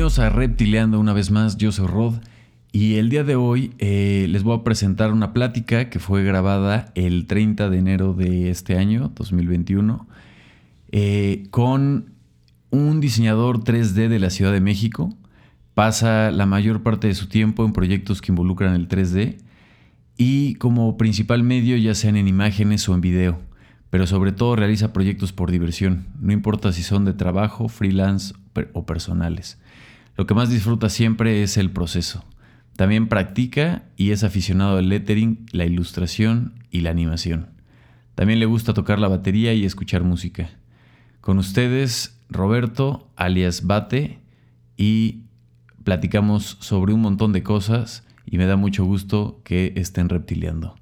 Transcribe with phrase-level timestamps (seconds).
[0.00, 2.14] Bienvenidos a Reptileando una vez más, yo soy Rod
[2.72, 6.90] y el día de hoy eh, les voy a presentar una plática que fue grabada
[6.94, 10.08] el 30 de enero de este año, 2021,
[10.90, 12.14] eh, con
[12.70, 15.14] un diseñador 3D de la Ciudad de México.
[15.74, 19.36] Pasa la mayor parte de su tiempo en proyectos que involucran el 3D
[20.16, 23.38] y como principal medio ya sean en imágenes o en video,
[23.90, 28.32] pero sobre todo realiza proyectos por diversión, no importa si son de trabajo, freelance
[28.72, 29.58] o personales.
[30.16, 32.24] Lo que más disfruta siempre es el proceso.
[32.76, 37.48] También practica y es aficionado al lettering, la ilustración y la animación.
[38.14, 40.50] También le gusta tocar la batería y escuchar música.
[41.20, 44.20] Con ustedes, Roberto, alias Bate,
[44.76, 45.24] y
[45.84, 50.74] platicamos sobre un montón de cosas y me da mucho gusto que estén reptiliando.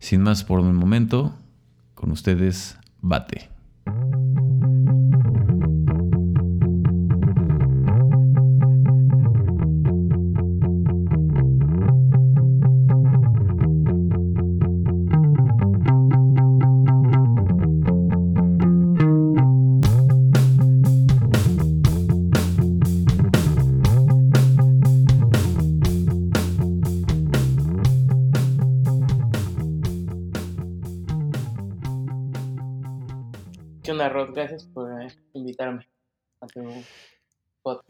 [0.00, 1.34] Sin más por un momento,
[1.94, 3.48] con ustedes, Bate.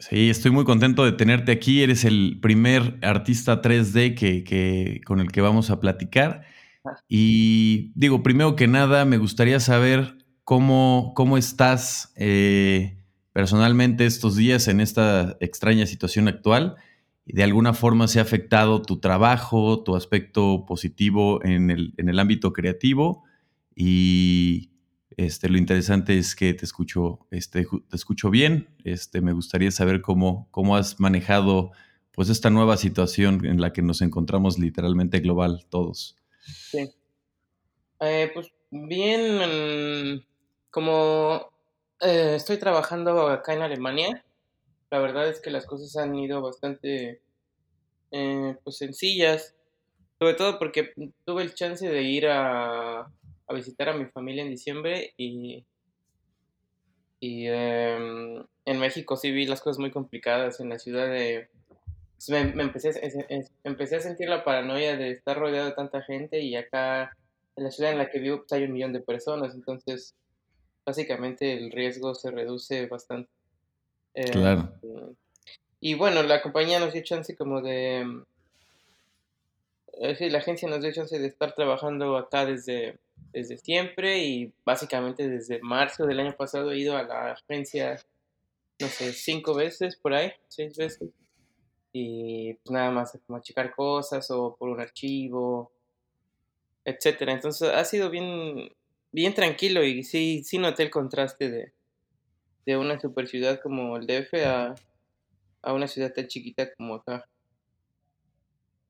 [0.09, 1.83] Sí, estoy muy contento de tenerte aquí.
[1.83, 6.41] Eres el primer artista 3D que, con el que vamos a platicar.
[7.07, 12.97] Y digo, primero que nada, me gustaría saber cómo, cómo estás eh,
[13.33, 16.77] personalmente estos días en esta extraña situación actual.
[17.25, 22.17] De alguna forma se ha afectado tu trabajo, tu aspecto positivo en el, en el
[22.17, 23.25] ámbito creativo
[23.75, 24.71] y,
[25.19, 28.69] este, lo interesante es que te escucho, este, te escucho bien.
[28.85, 31.71] Este, me gustaría saber cómo, cómo has manejado
[32.13, 36.15] pues, esta nueva situación en la que nos encontramos literalmente global todos.
[36.39, 36.89] Sí.
[37.99, 40.25] Eh, pues bien,
[40.71, 41.51] como
[41.99, 44.23] eh, estoy trabajando acá en Alemania,
[44.89, 47.21] la verdad es que las cosas han ido bastante
[48.11, 49.53] eh, pues sencillas,
[50.17, 50.93] sobre todo porque
[51.25, 53.11] tuve el chance de ir a
[53.49, 55.65] a visitar a mi familia en diciembre y,
[57.19, 61.49] y em, en México sí vi las cosas muy complicadas en la ciudad de...
[62.15, 62.91] Pues, me, empecé,
[63.63, 67.15] empecé a sentir la paranoia de estar rodeado de tanta gente y acá
[67.55, 70.15] en la ciudad en la que vivo pues, hay un millón de personas, entonces
[70.85, 73.31] básicamente el riesgo se reduce bastante.
[74.13, 74.73] Em, claro.
[75.81, 78.23] Y bueno, la compañía nos dio chance como de...
[80.01, 82.99] Eh, sí, la agencia nos dio chance de estar trabajando acá desde
[83.31, 87.99] desde siempre y básicamente desde marzo del año pasado he ido a la agencia,
[88.79, 91.09] no sé, cinco veces por ahí, seis veces.
[91.91, 95.71] Y pues nada más como checar cosas o por un archivo,
[96.85, 97.33] etcétera.
[97.33, 98.71] Entonces ha sido bien,
[99.11, 101.73] bien tranquilo y sí, sí noté el contraste de,
[102.65, 104.75] de una super ciudad como el DF a,
[105.61, 107.27] a una ciudad tan chiquita como acá.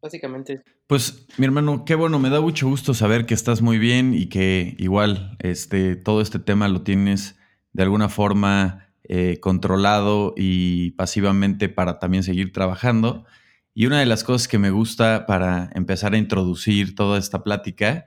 [0.01, 0.61] Básicamente.
[0.87, 4.27] Pues, mi hermano, qué bueno, me da mucho gusto saber que estás muy bien y
[4.27, 7.37] que igual este, todo este tema lo tienes
[7.73, 13.25] de alguna forma eh, controlado y pasivamente para también seguir trabajando.
[13.73, 18.05] Y una de las cosas que me gusta para empezar a introducir toda esta plática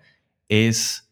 [0.49, 1.11] es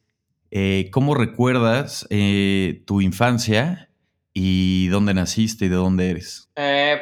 [0.53, 3.91] eh, cómo recuerdas eh, tu infancia
[4.33, 6.49] y dónde naciste y de dónde eres.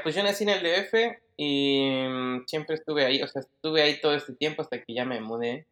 [0.03, 0.95] pues yo nací en el DF,
[1.39, 5.05] y mm, siempre estuve ahí, o sea, estuve ahí todo este tiempo hasta que ya
[5.05, 5.67] me mudé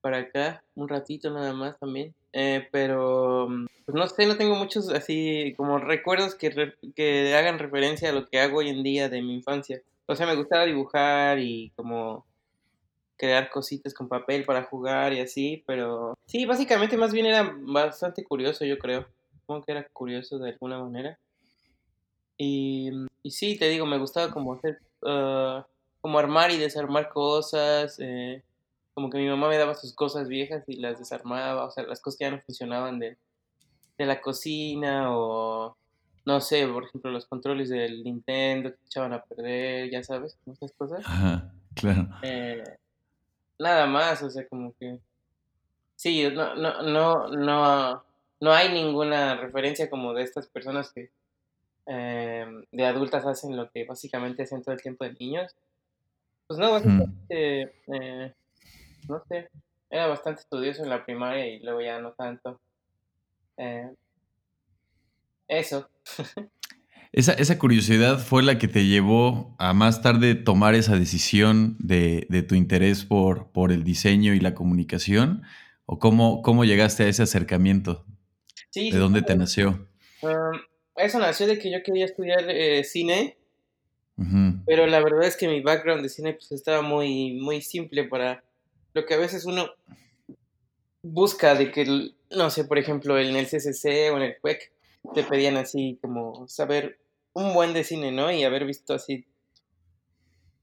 [0.00, 2.14] para acá, un ratito nada más también.
[2.32, 7.58] Eh, pero, mm, pues no sé, no tengo muchos así como recuerdos que, que hagan
[7.58, 9.82] referencia a lo que hago hoy en día de mi infancia.
[10.06, 12.24] O sea, me gustaba dibujar y como
[13.16, 18.22] crear cositas con papel para jugar y así, pero sí, básicamente más bien era bastante
[18.22, 19.06] curioso, yo creo.
[19.40, 21.18] Supongo que era curioso de alguna manera.
[22.38, 22.90] Y,
[23.22, 25.66] y sí, te digo, me gustaba como hacer, ah,
[26.00, 28.42] como armar y desarmar cosas, eh,
[28.94, 32.00] como que mi mamá me daba sus cosas viejas y las desarmaba, o sea, las
[32.00, 33.16] cosas que ya no funcionaban de,
[33.98, 35.76] de la cocina o,
[36.24, 40.72] no sé, por ejemplo, los controles del Nintendo que echaban a perder, ya sabes, esas
[40.72, 41.00] cosas.
[41.04, 42.08] Ajá, claro.
[42.22, 42.62] Eh,
[43.58, 44.98] nada más, o sea, como que...
[45.94, 48.04] Sí, no, no, no, no,
[48.40, 51.10] no hay ninguna referencia como de estas personas que
[51.86, 55.54] Em, de adultas hacen lo que básicamente hacen todo el tiempo de niños.
[56.48, 57.62] Pues no, básicamente,
[57.92, 58.34] eh,
[59.08, 59.48] no sé,
[59.90, 62.60] era bastante estudioso en la primaria y luego ya no tanto.
[63.56, 63.90] Eh,
[65.48, 65.88] eso.
[67.12, 72.26] Esa, esa, curiosidad fue la que te llevó a más tarde tomar esa decisión de,
[72.28, 75.42] de tu interés por, por, el diseño y la comunicación?
[75.86, 78.04] ¿O cómo, cómo llegaste a ese acercamiento?
[78.68, 79.88] Sí, ¿De dónde te nació?
[80.20, 80.58] Um,
[80.96, 83.36] eso nació de que yo quería estudiar eh, cine,
[84.16, 84.62] uh -huh.
[84.66, 88.42] pero la verdad es que mi background de cine pues, estaba muy, muy simple para
[88.94, 89.68] lo que a veces uno
[91.02, 94.72] busca de que, no sé, por ejemplo, en el CCC o en el CUEC
[95.14, 96.98] te pedían así como saber
[97.32, 98.32] un buen de cine, ¿no?
[98.32, 99.26] Y haber visto así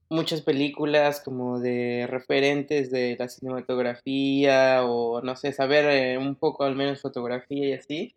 [0.09, 6.63] muchas películas como de referentes de la cinematografía o no sé, saber eh, un poco
[6.63, 8.15] al menos fotografía y así.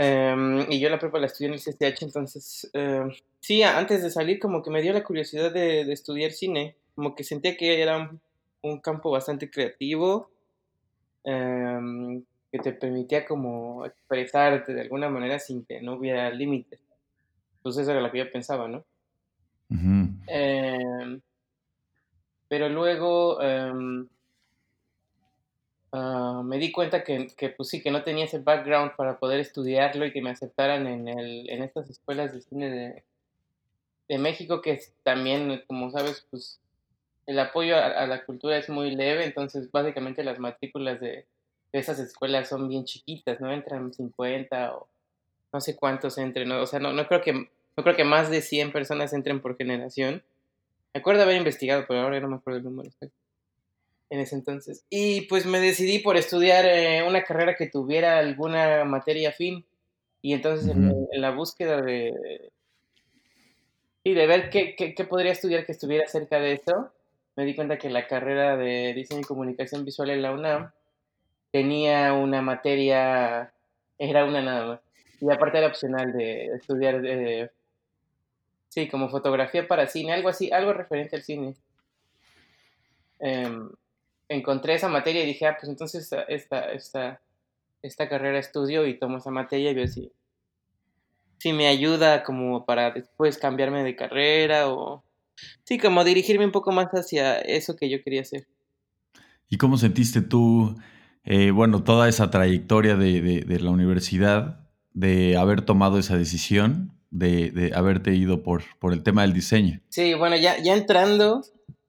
[0.00, 3.10] Um, y yo la prepa la estudié en el CCH, entonces uh,
[3.40, 7.16] sí, antes de salir como que me dio la curiosidad de, de estudiar cine, como
[7.16, 8.20] que sentía que era un,
[8.62, 10.30] un campo bastante creativo,
[11.24, 12.22] um,
[12.52, 16.80] que te permitía como expresarte de alguna manera sin que no hubiera límites.
[17.56, 18.84] Entonces eso era lo que yo pensaba, ¿no?
[19.70, 20.18] Uh -huh.
[20.28, 21.20] Eh,
[22.48, 23.38] pero luego
[25.92, 29.40] uh, me di cuenta que, que, pues sí, que no tenía ese background para poder
[29.40, 33.04] estudiarlo y que me aceptaran en, el, en estas escuelas de cine
[34.08, 36.60] de, México, que también, como sabes, pues
[37.26, 41.26] el apoyo a, la cultura es muy leve, entonces básicamente las matrículas de,
[41.72, 43.52] de esas escuelas son bien chiquitas, ¿no?
[43.52, 44.88] Entran 50 o
[45.52, 47.32] no sé cuántos entren, o sea, no, no creo que
[47.78, 50.24] no creo que más de 100 personas entren por generación.
[50.92, 52.90] Me acuerdo haber investigado, pero ahora no me acuerdo el número
[54.10, 54.84] en ese entonces.
[54.90, 59.64] Y pues me decidí por estudiar eh, una carrera que tuviera alguna materia fin.
[60.22, 60.90] Y entonces uh -huh.
[60.90, 62.50] en, en, la búsqueda de...
[64.04, 66.92] Y de ver qué, qué, qué, podría estudiar que estuviera cerca de eso,
[67.36, 70.70] me di cuenta que la carrera de diseño y comunicación visual en la UNAM
[71.50, 73.52] tenía una materia,
[73.98, 74.80] era una nada más.
[75.20, 77.50] Y aparte era opcional de estudiar de
[78.68, 81.54] Sí, como fotografía para cine, algo así, algo referente al cine.
[83.20, 83.50] Eh,
[84.28, 87.20] encontré esa materia y dije, ah, pues entonces esta, esta, esta,
[87.82, 90.12] esta carrera estudio y tomo esa materia y veo si,
[91.38, 95.02] si me ayuda como para después cambiarme de carrera o...
[95.64, 98.48] Sí, como dirigirme un poco más hacia eso que yo quería hacer.
[99.48, 100.76] ¿Y cómo sentiste tú,
[101.24, 106.98] eh, bueno, toda esa trayectoria de, de, de la universidad, de haber tomado esa decisión?
[107.10, 109.80] de, de, haberte ido por, por el tema del diseño.
[109.88, 111.42] Sí, bueno, ya, ya entrando,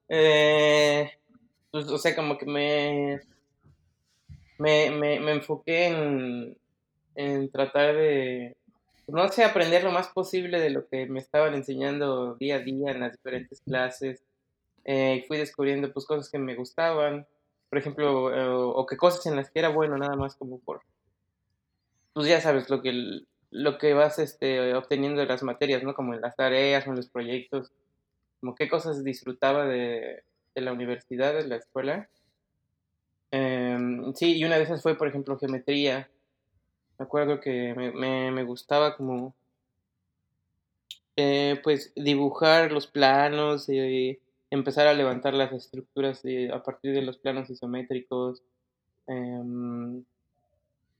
[0.08, 1.10] eh,
[1.70, 3.20] pues, o sea, como que me,
[4.58, 6.56] me, me, me enfoqué en,
[7.14, 8.56] en, tratar de,
[9.08, 12.90] no sé, aprender lo más posible de lo que me estaban enseñando día a día
[12.92, 14.22] en las diferentes clases.
[14.84, 17.26] Eh, fui descubriendo pues cosas que me gustaban,
[17.68, 20.82] por ejemplo, eh, o que cosas en las que era bueno, nada más como por,
[22.14, 23.20] pues ya sabes, lo que
[23.52, 25.94] lo que vas este, obteniendo de las materias, ¿no?
[25.94, 27.72] Como en las tareas o en los proyectos,
[28.40, 30.22] como qué cosas disfrutaba de,
[30.54, 32.08] de la universidad, de la escuela.
[33.32, 33.78] Eh,
[34.14, 36.10] sí, y una de esas fue, por ejemplo, geometría.
[36.98, 39.34] Me acuerdo que me, me, me gustaba como,
[41.16, 44.18] eh, pues, dibujar los planos y
[44.50, 48.42] empezar a levantar las estructuras a partir de los planos isométricos.
[49.06, 50.02] Eh,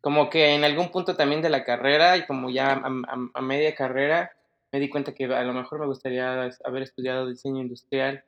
[0.00, 4.32] como que en algún punto también de la carrera y como ya a, media carrera
[4.72, 8.24] me di cuenta que a lo mejor me gustaría haber estudiado diseño industrial.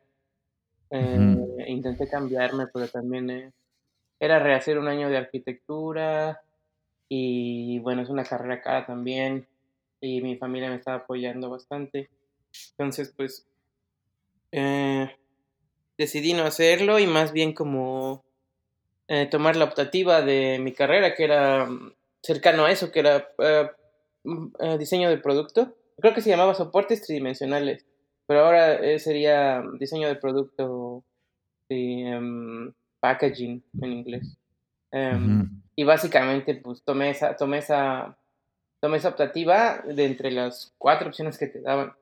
[0.93, 1.65] Eh.
[1.69, 3.53] Intenté cambiarme, pero también eh,
[4.21, 6.43] era rehacer un año de arquitectura
[7.09, 9.47] y bueno, es una carrera cara también
[10.01, 12.11] y mi familia me estaba apoyando bastante.
[12.73, 13.47] Entonces, pues,
[14.51, 15.11] eh,
[15.97, 18.23] decidí no hacerlo y más bien como
[19.09, 23.29] eh, tomar la optativa de mi carrera, que era mm, cercano a eso, que era
[23.39, 25.75] uh, diseño de producto.
[25.99, 27.87] Creo que se llamaba soportes tridimensionales,
[28.33, 31.05] pero ahora eh, sería diseño de producto
[31.69, 34.39] y um, packaging en inglés.
[34.91, 35.49] Um, uh -huh.
[35.77, 38.17] Y básicamente, pues tomé esa, tomé esa,
[38.81, 41.93] tomé esa optativa de entre las cuatro opciones que te daban.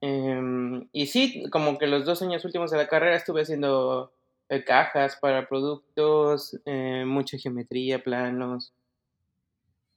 [0.00, 4.12] Um, y sí, como que los dos años últimos de la carrera estuve haciendo
[4.48, 8.72] eh, cajas para productos, eh, mucha geometría, planos.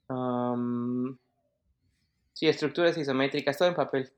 [0.09, 1.19] Um,
[2.33, 4.11] sí, estructuras isométricas, todo en papel.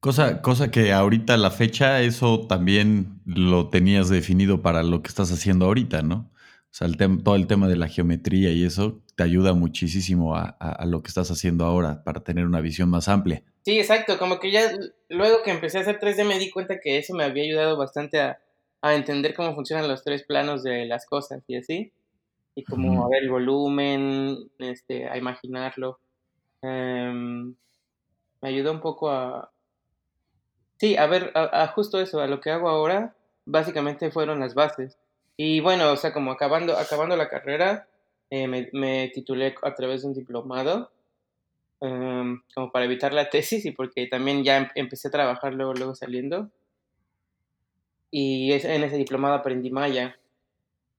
[0.00, 5.30] Cosa, cosa que ahorita la fecha, eso también lo tenías definido para lo que estás
[5.30, 6.30] haciendo ahorita, ¿no?
[6.70, 10.56] O sea, el todo el tema de la geometría y eso te ayuda muchísimo a,
[10.60, 13.42] a, a, lo que estás haciendo ahora para tener una visión más amplia.
[13.64, 14.18] Sí, exacto.
[14.18, 14.72] Como que ya
[15.08, 18.20] luego que empecé a hacer 3D me di cuenta que eso me había ayudado bastante
[18.20, 18.38] a,
[18.82, 21.92] a entender cómo funcionan los tres planos de las cosas y así.
[22.54, 25.98] Y como a ver el volumen, este, a imaginarlo.
[26.62, 27.54] Um,
[28.42, 29.50] me ayudó un poco a...
[30.80, 31.34] Sí, a ver,
[31.74, 34.96] justo eso, a lo que hago ahora, básicamente fueron las bases.
[35.36, 37.86] Y bueno, o sea, como acabando, acabando la carrera,
[38.30, 40.90] eh, me, titulé a través de un diplomado,
[41.82, 45.74] em, como para evitar la tesis y porque también ya em, empecé a trabajar luego,
[45.74, 46.50] luego saliendo.
[48.10, 50.18] Y en ese diplomado aprendí maya.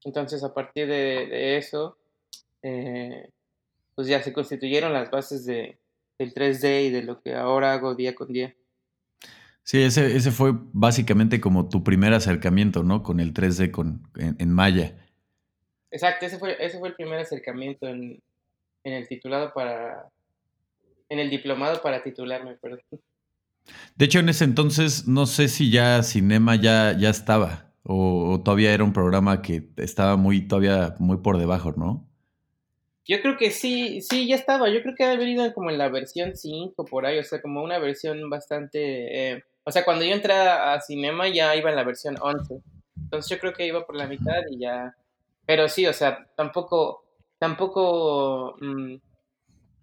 [0.04, 1.98] Entonces, a partir de, eso,
[2.62, 3.30] eh,
[3.96, 5.80] pues ya se constituyeron las bases de,
[6.20, 8.56] del 3D y de lo que ahora hago día con día.
[9.72, 13.04] Sí, ese, ese fue básicamente como tu primer acercamiento, ¿no?
[13.04, 14.98] Con el 3D con, en, Maya.
[15.92, 18.22] Exacto, ese fue, ese fue el primer acercamiento en,
[18.84, 20.10] en el titulado para...
[21.08, 22.82] En el diplomado para titularme, perdón.
[23.96, 28.74] De hecho, en ese entonces, no sé si ya Cinema ya, ya estaba o, todavía
[28.74, 32.06] era un programa que estaba muy, todavía muy por debajo, ¿no?
[33.08, 34.68] Yo creo que sí, sí, ya estaba.
[34.68, 37.64] Yo creo que había venido como en la versión 5 por ahí, o sea, como
[37.64, 39.32] una versión bastante...
[39.32, 42.62] Eh, o sea, cuando yo entré a Cinema ya iba en la versión 11.
[43.04, 44.96] Entonces yo creo que iba por la mitad y ya...
[45.46, 47.06] Pero sí, o sea, tampoco,
[47.38, 48.56] tampoco...
[48.60, 48.96] Mm,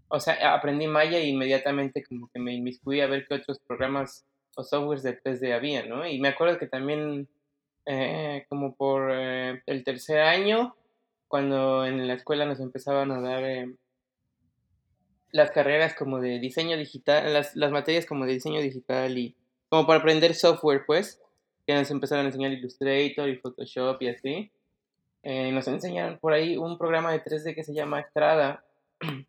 [0.09, 4.25] o sea, aprendí Maya e inmediatamente como que me inmiscuí a ver qué otros programas
[4.57, 6.07] o softwares de 3D había, ¿no?
[6.07, 7.29] Y me acuerdo que también
[7.85, 10.75] eh, como por eh, el tercer año,
[11.29, 13.75] cuando en la escuela nos empezaban a dar eh,
[15.31, 19.37] las carreras como de diseño digital, las, las materias como de diseño digital y
[19.69, 21.21] como para aprender software, pues,
[21.67, 24.51] que nos empezaron a enseñar Illustrator y Photoshop y así.
[25.25, 28.65] nos enseñaron por ahí un programa de 3D que se llama Estrada.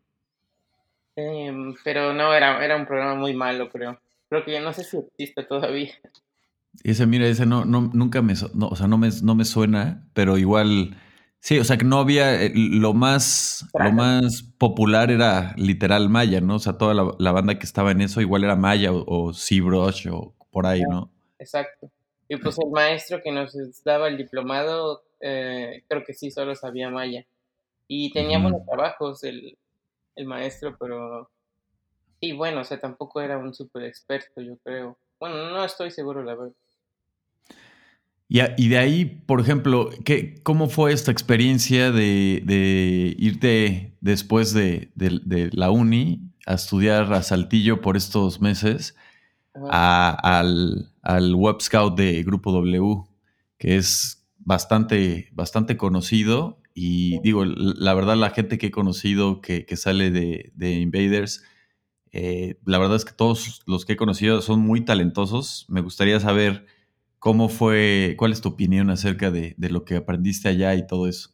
[1.16, 4.00] Em, pero no, era, era un programa muy malo, creo.
[4.30, 5.92] Creo que ya no sé si existe todavía.
[6.84, 10.06] Ese, mira, ese no, no nunca me, no, o sea, no me, no me suena,
[10.14, 10.96] pero igual,
[11.40, 16.40] sí, o sea, que no había, eh, lo más, lo más popular era literal Maya,
[16.40, 16.56] ¿no?
[16.56, 20.08] O sea, toda la, banda que estaba en eso igual era Maya o, o ZBrush
[20.08, 21.10] o por ahí, ¿no?
[21.38, 21.90] Exacto.
[22.28, 26.88] Y pues el maestro que nos daba el diplomado, eh, creo que sí, solo sabía
[26.88, 27.26] Maya.
[27.88, 29.58] Y tenía buenos trabajos el,
[30.14, 31.28] el maestro, pero
[32.20, 34.96] sí, bueno, o sea, tampoco era un súper experto, yo creo.
[35.18, 36.54] Bueno, no estoy seguro, la verdad.
[38.32, 44.92] Y, de ahí, por ejemplo, ¿qué, ¿cómo fue esta experiencia de, irte después de,
[45.52, 48.94] la uni a estudiar a Saltillo por estos meses
[49.68, 53.02] al, al Web Scout de Grupo W,
[53.58, 56.60] que es bastante, bastante conocido?
[56.72, 61.42] Y digo, la verdad, la gente que he conocido que, que sale de, Invaders,
[62.12, 65.66] eh, la verdad es que todos los que he conocido son muy talentosos.
[65.68, 66.66] Me gustaría saber
[67.20, 71.28] ¿Cómo fue, cuál es tu opinión acerca de, lo que aprendiste allá y todo eso?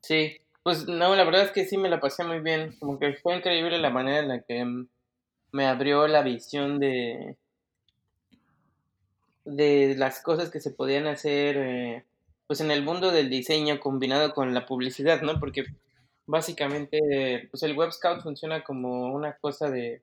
[0.00, 2.76] Sí, pues no, la verdad es que sí me la pasé muy bien.
[2.78, 4.86] Como que fue increíble la manera en la que mm,
[5.50, 7.36] me abrió la visión de,
[9.44, 12.04] de las cosas que se podían hacer eh,
[12.46, 15.40] pues en el mundo del diseño combinado con la publicidad, ¿no?
[15.40, 15.64] Porque
[16.26, 20.02] básicamente pues el Web Scout funciona como una cosa de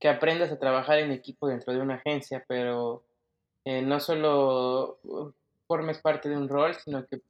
[0.00, 3.04] que aprendas a trabajar en equipo dentro de una agencia, pero
[3.64, 5.32] eh, no solo uh,
[5.66, 7.20] formes parte de un rol, sino que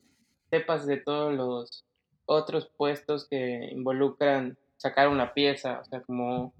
[0.51, 1.85] sepas de todos los
[2.27, 6.53] otros puestos que involucran sacar una pieza, o sea, como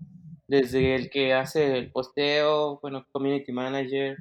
[0.47, 4.19] desde el que hace el posteo, bueno, community manager,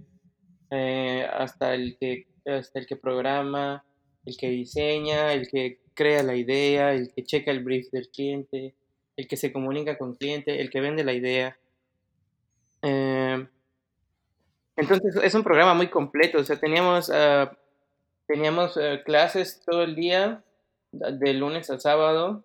[0.72, 3.86] eh, hasta el que hasta el que programa,
[4.26, 8.74] el que diseña, el que crea la idea, el que checa el brief del cliente,
[9.16, 11.58] el que se comunica con el cliente, el que vende la idea.
[12.84, 13.48] Eh,
[14.76, 17.58] entonces es un programa muy completo, o sea, teníamos, ah,
[18.28, 20.44] teníamos eh, clases todo el día,
[20.94, 22.44] de lunes a sábado.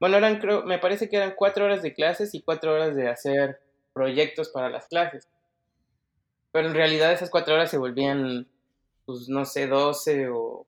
[0.00, 3.08] Bueno, eran, creo, me parece que eran cuatro horas de clases y cuatro horas de
[3.08, 3.60] hacer
[3.92, 5.28] proyectos para las clases.
[6.52, 8.48] Pero en realidad esas cuatro horas se volvían,
[9.06, 10.66] pues no sé, doce o...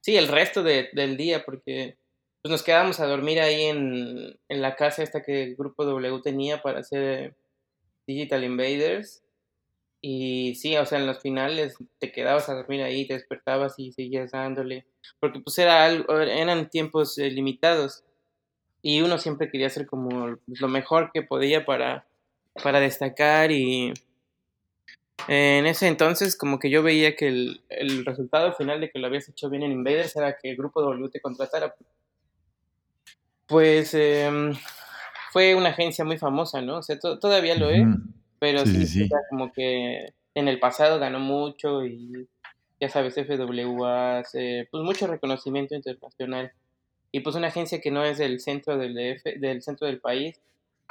[0.00, 1.96] Sí, el resto del día, porque
[2.42, 6.20] pues, nos quedábamos a dormir ahí en, en la casa esta que el grupo W
[6.22, 7.36] tenía para hacer
[8.06, 9.22] Digital Invaders.
[10.00, 13.92] Y sí, o sea, en los finales te quedabas a dormir ahí, te despertabas y
[13.92, 14.84] seguías dándole.
[15.20, 18.02] Porque pues era algo, eran tiempos eh, limitados.
[18.82, 22.04] Y uno siempre quería hacer como lo mejor que podía para,
[22.62, 23.52] para destacar.
[23.52, 23.94] Y
[25.28, 29.06] en ese entonces como que yo veía que el, el resultado final de que lo
[29.06, 31.76] habías hecho bien en Invaders era que el grupo W te contratara.
[33.46, 33.94] Pues...
[33.94, 34.52] Eh,
[35.32, 36.78] fue una agencia muy famosa, ¿no?
[36.78, 37.86] O sea, todavía lo es,
[38.38, 42.28] pero sí, como que en el pasado ganó mucho y
[42.78, 46.52] ya sabes, FWA, pues mucho reconocimiento internacional.
[47.12, 50.38] Y pues una agencia que no es del centro del, del centro del país,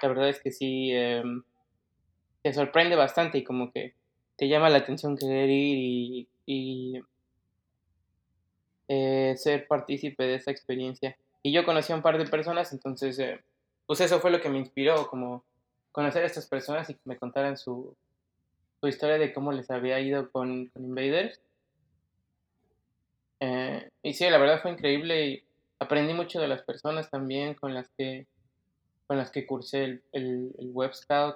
[0.01, 1.43] la verdad es que sí em,
[2.41, 3.93] te sorprende bastante y como que
[4.37, 7.01] te llama la atención querer ir y,
[8.87, 11.15] eh, ser partícipe de esa experiencia.
[11.43, 13.39] Y yo conocí a un par de personas, entonces, eh,
[13.85, 15.43] pues eso fue lo que me inspiró, como
[15.91, 17.95] conocer a estas personas y que me contaran su,
[18.79, 21.39] su historia de cómo les había ido con, Invaders.
[23.39, 25.43] Eh, y sí, la verdad fue increíble y
[25.79, 28.27] aprendí mucho de las personas también con las que
[29.07, 31.35] con las que cursé el, el, Web Scout.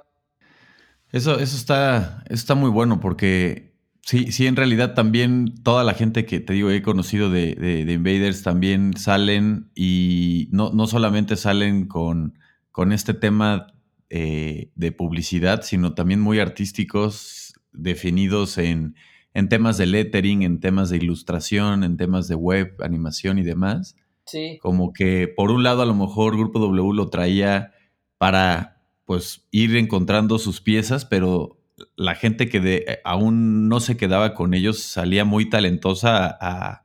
[1.11, 3.74] Eso, eso está, está muy bueno porque
[4.05, 7.91] sí, sí, en realidad también toda la gente que te digo he conocido de, de,
[7.91, 12.37] Invaders también salen y no, no solamente salen con,
[12.71, 13.67] con este tema
[14.09, 18.95] eh, de publicidad, sino también muy artísticos, definidos en,
[19.33, 23.97] en temas de lettering, en temas de ilustración, en temas de web, animación y demás.
[24.25, 24.59] Sí.
[24.61, 27.73] Como que por un lado a lo mejor Grupo W lo traía
[28.17, 31.59] para pues ir encontrando sus piezas, pero
[31.95, 36.81] la gente que de, aún no se quedaba con ellos salía muy talentosa a,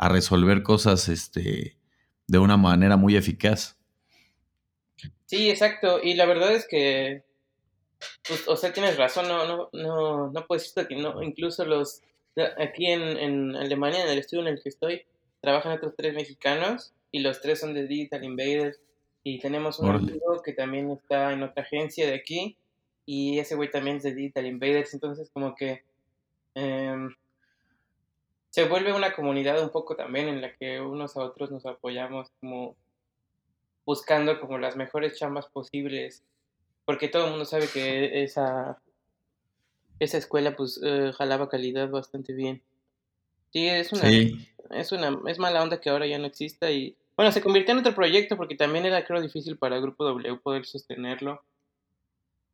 [0.00, 1.76] resolver cosas este,
[2.28, 3.76] de una manera muy eficaz.
[5.26, 6.00] Sí, exacto.
[6.00, 7.24] Y la verdad es que,
[8.28, 11.20] pues, o sea, tienes razón, no, no, no, no puedes decir que no.
[11.20, 12.00] Incluso los,
[12.58, 15.02] aquí en, en Alemania, en el estudio en el que estoy,
[15.40, 18.78] trabajan otros tres mexicanos y los tres son de Digital Invaders.
[19.24, 22.56] Y tenemos un amigo que también está en otra agencia de aquí
[23.10, 24.92] y ese güey también es de Digital Invaders.
[24.92, 25.82] Entonces, como que
[26.54, 27.14] em,
[28.50, 32.28] se vuelve una comunidad un poco también en la que unos a otros nos apoyamos,
[32.38, 32.76] como
[33.86, 36.22] buscando como las mejores chambas posibles.
[36.84, 38.78] Porque todo el mundo sabe que esa,
[40.00, 42.60] esa escuela pues eh, jalaba calidad bastante bien.
[43.54, 44.10] Sí, es una,
[44.70, 47.80] es una, es mala onda que ahora ya no exista y bueno, se convirtió en
[47.80, 51.42] otro proyecto porque también era creo difícil para el Grupo W poder sostenerlo.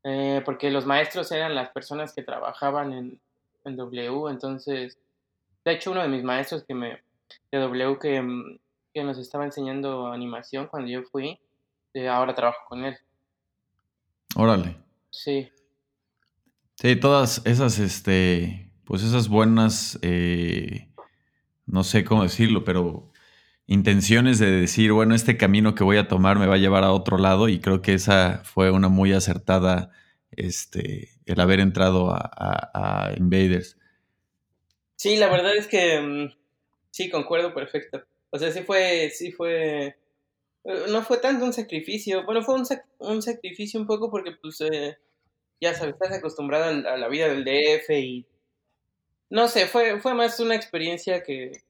[0.05, 3.21] Eh, porque los maestros eran las personas que trabajaban en,
[3.65, 4.99] en, W, entonces,
[5.65, 7.03] de hecho uno de mis maestros que me,
[7.51, 8.59] de W que, mm,
[8.93, 11.41] que nos estaba enseñando animación cuando yo fui,
[11.95, 12.99] eh, ahora trabajo con él.
[14.37, 14.77] Órale.
[15.11, 15.51] Sí.
[16.75, 20.91] Sí, todas esas, este, pues esas buenas, eh,
[21.65, 23.11] no sé cómo decirlo, pero
[23.67, 26.93] intenciones de decir, bueno, este camino que voy a tomar me va a llevar a
[26.93, 29.91] otro lado y creo que esa fue una muy acertada,
[30.33, 33.79] este, el haber entrado a, Invaders.
[34.97, 36.35] Sí, la verdad es que mm,
[36.91, 38.05] sí, concuerdo perfecto.
[38.31, 39.87] O sea, sí fue, sí fue,
[40.65, 42.65] eh, no fue tanto un sacrificio, bueno, fue un,
[42.99, 44.97] un sacrificio un poco porque pues, eh,
[45.61, 48.27] ya sabes, estás acostumbrado a la vida del DF y
[49.31, 51.64] no sé, fue, fue más una experiencia que,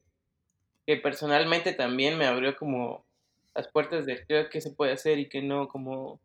[0.85, 3.05] que personalmente también me abrió como
[3.53, 6.19] las puertas de qué se puede hacer y qué no, como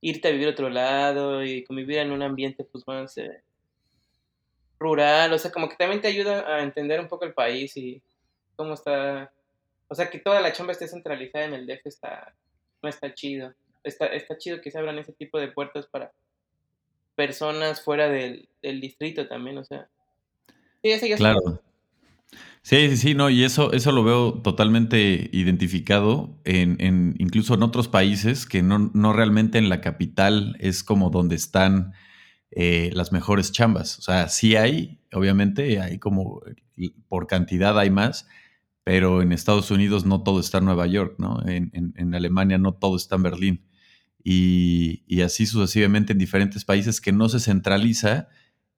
[0.00, 3.42] irte a vivir a otro lado y convivir en un ambiente pues más eh,
[4.78, 8.02] rural, o sea, como que también te ayuda a entender un poco el país y
[8.54, 9.32] cómo está,
[9.88, 12.34] o sea, que toda la chamba esté centralizada en el DF está,
[12.82, 16.12] no está chido, está, está chido que se abran ese tipo de puertas para
[17.16, 19.88] personas fuera del, del distrito también, o sea,
[21.16, 21.62] claro.
[22.66, 27.88] Sí, sí, sí, no, y eso, eso lo veo totalmente identificado en, incluso en otros
[27.88, 31.92] países que no, no, realmente en la capital es como donde están
[32.50, 33.98] eh, las mejores chambas.
[33.98, 36.40] O sea, sí hay, obviamente, hay como
[37.06, 38.28] por cantidad hay más,
[38.82, 41.46] pero en Estados Unidos no todo está en Nueva York, ¿no?
[41.46, 43.66] En, en, Alemania no todo está en Berlín.
[44.24, 48.28] Y, y así sucesivamente en diferentes países que no se centraliza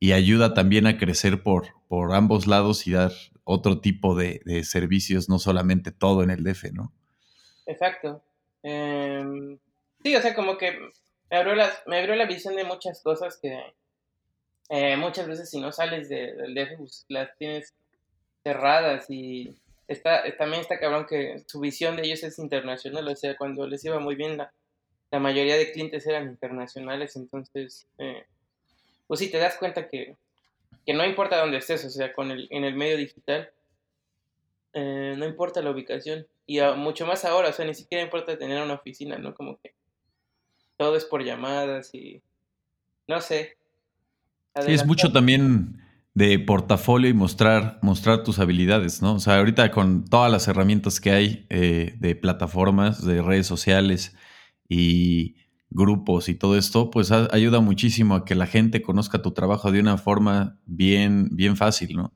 [0.01, 3.13] y ayuda también a crecer por, por ambos lados y dar
[3.49, 6.93] otro tipo de, servicios, no solamente todo en el DF, ¿no?
[7.67, 8.23] Exacto.
[8.63, 9.59] Em,
[10.03, 10.73] sí, o sea, como que
[11.31, 11.55] me abrió,
[11.87, 13.59] me abrió la visión de muchas cosas que
[14.69, 17.75] eh, muchas veces si no sales del DF, pues las tienes
[18.43, 19.55] cerradas y
[19.87, 23.85] está, también está cabrón que su visión de ellos es internacional, o sea, cuando les
[23.85, 24.53] iba muy bien, la,
[25.11, 27.87] la mayoría de clientes eran internacionales, entonces...
[27.99, 28.25] Eh,
[29.07, 30.17] pues sí te das cuenta que,
[30.95, 33.51] no importa dónde estés, o sea, con el, en el medio digital,
[34.73, 36.27] eh, no importa la ubicación.
[36.47, 39.35] Y mucho más ahora, o sea, ni siquiera importa tener una oficina, ¿no?
[39.35, 39.75] Como que
[40.77, 42.23] todo es por llamadas y
[43.09, 43.57] no sé.
[44.61, 45.83] Sí, es mucho también
[46.15, 49.15] de portafolio y mostrar, mostrar tus habilidades, ¿no?
[49.15, 54.17] O sea, ahorita con todas las herramientas que hay eh, de plataformas, de redes sociales
[54.69, 55.37] y
[55.71, 59.81] grupos y todo esto, pues ayuda muchísimo a que la gente conozca tu trabajo de
[59.81, 62.13] una forma bien, bien fácil, ¿no?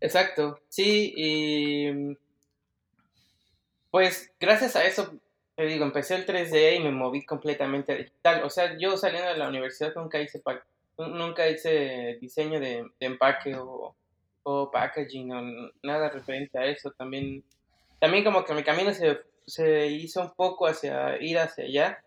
[0.00, 2.16] Exacto, sí, y
[3.90, 5.20] pues gracias a eso
[5.60, 8.44] te digo, empecé el 3D y me moví completamente a digital.
[8.44, 10.40] O sea, yo saliendo de la universidad nunca hice,
[10.96, 13.94] nunca hice diseño de, empaque o,
[14.72, 16.92] packaging o nada referente a eso.
[16.92, 17.44] También,
[17.98, 22.04] también como que mi camino se, se hizo un poco hacia ir hacia allá.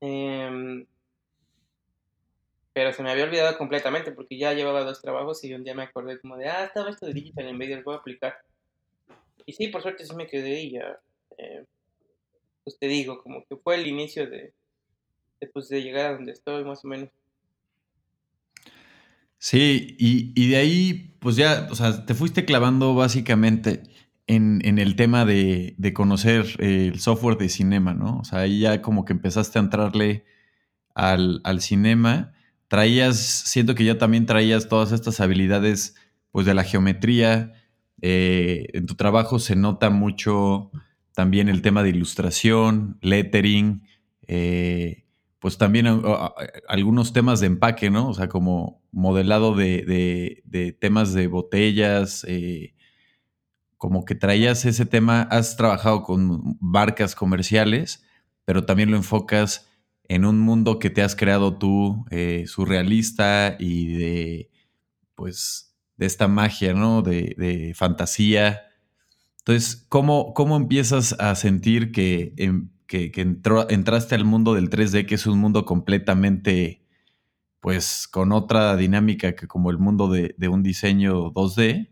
[0.00, 0.86] Em,
[2.72, 5.84] pero se me había olvidado completamente porque ya llevaba dos trabajos y un día me
[5.84, 8.36] acordé como de, ah, estaba esto de Digital Invader, voy a aplicar.
[9.46, 11.00] Y sí, por suerte sí me quedé y ya,
[11.38, 11.64] eh,
[12.64, 14.52] pues te digo, como que fue el inicio de,
[15.52, 17.08] pues, de llegar a donde estoy más o menos.
[19.38, 23.84] Sí, y, de ahí, pues ya, o sea, te fuiste clavando básicamente
[24.26, 28.18] en, el tema de, de, conocer el software de cinema, ¿no?
[28.18, 30.24] O sea, ahí ya como que empezaste a entrarle
[30.94, 32.32] al, al cinema
[32.68, 35.94] traías, siento que ya también traías todas estas habilidades
[36.30, 37.52] pues de la geometría.
[38.02, 40.70] Eh, en tu trabajo se nota mucho
[41.12, 43.86] también el tema de ilustración, lettering,
[44.26, 45.04] eh,
[45.38, 45.86] pues también
[46.68, 48.08] algunos temas de empaque, ¿no?
[48.08, 50.42] O sea, como modelado de,
[50.80, 52.74] temas de botellas, eh,
[53.76, 58.04] como que traías ese tema, has trabajado con barcas comerciales,
[58.44, 59.68] pero también lo enfocas
[60.08, 64.50] en un mundo que te has creado tú, eh, surrealista y de,
[65.14, 67.02] pues, de esta magia, ¿no?
[67.02, 68.62] De, fantasía.
[69.38, 73.12] Entonces, ¿cómo, ¿cómo, empiezas a sentir que, em, que,
[73.68, 76.82] entraste al mundo del 3D, que es un mundo completamente,
[77.60, 81.90] pues, con otra dinámica que como el mundo de, un diseño 2D?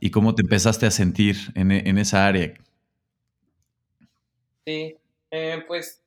[0.00, 2.54] ¿Y cómo te empezaste a sentir en, en esa área?
[4.66, 4.96] Sí,
[5.30, 6.02] eh, pues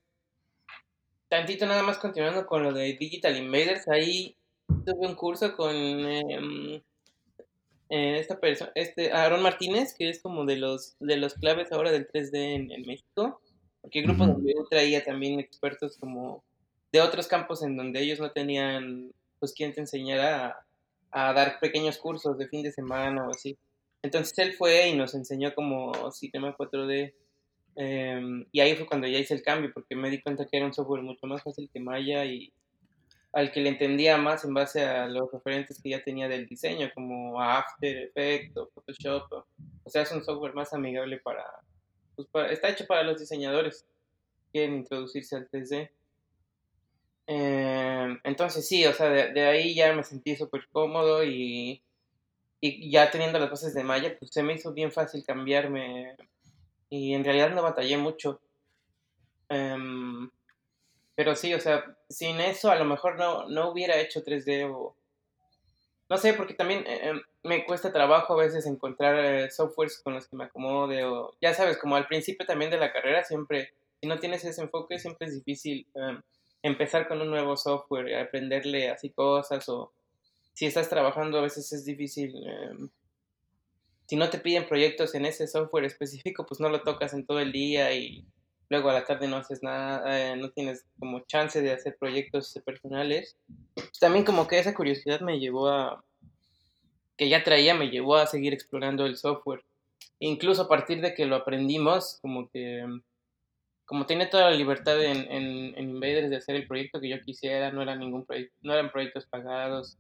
[1.34, 4.36] tantito nada más continuando con lo de Digital Invaders, ahí
[4.68, 6.76] tuve un curso con em,
[7.90, 11.92] eh, esta persona, este Aaron Martínez, que es como de los de los claves ahora
[11.92, 13.42] del 3D en, México,
[13.82, 16.44] porque el grupo donde yo traía también expertos como
[16.92, 20.64] de otros campos en donde ellos no tenían pues quien te enseñara
[21.14, 23.58] a, dar pequeños cursos de fin de semana o así.
[24.02, 27.14] Entonces él fue y nos enseñó como sistema 4D
[27.76, 30.66] Em, y ahí fue cuando ya hice el cambio, porque me di cuenta que era
[30.66, 32.54] un software mucho más fácil que Maya y
[33.32, 36.92] al que le entendía más en base a los referentes que ya tenía del diseño,
[36.94, 39.46] como After Effects o Photoshop.
[39.84, 41.44] O sea, es un software más amigable para,
[42.16, 45.90] pues está hecho para los diseñadores que quieren introducirse al 3D.
[47.26, 51.82] Em, entonces sí, o sea, de, ahí ya me sentí súper cómodo y,
[52.60, 56.16] y ya teniendo las bases de Maya, pues se me hizo bien fácil cambiarme
[56.90, 58.40] y en realidad no batallé mucho.
[59.50, 60.30] Em,
[61.16, 64.96] pero sí, o sea, sin eso a lo mejor no, no hubiera hecho 3D o...
[66.10, 70.14] No sé, porque también eh, em, me cuesta trabajo a veces encontrar eh, softwares con
[70.14, 71.36] los que me acomode o...
[71.42, 75.00] Ya sabes, como al principio también de la carrera siempre, si no tienes ese enfoque,
[75.00, 76.22] siempre es difícil em,
[76.64, 79.94] empezar con un nuevo software, aprenderle así cosas o
[80.54, 82.34] si estás trabajando a veces es difícil
[84.08, 87.40] si no te piden proyectos en ese software específico, pues no lo tocas en todo
[87.40, 88.26] el día y
[88.70, 92.60] luego a la tarde no haces nada, eh, no tienes como chance de hacer proyectos
[92.66, 93.38] personales.
[94.00, 96.04] También como que esa curiosidad me llevó a,
[97.18, 99.64] que ya traía, me llevó a seguir explorando el software.
[100.20, 102.86] Incluso a partir de que lo aprendimos, como que,
[103.86, 107.22] como tenía toda la libertad en, en, en Invaders de hacer el proyecto que yo
[107.22, 109.98] quisiera, no, era ningún proyecto, no eran proyectos pagados,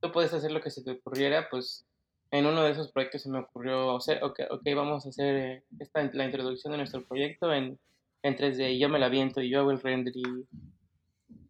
[0.00, 1.86] tú puedes hacer lo que se te ocurriera, pues
[2.32, 5.64] en uno de esos proyectos se me ocurrió hacer, ok, okay vamos a hacer eh,
[5.78, 7.78] esta, la introducción de nuestro proyecto en,
[8.22, 10.22] en 3D y yo me la viento y yo hago el render y,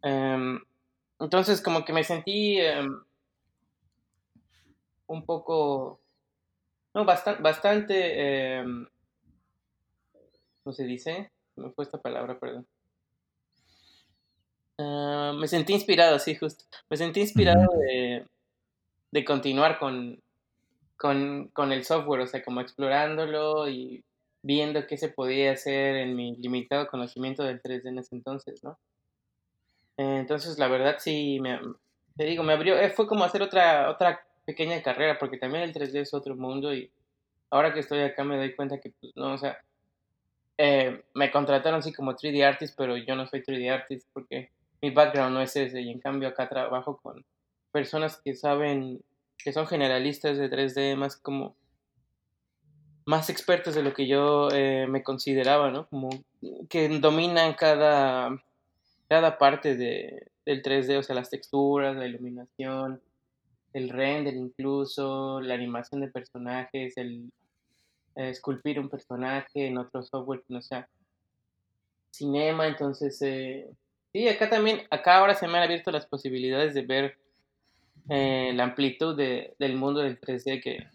[0.03, 0.61] em,
[1.19, 3.01] entonces como que me sentí em,
[5.07, 6.01] un poco,
[6.93, 8.87] no, bastante, bastante, em,
[10.63, 11.32] ¿cómo se dice?
[11.55, 12.67] Me fue esta palabra, perdón.
[14.77, 16.65] Ah, me sentí inspirado, sí, justo.
[16.89, 18.25] Me sentí inspirado de,
[19.11, 20.21] de continuar con,
[20.97, 24.03] con, con el software, o sea, como explorándolo y
[24.41, 28.77] viendo qué se podía hacer en mi limitado conocimiento del 3D en ese entonces, ¿no?
[29.95, 31.59] entonces, la verdad sí, me,
[32.17, 35.73] te digo, me abrió, eh, fue como hacer otra, otra pequeña carrera, porque también el
[35.73, 36.91] 3D es otro mundo y
[37.49, 39.57] ahora que estoy acá me doy cuenta que, pues, no, o sea,
[40.57, 44.91] eh, me contrataron así como 3D artist, pero yo no soy 3D artist porque mi
[44.91, 47.25] background no es ese y en cambio acá trabajo con
[47.71, 49.01] personas que saben
[49.37, 51.55] que son generalistas de 3D, más como
[53.05, 55.87] más expertos de lo que yo eh, me consideraba, ¿no?
[55.87, 56.09] Como
[56.69, 58.41] que dominan cada,
[59.09, 63.01] cada parte de, del 3D, o sea, las texturas, la iluminación,
[63.73, 67.29] el render incluso, la animación de personajes, el
[68.15, 70.87] esculpir un personaje en otro software que no sea
[72.11, 73.67] cinema, entonces eh,
[74.11, 77.17] sí, acá también, acá ahora se me han abierto las posibilidades de ver
[78.09, 80.87] eh, la amplitud de, del mundo del 3D que,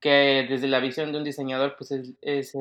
[0.00, 2.54] que desde la visión de un diseñador pues es, es,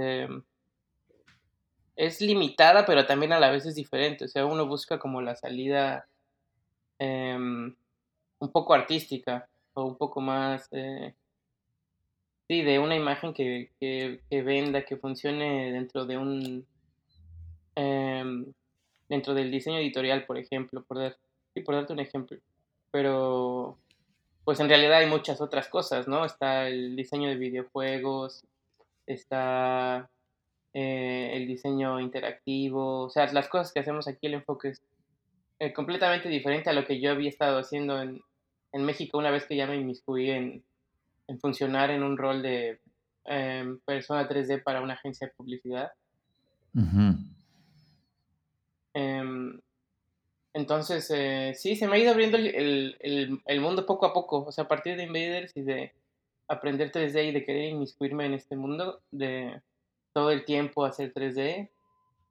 [1.95, 4.25] es, limitada, pero también a la vez es diferente.
[4.25, 6.07] O sea, uno busca como la salida
[6.99, 7.75] em,
[8.39, 10.69] un poco artística o un poco más...
[12.49, 16.65] Eh, sí, de una imagen que, que, que, venda, que funcione dentro de un...
[17.75, 18.53] Em,
[19.07, 21.17] dentro del diseño editorial, por ejemplo, por, dar,
[21.53, 22.37] sí, por darte un ejemplo
[22.91, 23.77] pero
[24.43, 26.25] pues en realidad hay muchas otras cosas, ¿no?
[26.25, 28.47] Está el diseño de videojuegos,
[29.05, 30.09] está
[30.73, 34.81] eh, el diseño interactivo, o sea, las cosas que hacemos aquí, el enfoque es
[35.59, 38.21] eh, completamente diferente a lo que yo había estado haciendo en,
[38.71, 40.63] en México una vez que ya me inmiscuí en,
[41.29, 42.79] en funcionar en un rol de
[43.25, 45.91] eh, persona 3D para una agencia de publicidad.
[50.53, 54.45] Entonces, eh, sí, se me ha ido abriendo el, el, el, mundo poco a poco.
[54.45, 55.93] O sea, a partir de Invaders y de
[56.47, 59.61] aprender 3D y de querer inmiscuirme en este mundo, de
[60.11, 61.69] todo el tiempo hacer 3D,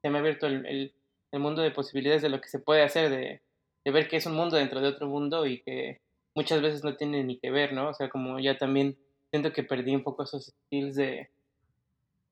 [0.02, 0.92] se me ha abierto el,
[1.32, 3.40] el mundo de posibilidades de lo que se puede hacer, de,
[3.84, 6.00] de, ver que es un mundo dentro de otro mundo y que
[6.38, 7.88] muchas veces no tiene ni que ver, ¿no?
[7.88, 8.96] O sea, como ya también
[9.30, 11.30] siento que perdí un poco esos skills de,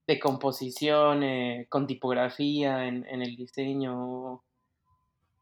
[0.07, 4.43] de composición, eh, con tipografía en, el diseño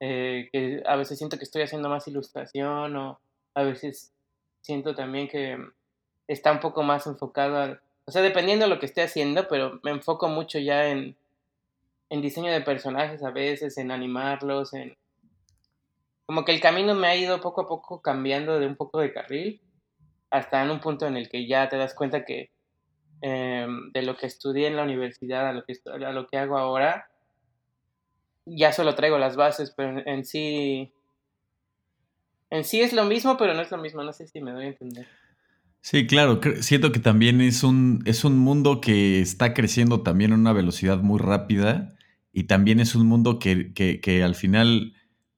[0.00, 3.20] eh, que a veces siento que estoy haciendo más ilustración o
[3.53, 4.14] a veces
[4.62, 5.59] siento también que
[6.27, 9.90] está un poco más enfocado o sea, dependiendo de lo que esté haciendo, pero me
[9.90, 11.16] enfoco mucho ya en,
[12.09, 14.96] en diseño de personajes a veces, en animarlos, en...
[16.26, 19.12] Como que el camino me ha ido poco a poco cambiando de un poco de
[19.12, 19.60] carril
[20.30, 22.50] hasta en un punto en el que ya te das cuenta que
[23.20, 26.58] em, de lo que estudié en la universidad a lo que, a lo que hago
[26.58, 27.08] ahora,
[28.46, 30.92] ya solo traigo las bases, pero en, sí.
[32.50, 34.02] En sí es lo mismo, pero no es lo mismo.
[34.02, 35.06] No sé si me doy a entender.
[35.80, 36.40] Sí, claro.
[36.60, 40.98] Siento que también es un, es un mundo que está creciendo también a una velocidad
[40.98, 41.94] muy rápida.
[42.32, 44.93] Y también es un mundo que, que, que al final,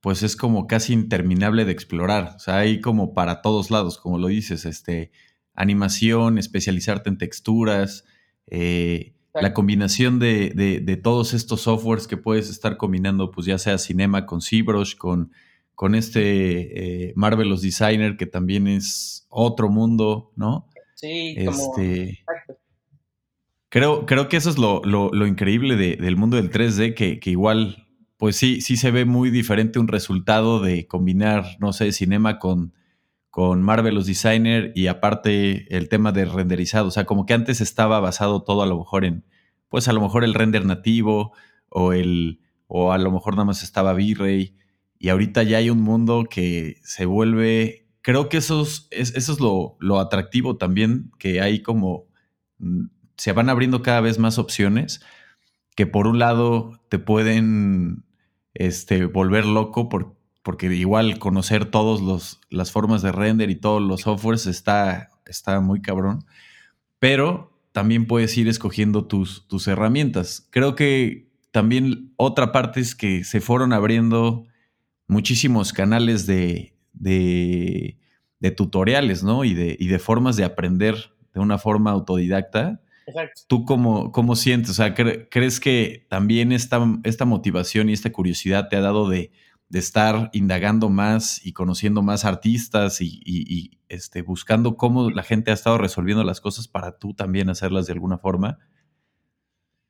[0.07, 2.35] pues es como casi interminable de explorar.
[2.37, 5.11] O sea, hay como para todos lados, como lo dices, este,
[5.53, 8.05] animación, especializarte en texturas,
[8.47, 13.79] eh, la combinación de, de, todos estos softwares que puedes estar combinando, pues ya sea
[13.79, 15.33] Cinema con ZBrush, con,
[15.75, 20.69] con este eh, Marvelous Designer, que también es otro mundo, ¿no?
[20.95, 21.51] Sí, como...
[21.51, 22.25] Este,
[23.71, 27.19] creo, creo que eso es lo, lo, lo increíble de, del mundo del 3D, que,
[27.19, 27.86] que, igual,
[28.17, 32.73] pues sí, sí se ve muy diferente un resultado de combinar, no sé, Cinema con
[33.37, 36.89] con Marvelous Designer y aparte el tema de renderizado.
[36.89, 39.27] O sea, como que antes estaba basado todo a lo mejor en,
[39.69, 41.35] pues a lo mejor el render nativo
[41.69, 44.57] o el, o a lo mejor nada más estaba V-Ray.
[44.99, 49.39] Y ahorita ya hay un mundo que se vuelve, creo que eso es, eso es
[49.39, 52.07] lo, lo atractivo también, que hay como,
[52.57, 52.87] mm,
[53.19, 55.03] se van abriendo cada vez más opciones
[55.75, 58.06] que por un lado te pueden
[58.59, 64.03] este, volver loco por, porque igual conocer todas las formas de render y todos los
[64.03, 66.25] softwares está, está muy cabrón,
[66.99, 70.49] pero también puedes ir escogiendo tus, tus herramientas.
[70.51, 74.47] Creo que también otra parte es que se fueron abriendo
[75.09, 77.99] muchísimos canales de, de,
[78.57, 79.45] tutoriales, ¿no?
[79.45, 80.97] Y de, y de formas de aprender
[81.35, 82.81] de una forma autodidacta.
[83.07, 83.43] Exacto.
[83.47, 84.71] ¿Tú cómo, cómo sientes?
[84.71, 89.31] O sea, ¿crees que también esta, esta motivación y esta curiosidad te ha dado de
[89.69, 95.55] de estar indagando más y conociendo más artistas y, este, buscando cómo la gente ha
[95.55, 98.59] estado resolviendo las cosas para tú también hacerlas de alguna forma.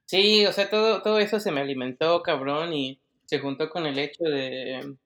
[0.07, 3.99] Sí, o sea, todo, todo eso se me alimentó, cabrón, y se juntó con el
[3.99, 4.97] hecho de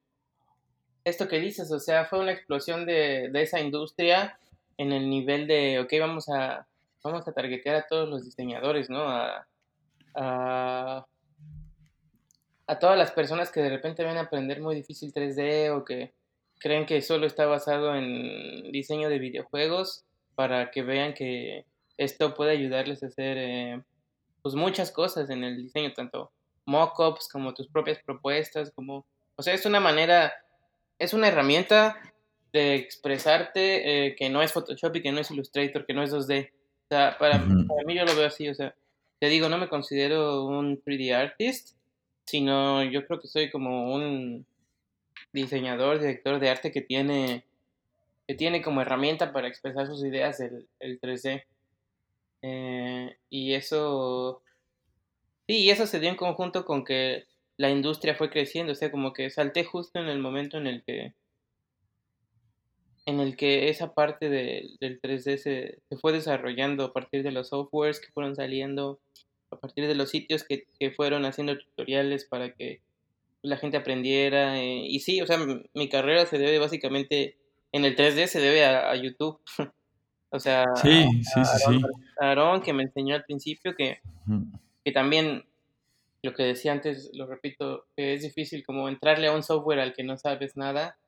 [1.05, 4.39] esto que dices, o sea, fue una explosión de, de esa industria
[4.77, 6.67] en el nivel de, ok, vamos a,
[7.03, 9.03] vamos a targetear a todos los diseñadores, ¿no?
[9.09, 9.47] A,
[12.67, 16.13] a todas las personas que de repente ven a aprender muy difícil 3D o que
[16.59, 21.65] creen que solo está basado en diseño de videojuegos para que vean que
[21.97, 23.83] esto puede ayudarles a hacer eh,
[24.43, 26.31] pues muchas cosas en el diseño, tanto
[26.67, 30.33] mockups como tus propias propuestas, como, o sea, es una manera,
[30.99, 32.01] es una herramienta
[32.53, 36.13] de expresarte eh, que no es Photoshop y que no es Illustrator, que no es
[36.13, 36.51] 2D.
[36.91, 38.75] O sea, para, para mí yo lo veo así, o sea,
[39.21, 41.77] te digo, no me considero un 3D artist,
[42.27, 44.45] sino yo creo que soy como un
[45.33, 47.45] diseñador, director de arte que tiene,
[48.27, 51.45] que tiene como herramienta para expresar sus ideas el, el 3D.
[52.43, 54.43] Eh, y eso,
[55.51, 57.25] Sí, y eso se dio en conjunto con que
[57.57, 60.85] la industria fue creciendo, o sea, como que salté justo en el momento en el
[60.85, 61.13] que
[63.11, 68.01] en el que esa parte del 3D se, fue desarrollando a partir de los softwares
[68.01, 69.01] que fueron saliendo,
[69.51, 72.81] a partir de los sitios que, fueron haciendo tutoriales para que
[73.43, 74.59] la gente aprendiera.
[74.59, 75.39] Eh, y sí, o sea,
[75.75, 77.37] mi carrera se debe básicamente,
[77.73, 79.41] en el 3D se debe a, YouTube.
[80.31, 81.81] o sea, sí, sí, sí,
[82.19, 84.01] Aaron, que me enseñó al principio que
[84.85, 85.45] que también
[86.23, 89.95] lo que decía antes, lo repito, que es difícil como entrarle a un software al
[89.95, 90.99] que no sabes nada,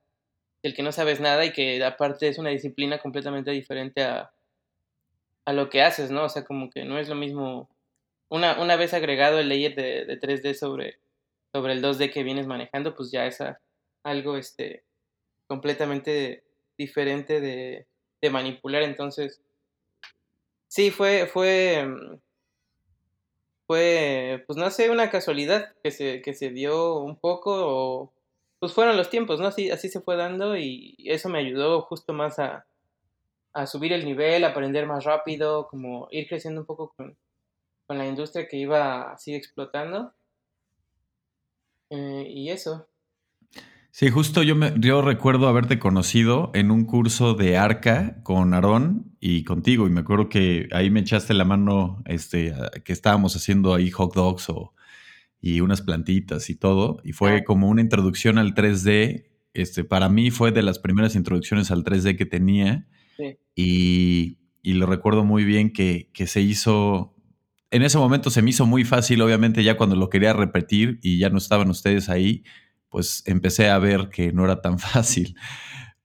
[0.63, 4.33] del que no sabes nada y que aparte es una disciplina completamente diferente a,
[5.45, 6.25] a lo que haces, ¿no?
[6.25, 7.69] O sea, como que no es lo mismo.
[8.29, 10.99] Una, una vez agregado el layer de, de 3D sobre,
[11.53, 13.39] sobre el 2D que vienes manejando, pues ya es
[14.05, 14.85] algo este,
[15.47, 16.45] completamente
[16.79, 17.87] diferente de,
[18.23, 18.83] de manipular.
[18.83, 19.43] Entonces,
[20.69, 21.87] sí, fue, fue,
[23.67, 28.13] fue, pues no sé, una casualidad que se, que se dio un poco,
[28.63, 29.49] pues fueron los tiempos, ¿no?
[29.49, 32.65] Así, así se fue dando y eso me ayudó justo más a,
[33.67, 37.17] subir el nivel, aprender más rápido, como ir creciendo un poco con,
[37.89, 40.13] con la industria que iba así explotando.
[41.91, 42.87] Eh, y eso.
[43.91, 49.17] Sí, justo yo, me, yo recuerdo haberte conocido en un curso de arca con Aarón
[49.19, 49.89] y contigo.
[49.89, 54.15] Y me acuerdo que ahí me echaste la mano, este, que estábamos haciendo ahí hot
[54.15, 54.73] dogs o,
[55.43, 57.01] y unas plantitas y todo.
[57.05, 59.27] Y fue como una introducción al 3D.
[59.53, 62.87] Este, para mí fue de las primeras introducciones al 3D que tenía.
[63.55, 67.15] Y, y, lo recuerdo muy bien que, que se hizo.
[67.71, 71.19] En ese momento se me hizo muy fácil, obviamente, ya cuando lo quería repetir y
[71.19, 72.43] ya no estaban ustedes ahí
[72.93, 75.35] pues empecé a ver que no era tan fácil.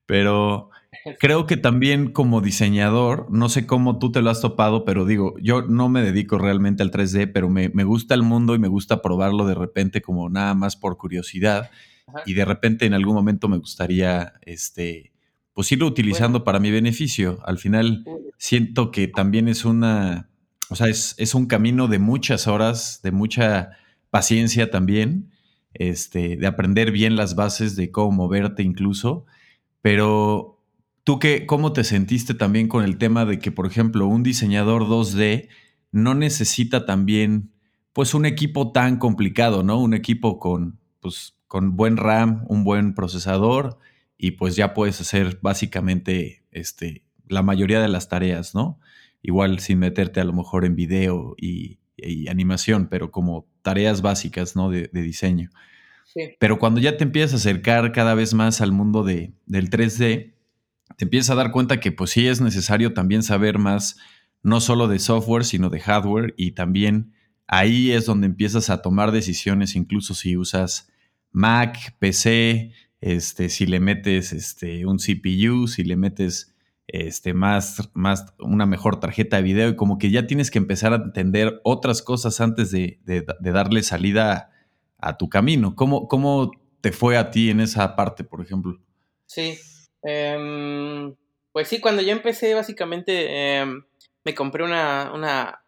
[0.06, 0.70] Pero
[1.18, 5.34] creo que también como diseñador, no sé cómo tú te lo has topado, pero digo,
[5.40, 9.02] yo no me dedico realmente al 3D, pero me, gusta el mundo y me gusta
[9.02, 11.70] probarlo de repente como nada más por curiosidad.
[12.24, 15.12] Y de repente en algún momento me gustaría, este,
[15.52, 17.38] pues irlo utilizando para mi beneficio.
[17.44, 18.04] Al final
[18.38, 20.30] siento que también es una,
[20.70, 23.70] o sea, es, es un camino de muchas horas, de mucha
[24.10, 25.30] paciencia también
[25.74, 29.26] este, de aprender bien las bases de cómo moverte incluso,
[29.80, 30.57] pero
[31.08, 34.82] tú qué, cómo te sentiste también con el tema de que, por ejemplo, un diseñador
[34.82, 35.48] 2D
[35.90, 37.50] no necesita también,
[37.94, 39.80] pues, un equipo tan complicado, ¿no?
[39.80, 43.78] Un equipo con, pues, con buen RAM, un buen procesador
[44.18, 48.78] y pues ya puedes hacer básicamente, este, la mayoría de las tareas, ¿no?
[49.22, 54.56] Igual sin meterte a lo mejor en video y, y animación, pero como tareas básicas,
[54.56, 54.68] ¿no?
[54.68, 55.48] De, diseño.
[56.38, 60.34] Pero cuando ya te empiezas a acercar cada vez más al mundo de, del 3D,
[60.96, 63.96] te empiezas a dar cuenta que pues sí es necesario también saber más,
[64.42, 67.12] no solo de software, sino de hardware y también
[67.46, 70.90] ahí es donde empiezas a tomar decisiones, incluso si usas
[71.32, 76.54] Mac, PC, este, si le metes este, un CPU, si le metes
[76.88, 80.92] este, más, más, una mejor tarjeta de video y como que ya tienes que empezar
[80.92, 82.98] a entender otras cosas antes de,
[83.40, 84.50] darle salida
[84.98, 85.76] a, tu camino.
[85.76, 88.80] ¿Cómo, ¿Cómo, te fue a ti en esa parte, por ejemplo?
[89.26, 89.58] Sí,
[90.02, 91.14] em,
[91.52, 93.84] pues sí, cuando yo empecé básicamente em,
[94.24, 95.62] me compré una, una,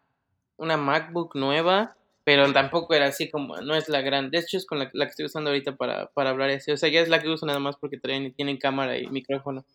[0.57, 4.65] una MacBook nueva, pero tampoco era así como, no es la gran, de hecho es
[4.65, 7.19] con la, que estoy usando ahorita para, para hablar así, o sea, ya es la
[7.19, 9.65] que uso nada más porque traen, tienen cámara y micrófono.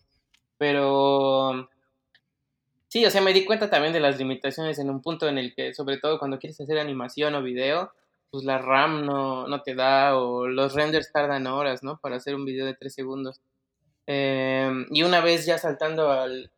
[0.59, 1.69] Pero
[2.89, 5.55] sí, o sea, me di cuenta también de las limitaciones en un punto en el
[5.55, 7.93] que, sobre todo cuando quieres hacer animación o video,
[8.31, 11.99] pues la RAM no, no te da o los renders tardan horas, ¿no?
[11.99, 13.41] Para hacer un video de 3 segundos.
[14.07, 16.51] Em, y una vez ya saltando al,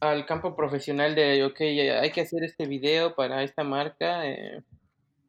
[0.00, 4.62] al campo profesional de, ok, hay que hacer este video para esta marca eh,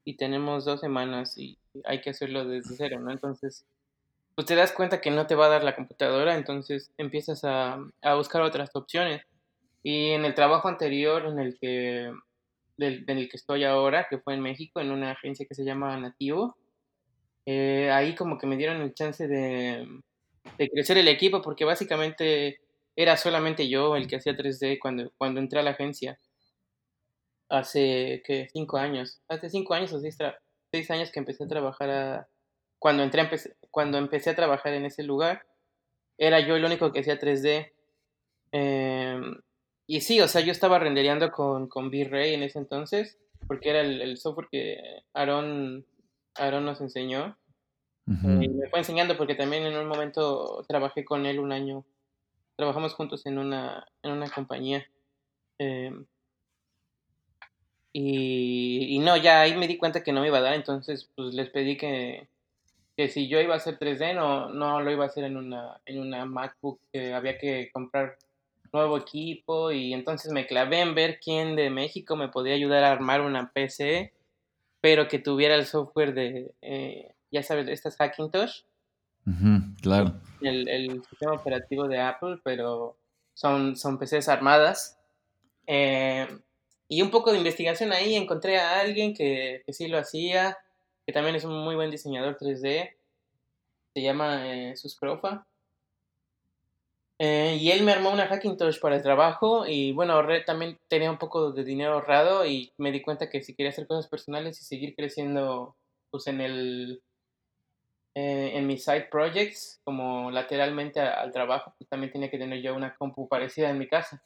[0.06, 3.12] y tenemos dos semanas y hay que hacerlo desde cero, ¿no?
[3.12, 3.66] Entonces,
[4.36, 7.80] pues te das cuenta que no te va a dar la computadora, entonces empiezas a,
[8.16, 9.24] buscar otras opciones.
[9.84, 12.12] Y en el trabajo anterior en el que
[12.78, 15.96] en el que estoy ahora, que fue en México, en una agencia que se llama
[15.98, 16.58] Nativo,
[17.46, 19.88] eh, ahí como que me dieron el chance de,
[20.58, 22.60] crecer el equipo, porque básicamente
[22.96, 26.20] era solamente yo el que hacía 3D cuando, cuando entré a la agencia.
[27.50, 28.48] Hace, ¿qué?
[28.52, 29.22] Cinco años.
[29.28, 30.18] Hace cinco años o seis,
[30.72, 32.28] seis años que empecé a trabajar a,
[32.82, 33.30] cuando, entré,
[33.70, 35.46] cuando empecé a trabajar en ese lugar,
[36.18, 37.72] era yo el único que hacía 3D.
[38.52, 39.40] Em,
[39.86, 43.82] y sí, o sea, yo estaba rendereando con, con V-Ray en ese entonces, porque era
[43.82, 44.78] el, software que
[45.14, 45.86] Aaron,
[46.34, 47.38] Aaron nos enseñó.
[48.42, 51.86] Y me fue enseñando porque también en un momento trabajé con él un año.
[52.56, 54.86] Trabajamos juntos en una, en una compañía.
[55.58, 56.06] Em,
[57.94, 61.34] Y, no, ya ahí me di cuenta que no me iba a dar, entonces pues
[61.34, 62.28] les pedí que,
[62.96, 65.82] que si yo iba a hacer 3D, no, no lo iba a hacer en una,
[65.86, 68.18] en una MacBook, que había que comprar
[68.72, 72.92] nuevo equipo y entonces me clavé en ver quién de México me podía ayudar a
[72.92, 74.14] armar una PC,
[74.80, 78.62] pero que tuviera el software de, eh, ya sabes, estas Hackintosh.
[79.82, 80.14] claro.
[80.42, 82.98] El, el, sistema operativo de Apple, pero
[83.34, 85.00] son, son PCs armadas.
[85.68, 86.28] Eh,
[86.88, 90.58] y un poco de investigación ahí, encontré a alguien que, que sí lo hacía,
[91.06, 92.92] que también es un muy buen diseñador 3D.
[93.94, 95.46] Se llama eh, Suscrofa.
[97.24, 101.12] Eh, y él me armó una Hackintosh para el trabajo y bueno, ahorré, también tenía
[101.12, 104.60] un poco de dinero ahorrado y me di cuenta que si quería hacer cosas personales
[104.60, 105.76] y seguir creciendo
[106.10, 107.04] pues en el
[108.14, 112.76] eh, en mis side projects como lateralmente al trabajo, pues también tenía que tener yo
[112.76, 114.22] una compu parecida en mi casa.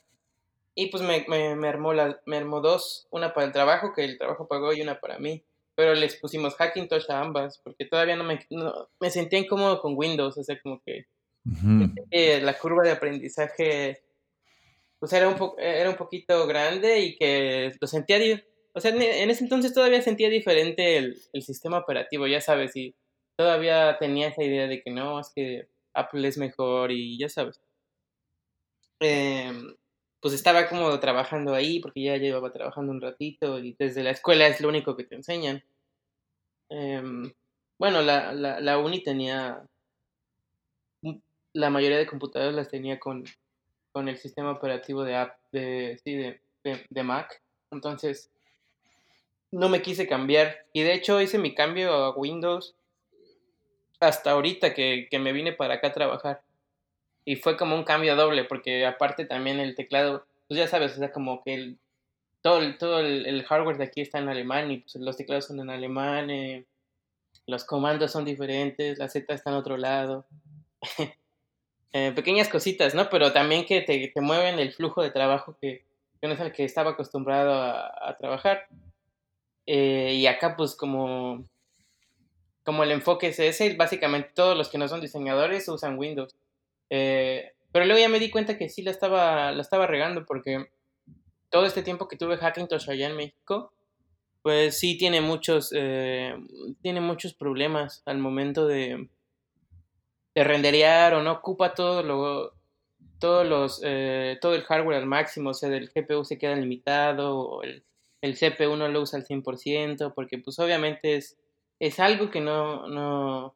[0.73, 4.17] Y pues me, me, armó la, me armó dos, una para el trabajo, que el
[4.17, 5.43] trabajo pagó, y una para mí.
[5.75, 8.39] Pero les pusimos Hackintosh a ambas, porque todavía no me,
[8.99, 11.05] me sentía incómodo con Windows, o sea, como que
[12.41, 14.01] la curva de aprendizaje
[14.99, 18.17] pues era un, era un poquito grande y que lo sentía,
[18.73, 22.95] o sea, en ese entonces todavía sentía diferente el, el sistema operativo, ya sabes, y
[23.35, 27.61] todavía tenía esa idea de que no, es que Apple es mejor y ya sabes.
[28.99, 29.51] Eh,
[30.25, 34.47] pues estaba como trabajando ahí porque ya llevaba trabajando un ratito y desde la escuela
[34.47, 35.63] es lo único que te enseñan.
[36.69, 37.31] Em,
[37.77, 39.61] bueno, la, la, la, uni tenía,
[41.53, 43.23] la mayoría de computadoras las tenía con,
[43.91, 46.41] con el sistema operativo de, app, de, sí, de,
[46.89, 47.41] de, Mac.
[47.69, 48.31] Entonces,
[49.51, 50.65] no me quise cambiar.
[50.73, 52.75] Y de hecho hice mi cambio a Windows
[54.07, 56.41] hasta ahorita que, que me vine para acá a trabajar
[57.25, 60.99] y fue como un cambio doble, porque aparte también el teclado, pues ya sabes, o
[60.99, 61.79] sea, como que el,
[62.41, 65.59] todo, el, todo el, hardware de aquí está en alemán y pues los teclados son
[65.59, 66.65] en alemán, eh,
[67.47, 70.25] los comandos son diferentes, la Z está en otro lado.
[71.97, 73.09] Eh, pequeñas cositas, ¿no?
[73.09, 75.85] Pero también que te, te mueven el flujo de trabajo que,
[76.21, 78.67] no es el que estaba acostumbrado a, trabajar.
[79.65, 81.45] Eh, y acá pues como,
[82.65, 86.35] como el enfoque es ese, básicamente todos los que no son diseñadores usan Windows.
[86.89, 90.69] Eh, pero luego ya me di cuenta que sí la estaba, la estaba regando porque
[91.49, 93.71] todo este tiempo que tuve Hackintosh allá en México,
[94.41, 96.35] pues sí tiene muchos, eh,
[96.81, 99.09] tiene muchos problemas al momento de,
[100.33, 102.53] de renderear o no ocupa todo lo,
[103.19, 107.37] todos los, eh, todo el hardware al máximo, o sea, del GPU se queda limitado,
[107.37, 107.83] o el,
[108.21, 111.37] el CPU no lo usa al 100%, porque pues obviamente es,
[111.79, 113.55] es algo que no, no,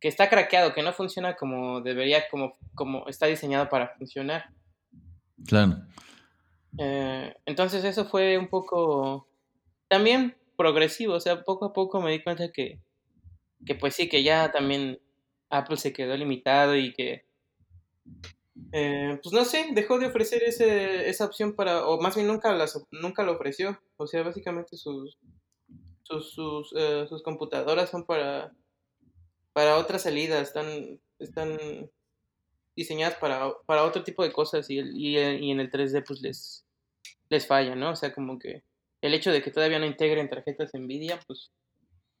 [0.00, 4.50] que está craqueado, que no funciona como debería, como, como está diseñado para funcionar.
[5.46, 5.78] Claro.
[6.78, 9.28] Eh, entonces eso fue un poco
[9.88, 12.80] también progresivo, o sea, poco a poco me di cuenta que,
[13.64, 15.00] que pues sí, que ya también
[15.50, 17.24] Apple se quedó limitado y que,
[18.72, 22.52] eh, pues no sé, dejó de ofrecer ese, esa opción para, o más bien nunca,
[22.52, 25.18] las, nunca lo ofreció, o sea, básicamente sus,
[26.04, 28.52] sus, sus, eh, sus computadoras son para
[29.54, 31.56] para otras salidas, están, están
[32.76, 36.66] diseñadas para, para otro tipo de cosas y, y, y, en el 3D pues les,
[37.30, 37.92] les falla, ¿no?
[37.92, 38.64] O sea, como que
[39.00, 41.52] el hecho de que todavía no integren tarjetas Nvidia, pues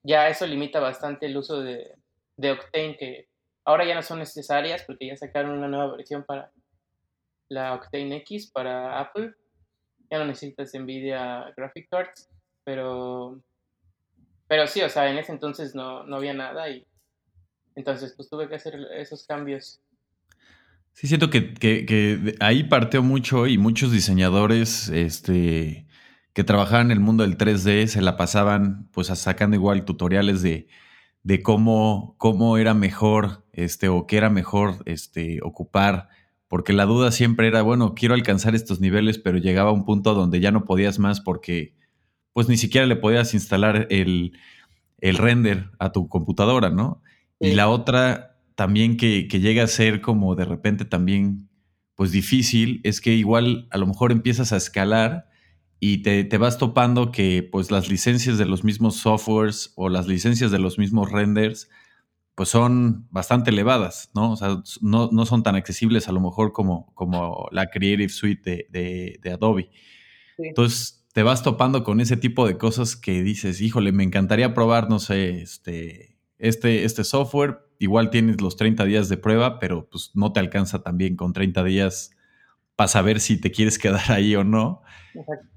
[0.04, 1.96] ya eso limita bastante el uso de,
[2.36, 3.28] de Octane, que
[3.64, 6.52] ahora ya no son necesarias porque ya sacaron una nueva versión para
[7.48, 9.34] la Octane X para Apple.
[10.08, 12.30] Ya no necesitas Nvidia Graphic Cards,
[12.62, 13.40] pero,
[14.54, 16.86] pero sí, o sea, en ese entonces no, no había nada y
[17.74, 19.80] entonces, pues tuve que hacer esos cambios.
[20.92, 25.88] Sí, siento que, ahí partió mucho y muchos diseñadores este,
[26.34, 30.68] que trabajaban en el mundo del 3D se la pasaban pues sacando igual tutoriales de,
[31.24, 36.10] de cómo, cómo era mejor este, o qué era mejor este, ocupar,
[36.46, 40.14] porque la duda siempre era, bueno, quiero alcanzar estos niveles, pero llegaba a un punto
[40.14, 41.74] donde ya no podías más porque
[42.34, 44.36] pues ni siquiera le podías instalar el,
[44.98, 47.02] el render a tu computadora, ¿no?
[47.40, 51.48] Y la otra también que, llega a ser como de repente también
[51.94, 55.28] pues difícil es que igual a lo mejor empiezas a escalar
[55.78, 60.50] y te, vas topando que pues las licencias de los mismos softwares o las licencias
[60.50, 61.68] de los mismos renders
[62.34, 64.32] pues son bastante elevadas, ¿no?
[64.32, 69.30] O sea, no, son tan accesibles a lo mejor como, como la Creative Suite de,
[69.32, 69.70] Adobe.
[70.38, 74.90] Entonces te vas topando con ese tipo de cosas que dices, híjole, me encantaría probar,
[74.90, 77.60] no sé, este, este, este software.
[77.78, 81.62] Igual tienes los 30 días de prueba, pero pues no te alcanza también con 30
[81.62, 82.10] días
[82.74, 84.82] para saber si te quieres quedar ahí o no.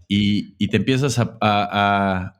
[0.08, 2.34] Y, te empiezas a,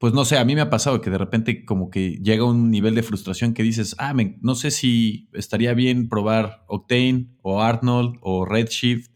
[0.00, 2.68] pues no sé, a mí me ha pasado que de repente como que llega un
[2.68, 8.16] nivel de frustración que dices, ah, no sé si estaría bien probar Octane o Arnold
[8.22, 9.09] o Redshift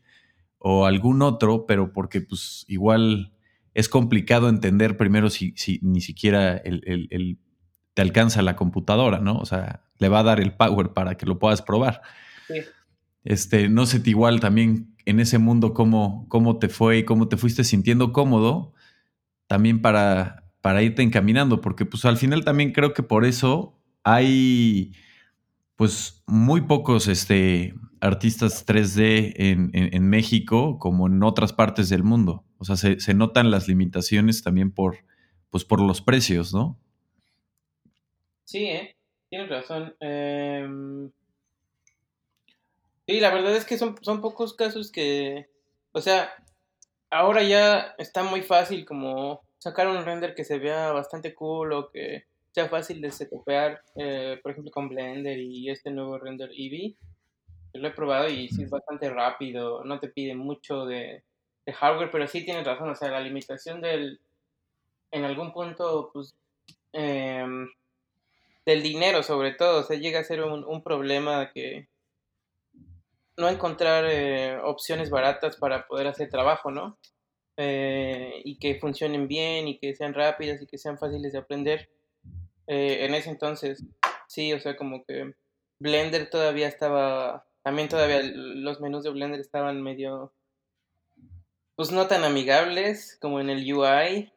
[0.67, 3.35] o algún otro, pero porque pues igual
[3.75, 7.39] es complicado entender primero si, si ni siquiera el,
[7.93, 9.37] te alcanza la computadora, ¿no?
[9.37, 12.01] O sea, le va a dar el power para que lo puedas probar.
[12.49, 12.61] Sí.
[13.25, 17.37] Este, no sé, igual también en ese mundo cómo, cómo te fue y cómo te
[17.37, 18.73] fuiste sintiendo cómodo,
[19.47, 24.93] también para, para irte encaminando, porque pues al final también creo que por eso hay
[25.77, 32.45] pues muy pocos este, artistas 3D en, México como en otras partes del mundo.
[32.59, 34.99] O sea, se, notan las limitaciones también por,
[35.51, 36.79] pues por los precios, ¿no?
[38.45, 38.97] Sí, ¿eh?
[39.29, 39.95] tienes razón.
[40.01, 41.11] Em,
[43.07, 45.47] Sí, la verdad es que son, son pocos casos que,
[45.93, 46.33] o sea,
[47.11, 51.91] ahora ya está muy fácil como sacar un render que se vea bastante cool o
[51.91, 56.97] que sea fácil de setupear, eh, por ejemplo con Blender y este nuevo render Eevee.
[57.75, 61.23] Lo he probado y sí es bastante rápido, no te pide mucho de,
[61.67, 64.21] hardware, pero sí tienes razón, o sea, la limitación del,
[65.11, 66.35] en algún punto, pues,
[66.93, 67.69] em,
[68.65, 71.89] del dinero sobre todo, o sea, llega a ser un, un problema que,
[73.37, 76.99] no encontrar eh, opciones baratas para poder hacer trabajo, ¿no?
[77.57, 81.89] Eh, y que funcionen bien y que sean rápidas y que sean fáciles de aprender.
[82.67, 83.83] Eh, en ese entonces,
[84.29, 85.35] sí, o sea, como que
[85.79, 90.33] Blender todavía estaba, también todavía los menús de Blender estaban medio,
[91.75, 94.33] pues no tan amigables como en el UI,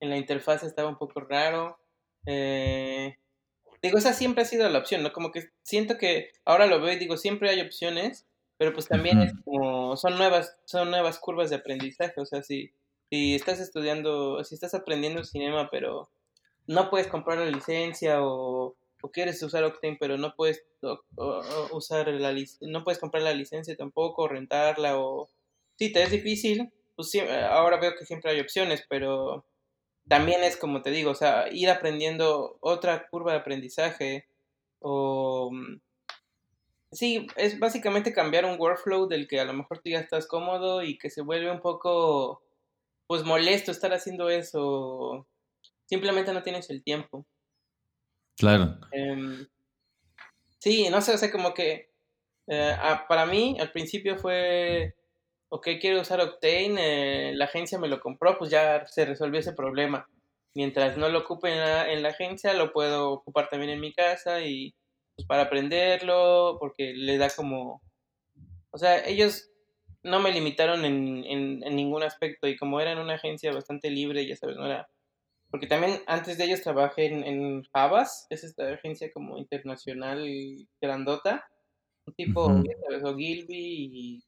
[0.00, 1.78] en la interfaz estaba un poco raro.
[2.26, 3.16] Eh,
[3.82, 5.12] Digo, esa siempre ha sido la opción, ¿no?
[5.12, 9.20] Como que siento que ahora lo veo y digo, siempre hay opciones, pero pues también
[9.20, 12.72] es como, son nuevas, son nuevas curvas de aprendizaje, o sea, si,
[13.10, 16.10] si estás estudiando, si estás aprendiendo cinema, pero
[16.66, 18.74] no puedes comprar la licencia o,
[19.10, 20.64] quieres usar Octane, pero no puedes
[21.72, 25.30] usar la no puedes comprar la licencia tampoco, rentarla o
[25.76, 29.44] sí, te es difícil, pues sí, ahora veo que siempre hay opciones, pero
[30.08, 34.26] también es como te digo, o sea, ir aprendiendo otra curva de aprendizaje
[34.80, 35.50] o...
[35.52, 35.80] Mm,
[36.92, 40.82] sí, es básicamente cambiar un workflow del que a lo mejor tú ya estás cómodo
[40.82, 42.42] y que se vuelve un poco,
[43.06, 45.26] pues molesto estar haciendo eso.
[45.86, 47.26] Simplemente no tienes el tiempo.
[48.36, 48.78] Claro.
[48.92, 49.46] Em,
[50.58, 51.90] sí, no sé, o sea, como que
[52.48, 52.76] eh,
[53.08, 54.94] para mí al principio fue
[55.48, 59.52] ok, quiero usar Octane, eh, la agencia me lo compró, pues ya se resolvió ese
[59.52, 60.08] problema.
[60.54, 64.74] Mientras no lo ocupe en la, agencia, lo puedo ocupar también en mi casa y
[65.14, 67.82] pues para aprenderlo, porque le da como...
[68.70, 69.50] O sea, ellos
[70.02, 74.36] no me limitaron en, en, ningún aspecto y como eran una agencia bastante libre, ya
[74.36, 74.88] sabes, no era...
[75.50, 80.26] Porque también antes de ellos trabajé en, en Javas, es esta agencia como internacional
[80.80, 81.46] grandota,
[82.06, 84.24] un tipo, sabes, o Gilby y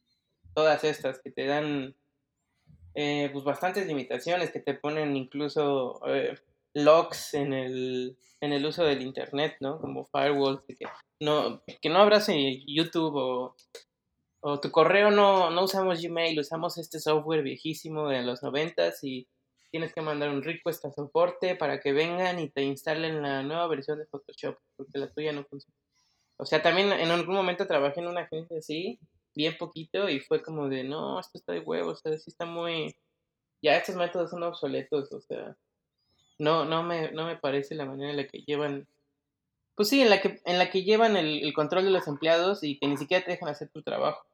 [0.55, 1.95] todas estas que te dan
[2.95, 6.37] eh, pues bastantes limitaciones, que te ponen incluso eh,
[6.75, 9.81] locks en el, en el uso del internet, ¿no?
[9.81, 10.87] Como firewalls, que
[11.21, 12.29] no, que no abras
[12.67, 13.57] YouTube o,
[14.41, 19.29] o tu correo no, no usamos Gmail, usamos este software viejísimo de los noventas y
[19.71, 23.67] tienes que mandar un request a soporte para que vengan y te instalen la nueva
[23.69, 25.77] versión de Photoshop, porque la tuya no funciona.
[26.37, 28.99] O sea, también en algún momento trabajé en una agencia así
[29.35, 32.45] bien poquito y fue como de, no, esto está de huevo, o sea, sí está
[32.45, 32.97] muy,
[33.63, 35.57] ya estos métodos son obsoletos, o sea,
[36.39, 38.87] no, no me, no me parece la manera en la que llevan,
[39.75, 42.79] pues sí, en la que, en la que llevan el, control de los empleados y
[42.79, 44.25] que ni siquiera te dejan hacer tu trabajo.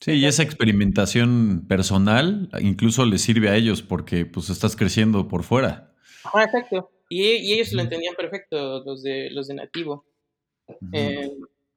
[0.00, 5.42] Sí, y esa experimentación personal incluso les sirve a ellos porque pues estás creciendo por
[5.42, 5.92] fuera.
[6.32, 6.90] Ah, exacto.
[7.08, 10.04] Y, ellos lo entendían perfecto, los de, los de nativo.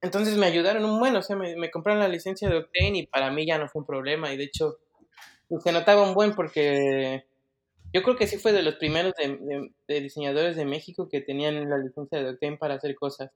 [0.01, 3.31] Entonces me ayudaron un buen, o sea, me, compraron la licencia de Octane y para
[3.31, 4.33] mí ya no fue un problema.
[4.33, 4.79] Y de hecho,
[5.47, 7.25] pues, se notaba un buen porque
[7.93, 11.77] yo creo que sí fue de los primeros de, diseñadores de México que tenían la
[11.77, 13.31] licencia de Octane para hacer cosas.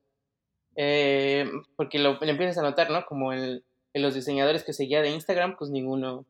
[0.75, 3.05] Eh, porque lo, empiezas a notar, ¿no?
[3.05, 3.63] Como el,
[3.95, 6.25] en los diseñadores que seguía de Instagram, pues ninguno,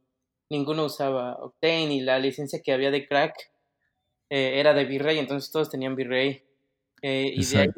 [0.49, 3.35] ninguno usaba Octane y la licencia que había de Crack
[4.29, 6.43] eh, era de Virrey, entonces todos tenían Virrey.
[7.01, 7.69] Eh, y de ahí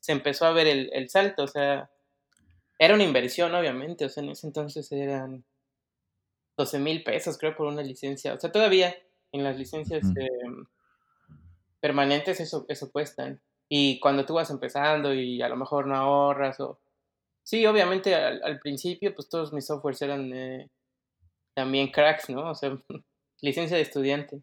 [0.00, 1.88] se empezó a ver el, el, salto, o sea,
[2.76, 5.44] era una inversión, obviamente, o sea, en ese entonces eran
[6.56, 8.96] 12 mil pesos, creo, por una licencia, o sea, todavía
[9.30, 10.64] en las licencias em,
[11.78, 13.40] permanentes eso, eso cuestan.
[13.68, 16.80] Y cuando tú vas empezando y a lo mejor no ahorras o
[17.50, 20.70] Sí, obviamente al, principio, pues todos mis softwares eran eh,
[21.52, 22.48] también cracks, ¿no?
[22.48, 22.78] O sea,
[23.42, 24.40] licencia de estudiante.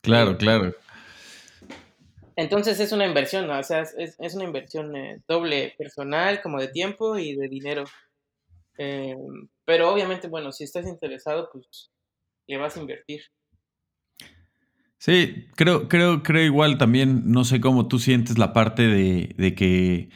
[0.00, 0.74] Claro, claro.
[2.34, 3.58] Entonces es una inversión, ¿no?
[3.58, 7.84] o sea, es, una inversión eh, doble personal, como de tiempo y de dinero.
[8.78, 9.14] Eh,
[9.66, 11.90] pero obviamente, bueno, si estás interesado, pues
[12.46, 13.24] le vas a invertir.
[14.96, 20.08] Sí, creo, creo, creo igual también, no sé cómo tú sientes la parte de, que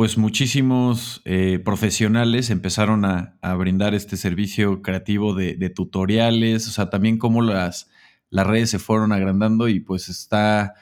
[0.00, 6.88] pues muchísimos eh, profesionales empezaron a, brindar este servicio creativo de, de, tutoriales, o sea,
[6.88, 7.90] también cómo las,
[8.30, 10.72] las redes se fueron agrandando y pues está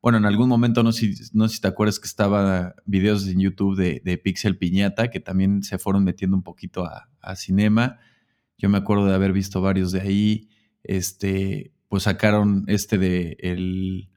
[0.00, 3.76] bueno, en algún momento, no sé, no si te acuerdas que estaba videos en YouTube
[3.76, 7.98] de, Pixel Piñata, que también se fueron metiendo un poquito a, cinema.
[8.58, 10.50] Yo me acuerdo de haber visto varios de ahí.
[10.84, 14.08] Este, pues sacaron este de el.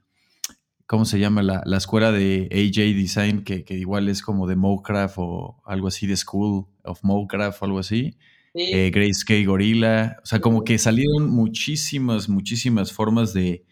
[0.92, 1.42] ¿Cómo se llama?
[1.42, 6.18] La, escuela de AJ Design, que, igual es como de Mocraft o algo así, de
[6.18, 8.18] School of Mocraft o algo así.
[8.54, 9.36] Eh, Grace K.
[9.50, 10.18] Gorilla.
[10.22, 13.64] O sea, como que salieron muchísimas, muchísimas formas de,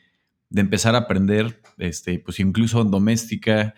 [0.49, 3.75] de empezar a aprender, este, pues incluso en doméstica.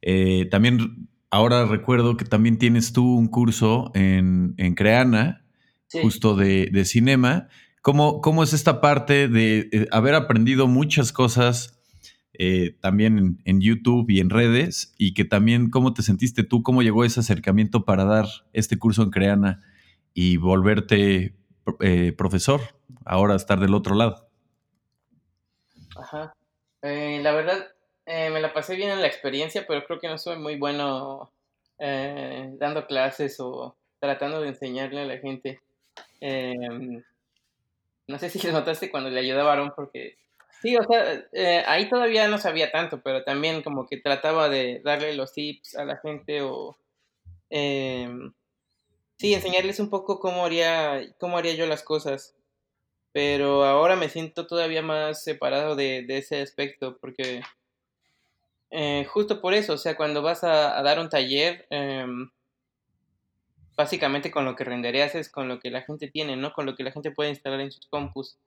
[0.00, 5.46] Eh, también ahora recuerdo que también tienes tú un curso en, Creana,
[6.02, 7.46] justo de, de cinema.
[7.80, 11.78] ¿Cómo, ¿Cómo, es esta parte de eh, haber aprendido muchas cosas
[12.34, 14.94] eh, también en, YouTube y en redes?
[14.98, 16.62] Y que también, ¿cómo te sentiste tú?
[16.62, 19.62] ¿Cómo llegó ese acercamiento para dar este curso en Creana
[20.14, 21.34] y volverte
[22.16, 22.60] profesor?
[23.04, 24.28] Ahora estar del otro lado.
[25.96, 26.34] Ajá.
[26.82, 27.68] Eh, la verdad,
[28.06, 31.32] eh, me la pasé bien en la experiencia, pero creo que no soy muy bueno
[31.78, 35.60] eh, dando clases o tratando de enseñarle a la gente.
[36.20, 37.02] Em,
[38.08, 40.16] no sé si lo notaste cuando le ayudaba a Aaron, porque
[40.62, 41.24] sí, o sea,
[41.66, 45.84] ahí todavía no sabía tanto, pero también como que trataba de darle los tips a
[45.84, 46.78] la gente o
[47.50, 48.32] em,
[49.18, 52.34] sí, enseñarles un poco cómo haría, cómo haría yo las cosas
[53.12, 57.42] pero ahora me siento todavía más separado de, ese aspecto porque
[58.70, 62.30] eh, justo por eso, o sea, cuando vas a, dar un taller, em,
[63.76, 66.52] básicamente con lo que renderías es con lo que la gente tiene, ¿no?
[66.54, 68.38] Con lo que la gente puede instalar en sus compus.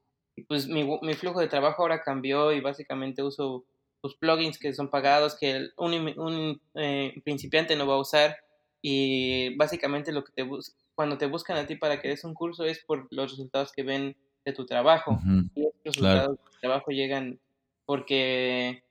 [0.48, 3.66] Pues mi, mi flujo de trabajo ahora cambió y básicamente uso
[4.04, 8.38] los plugins que son pagados, que un, un eh, principiante no va a usar
[8.82, 10.48] y básicamente lo que te
[10.94, 13.84] cuando te buscan a ti para que des un curso es por los resultados que
[13.84, 14.16] ven
[14.46, 15.20] de tu trabajo.
[15.56, 17.40] Y los resultados de trabajo llegan
[17.86, 18.84] porque,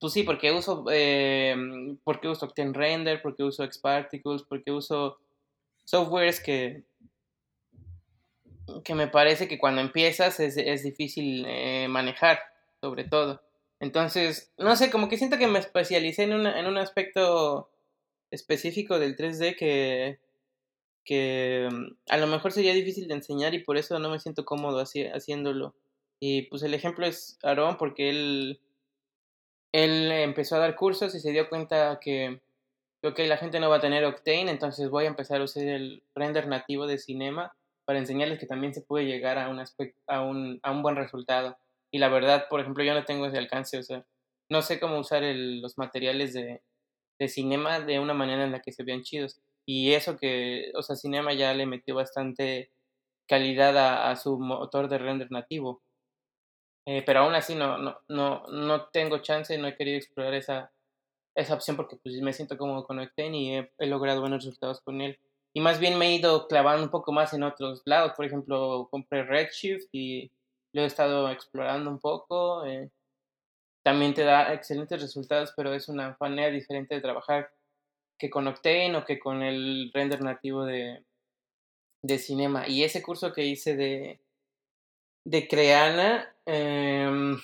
[0.00, 1.54] pues sí, porque uso, eh,
[2.04, 5.18] porque uso Octane Render, porque uso Xparticles, porque uso
[5.84, 6.84] softwares que,
[8.84, 12.40] que me parece que cuando empiezas es, es difícil eh, manejar,
[12.80, 13.42] sobre todo.
[13.80, 17.70] Entonces, no sé, como que siento que me especialicé en, en un aspecto
[18.30, 20.18] específico del 3D que,
[21.04, 24.44] que mm, a lo mejor sería difícil de enseñar y por eso no me siento
[24.44, 25.74] cómodo haciéndolo.
[26.20, 28.60] Y pues el ejemplo es Aaron porque él,
[29.72, 32.40] él empezó a dar cursos y se dio cuenta que,
[33.16, 36.02] que la gente no va a tener Octane, entonces voy a empezar a usar el
[36.14, 37.54] render nativo de Cinema
[37.90, 41.58] para enseñarles que también se puede llegar a un, buen resultado.
[41.90, 44.06] Y la verdad, por ejemplo, yo no tengo ese alcance, o sea,
[44.48, 46.62] no sé cómo usar los materiales de,
[47.18, 49.40] de Cinema de una manera en la que se vean chidos.
[49.66, 52.70] Y eso que, o sea, Cinema ya le metió bastante
[53.26, 55.82] calidad a, su motor de render nativo.
[56.86, 60.70] Eh, pero aún así no, no, no, no tengo chance, no he querido explorar esa,
[61.34, 65.00] esa opción porque pues me siento cómodo con Octane y he, logrado buenos resultados con
[65.00, 65.18] él.
[65.52, 68.12] Y más bien me he ido clavando un poco más en otros lados.
[68.16, 70.30] Por ejemplo, compré Redshift y
[70.72, 72.64] lo he estado explorando un poco.
[72.66, 72.90] Eh,
[73.82, 77.50] también te da excelentes resultados, pero es una manera diferente de trabajar
[78.18, 81.04] que con Octane o que con el render nativo de,
[82.02, 82.68] de Cinema.
[82.68, 84.20] Y ese curso que hice de,
[85.24, 87.40] de Creana, em,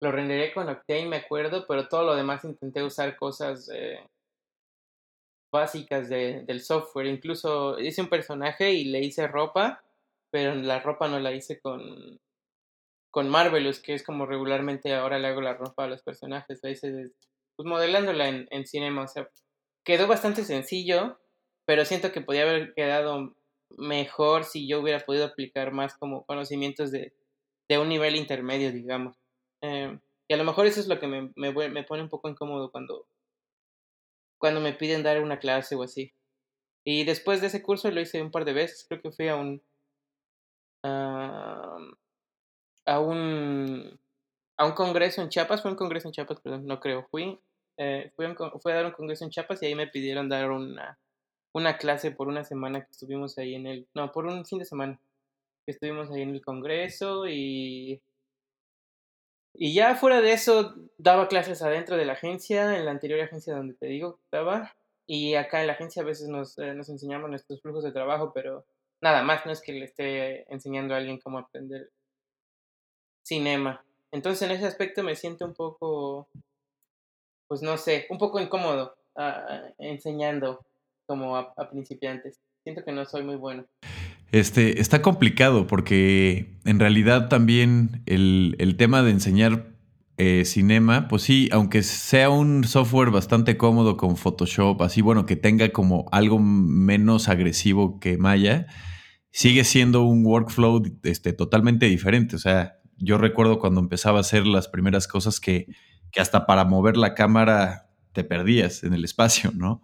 [0.00, 4.04] lo renderé con Octane, me acuerdo, pero todo lo demás intenté usar cosas eh,
[5.54, 7.06] básicas de, del software.
[7.06, 9.84] Incluso hice un personaje y le hice ropa,
[10.30, 12.20] pero la ropa no la hice con,
[13.10, 16.58] con Marvelous, que es como regularmente ahora le hago la ropa a los personajes.
[16.62, 17.12] La hice
[17.56, 19.02] pues modelándola en, en Cinema.
[19.02, 19.30] O sea,
[19.84, 21.20] quedó bastante sencillo,
[21.64, 23.36] pero siento que podía haber quedado
[23.78, 27.14] mejor si yo hubiera podido aplicar más como conocimientos de,
[27.68, 29.16] de un nivel intermedio, digamos.
[29.62, 29.96] Eh,
[30.28, 32.70] y a lo mejor eso es lo que me, me, me, pone un poco incómodo
[32.72, 33.06] cuando,
[34.44, 36.12] cuando me piden dar una clase o así.
[36.84, 39.36] Y después de ese curso lo hice un par de veces, creo que fui a
[39.36, 39.62] un...
[40.82, 41.78] a
[43.00, 43.98] un
[44.58, 47.40] a un congreso en Chiapas, fue un congreso en Chiapas, perdón, no creo, fui
[47.78, 50.50] Eh, fui, a fui, a dar un congreso en Chiapas y ahí me pidieron dar
[50.50, 50.98] una,
[51.54, 53.88] una clase por una semana que estuvimos ahí en el...
[53.94, 55.00] No, por un fin de semana
[55.64, 58.02] que estuvimos ahí en el congreso y...
[59.54, 63.54] Y ya fuera de eso, daba clases adentro de la agencia, en la anterior agencia
[63.54, 64.74] donde te digo que estaba.
[65.06, 68.32] Y acá en la agencia a veces nos, eh, nos enseñamos nuestros flujos de trabajo,
[68.34, 68.64] pero
[69.00, 71.90] nada más, no es que le esté enseñando a alguien cómo aprender
[73.22, 73.84] cinema.
[74.12, 76.28] Entonces en ese aspecto me siento un poco,
[77.48, 80.64] pues no sé, un poco incómodo uh, enseñando
[81.06, 82.40] como a, principiantes.
[82.62, 83.66] Siento que no soy muy bueno.
[84.34, 89.76] Este, está complicado porque en realidad también el, el tema de enseñar
[90.16, 95.36] eh, cinema, pues sí, aunque sea un software bastante cómodo con Photoshop, así bueno, que
[95.36, 98.66] tenga como algo menos agresivo que Maya,
[99.30, 102.34] sigue siendo un workflow este, totalmente diferente.
[102.34, 105.68] O sea, yo recuerdo cuando empezaba a hacer las primeras cosas que,
[106.10, 109.80] que hasta para mover la cámara te perdías en el espacio, ¿no?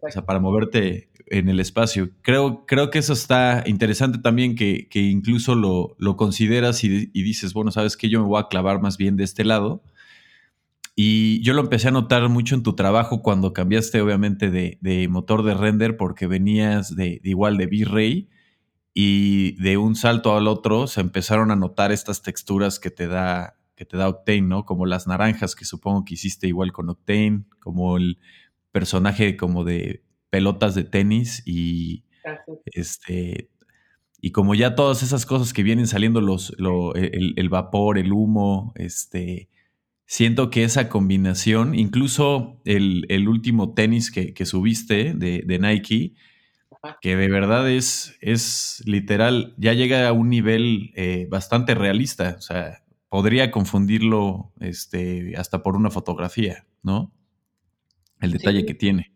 [0.00, 2.10] O sea, para moverte en el espacio.
[2.20, 7.54] Creo, creo que eso está interesante también, que, que incluso lo, lo consideras y, dices,
[7.54, 9.82] bueno, sabes que yo me voy a clavar más bien de este lado.
[10.94, 15.08] Y yo lo empecé a notar mucho en tu trabajo cuando cambiaste, obviamente, de, de
[15.08, 18.28] motor de render, porque venías de, de igual de V-Ray
[18.92, 23.56] y de un salto al otro se empezaron a notar estas texturas que te da
[23.74, 24.66] que te da Octane, ¿no?
[24.66, 28.18] Como las naranjas que supongo que hiciste igual con Octane, como el
[28.70, 32.04] personaje como de pelotas de tenis y
[32.64, 33.50] este
[34.18, 36.56] y como ya todas esas cosas que vienen saliendo los
[36.94, 39.50] el, vapor, el humo, este
[40.06, 46.14] siento que esa combinación, incluso el, último tenis que, que subiste de, de Nike,
[47.02, 52.36] que de verdad es, es literal, ya llega a un nivel eh, bastante realista.
[52.38, 57.12] O sea, podría confundirlo este, hasta por una fotografía, ¿no?
[58.20, 59.11] El detalle que tiene.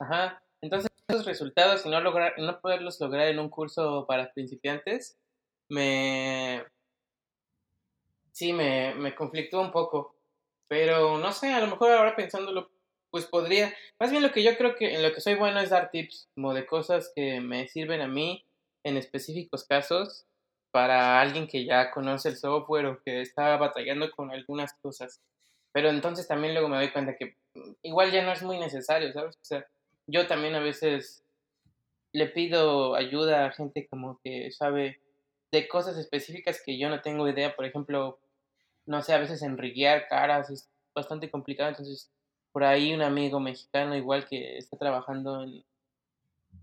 [0.00, 0.42] Ajá.
[0.60, 5.18] Entonces, esos resultados, y no, lograr, no poderlos lograr en un curso para principiantes,
[5.68, 6.64] me.
[8.32, 10.16] Sí, me, me conflictó un poco.
[10.68, 12.70] Pero no sé, a lo mejor ahora pensándolo,
[13.10, 15.70] pues podría, más bien lo que yo creo que en lo que soy bueno es
[15.70, 18.44] dar tips, como de cosas que me sirven a mí
[18.84, 20.26] en específicos casos
[20.70, 25.20] para alguien que ya conoce el software o que está batallando con algunas cosas.
[25.72, 29.12] Pero entonces también luego me doy cuenta que mm, igual ya no es muy necesario,
[29.12, 29.36] ¿sabes?
[29.36, 29.66] O sea,
[30.10, 31.24] yo también a veces
[32.12, 35.00] le pido ayuda a gente como que sabe
[35.52, 37.54] de cosas específicas que yo no tengo idea.
[37.54, 38.18] Por ejemplo,
[38.86, 42.10] no sé, a veces enriguear caras es bastante complicado, entonces
[42.52, 45.64] por ahí un amigo mexicano igual que está trabajando en,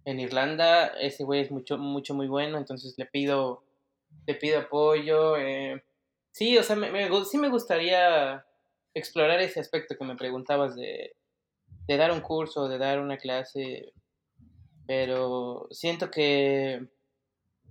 [0.03, 3.63] en Irlanda, ese güey es mucho, mucho, muy bueno, entonces le pido,
[4.25, 5.37] le pido apoyo.
[5.37, 5.81] Eh,
[6.31, 6.75] sí, o sea,
[7.25, 8.45] sí me gustaría
[8.93, 11.16] explorar ese aspecto que me preguntabas de,
[11.87, 13.93] de dar un curso, de dar una clase,
[14.85, 16.87] pero siento que,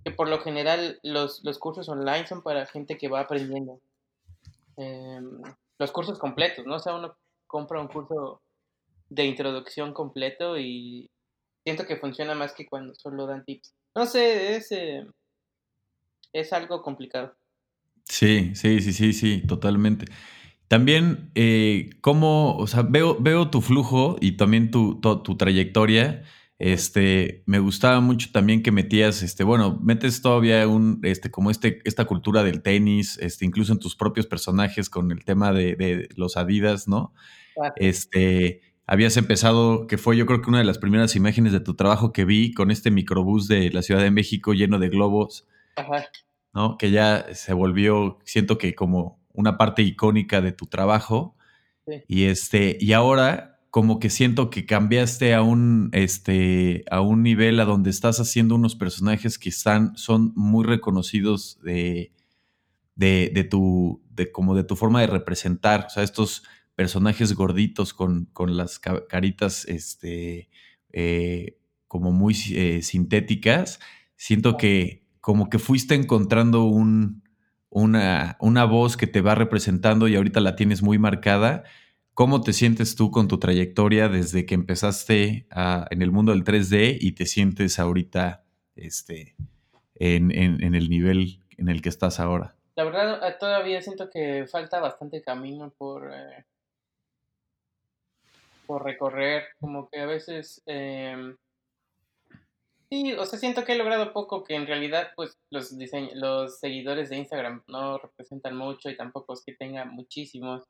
[0.03, 3.79] que por lo general los, los cursos online son para gente que va aprendiendo.
[4.77, 5.41] Em,
[5.79, 6.75] los cursos completos, ¿no?
[6.75, 7.15] O sea, uno
[7.45, 8.41] compra un curso
[9.09, 11.09] de introducción completo y
[11.63, 13.73] siento que funciona más que cuando solo dan tips.
[13.95, 15.05] No sé, es, eh,
[16.33, 17.35] es algo complicado.
[18.03, 20.05] Sí, sí, sí, sí, sí, totalmente.
[20.67, 26.23] También, eh, cómo, o sea, veo, veo tu flujo y también tu, tu, trayectoria.
[26.59, 31.79] Este, me gustaba mucho también que metías, este, bueno, metes todavía un, este, como este,
[31.85, 36.09] esta cultura del tenis, este, incluso en tus propios personajes con el tema de, de
[36.15, 37.13] los Adidas, ¿no?
[37.75, 41.75] Este, habías empezado, que fue yo creo que una de las primeras imágenes de tu
[41.75, 45.47] trabajo que vi con este microbús de la Ciudad de México lleno de globos,
[46.53, 46.77] ¿no?
[46.77, 51.37] Que ya se volvió, siento que como una parte icónica de tu trabajo.
[52.07, 57.59] Y este, y ahora como que siento que cambiaste a un, este, a un nivel
[57.59, 62.11] a donde estás haciendo unos personajes que están, son muy reconocidos de,
[62.95, 65.85] de, de tu, de como de tu forma de representar.
[65.85, 66.43] O sea, estos
[66.75, 70.49] personajes gorditos con, con las caritas este,
[70.91, 73.79] eh, como muy eh, sintéticas,
[74.15, 77.21] siento que como que fuiste encontrando un,
[77.69, 81.63] una, una voz que te va representando y ahorita la tienes muy marcada.
[82.13, 86.97] ¿Cómo te sientes tú con tu trayectoria desde que empezaste en el mundo del 3D
[86.99, 88.43] y te sientes ahorita
[88.75, 89.35] este,
[89.95, 92.55] en, en, el nivel en el que estás ahora?
[92.75, 96.45] La verdad, todavía siento que falta bastante camino por, eh,
[98.65, 100.63] por recorrer, como que a veces...
[100.65, 101.35] Eh,
[102.89, 105.73] sí, o sea, siento que he logrado poco, que en realidad pues los,
[106.13, 110.63] los seguidores de Instagram no representan mucho y tampoco es que tenga muchísimos.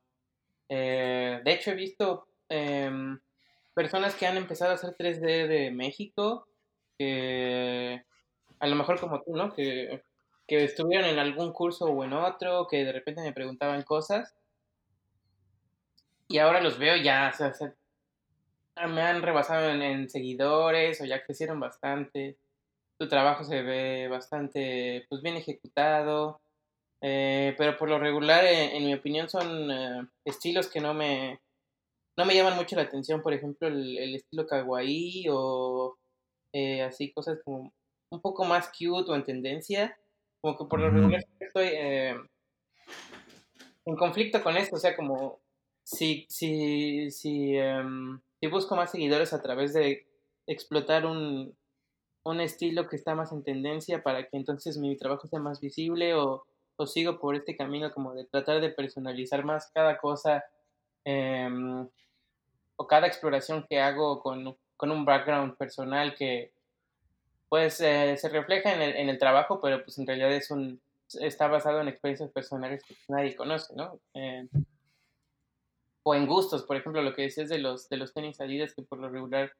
[0.68, 3.18] Eh, de hecho, he visto em,
[3.74, 6.46] personas que han empezado a hacer 3D de México,
[6.98, 8.04] que
[8.58, 9.54] a lo mejor como tú, ¿no?
[9.54, 10.02] Que,
[10.46, 14.34] que estuvieron en algún curso o en otro, que de repente me preguntaban cosas.
[16.28, 17.74] Y ahora los veo ya, o sea,
[18.86, 22.38] me han rebasado en, seguidores o ya crecieron bastante.
[22.98, 26.40] Su trabajo se ve bastante, pues bien ejecutado.
[27.00, 31.40] Eh, pero por lo regular, eh, en mi opinión, son eh, estilos que no me,
[32.16, 33.22] no me llaman mucho la atención.
[33.22, 35.96] Por ejemplo, el, estilo kawaii o
[36.86, 37.72] así cosas como
[38.10, 39.96] un poco más cute o en tendencia.
[40.40, 41.68] Como que por lo regular estoy
[43.84, 44.76] en conflicto con esto.
[44.76, 45.40] O sea, como
[45.84, 50.06] si, si, si, em, si busco más seguidores a través de
[50.46, 51.56] explotar un,
[52.24, 56.14] un estilo que está más en tendencia para que entonces mi trabajo sea más visible
[56.14, 56.44] o
[56.78, 60.44] o sigo por este camino como de tratar de personalizar más cada cosa
[61.04, 61.88] em,
[62.76, 66.52] o cada exploración que hago con, un background personal que
[67.48, 70.80] pues eh, se refleja en el, en el, trabajo, pero pues en realidad es un
[71.20, 73.98] está basado en experiencias personales que nadie conoce, ¿no?
[74.14, 74.48] Em,
[76.08, 78.80] o en gustos, por ejemplo, lo que decías de los, de los tenis Adidas, que
[78.80, 79.52] por lo regular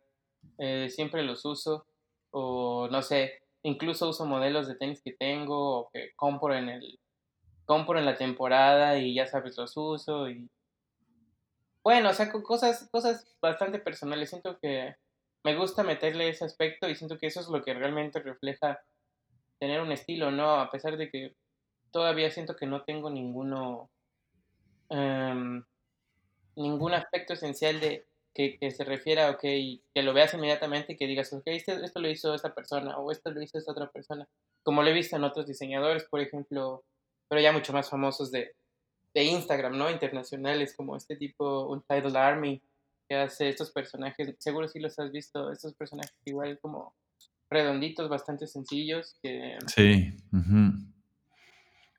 [0.57, 1.85] eh, siempre los uso,
[2.31, 6.99] o no sé, incluso uso modelos de tenis que tengo o que compro en el,
[7.67, 10.49] compro en la temporada y ya sabes, los uso y...
[11.85, 14.31] Bueno, o sea, cosas, cosas bastante personales.
[14.31, 14.97] Siento que
[15.45, 18.81] me gusta meterle ese aspecto y siento que eso es lo que realmente refleja
[19.59, 20.61] tener un estilo, ¿no?
[20.61, 21.35] A pesar de que
[21.91, 23.91] todavía siento que no tengo ninguno...
[24.89, 25.63] Em,
[26.59, 31.33] ningún aspecto esencial de que, se refiera, ok, que lo veas inmediatamente y que digas,
[31.33, 34.29] ok, esto, esto lo hizo esta persona o esto lo hizo esta otra persona.
[34.63, 36.85] Como lo he visto en otros diseñadores, por ejemplo,
[37.29, 38.55] pero ya mucho más famosos de,
[39.13, 39.91] de Instagram, ¿no?
[39.91, 42.63] Internacionales, como este tipo, un Tidal Army,
[43.09, 46.95] que hace estos personajes, seguro sí los has visto, estos personajes igual como
[47.51, 50.15] redonditos, bastante sencillos, que, sí.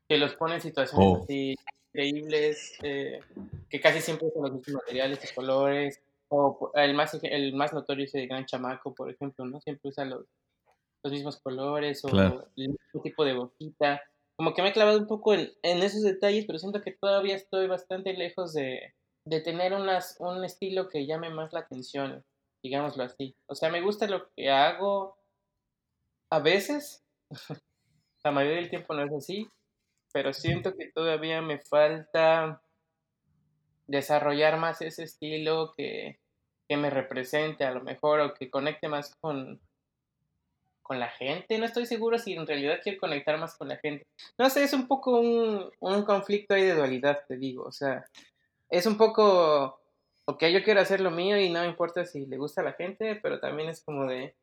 [0.07, 1.23] que los pone en situaciones oh.
[1.23, 1.55] así
[1.93, 3.21] increíbles, eh,
[3.69, 8.05] que casi siempre son los mismos materiales y colores, o el más, el más notorio
[8.05, 9.59] es el gran chamaco, por ejemplo, ¿no?
[9.61, 10.25] Siempre usa los,
[11.03, 14.01] los mismos colores o el mismo tipo de boquita
[14.39, 17.67] como que me he clavado un poco en, esos detalles, pero siento que todavía estoy
[17.67, 18.93] bastante lejos de,
[19.43, 22.23] tener unas, un estilo que llame más la atención,
[22.63, 23.35] digámoslo así.
[23.47, 25.17] O sea, me gusta lo que hago
[26.29, 27.03] a veces,
[28.23, 29.49] la mayoría del tiempo no es así,
[30.11, 32.61] pero siento que todavía me falta
[33.87, 36.19] desarrollar más ese estilo que,
[36.67, 39.59] que me represente a lo mejor o que conecte más con,
[40.89, 41.57] con la gente.
[41.57, 44.07] No estoy seguro si en realidad quiero conectar más con la gente.
[44.37, 47.63] No sé, es un poco un, conflicto ahí de dualidad, te digo.
[47.63, 48.05] O sea,
[48.69, 49.79] es un poco,
[50.25, 52.73] ok, yo quiero hacer lo mío y no me importa si le gusta a la
[52.73, 54.35] gente, pero también es como de,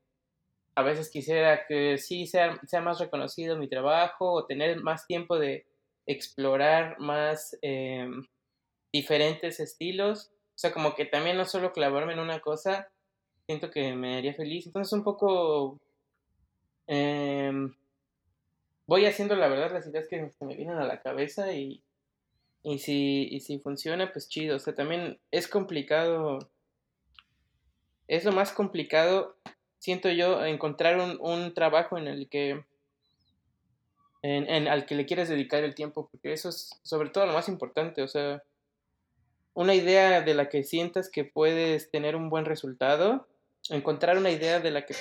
[0.77, 5.39] a veces quisiera que sí sea, sea más reconocido mi trabajo o tener más tiempo
[5.39, 5.67] de
[6.07, 8.25] explorar más em,
[8.93, 10.31] diferentes estilos.
[10.55, 12.89] O sea, como que también no solo clavarme en una cosa,
[13.47, 14.67] siento que me haría feliz.
[14.67, 15.81] Entonces, un poco
[16.87, 17.75] Em,
[18.87, 21.83] voy haciendo la verdad las ideas que, me vienen a la cabeza y,
[22.63, 24.57] y, si, y si funciona, pues chido.
[24.57, 26.39] O sea, también es complicado.
[28.09, 29.37] Es lo más complicado,
[29.79, 32.65] siento yo, encontrar un, un trabajo en el que.
[34.23, 37.33] En, en, al que le quieres dedicar el tiempo, porque eso es sobre todo lo
[37.33, 38.03] más importante.
[38.03, 38.43] O sea,
[39.55, 43.27] una idea de la que sientas que puedes tener un buen resultado
[43.71, 44.95] encontrar una idea de la que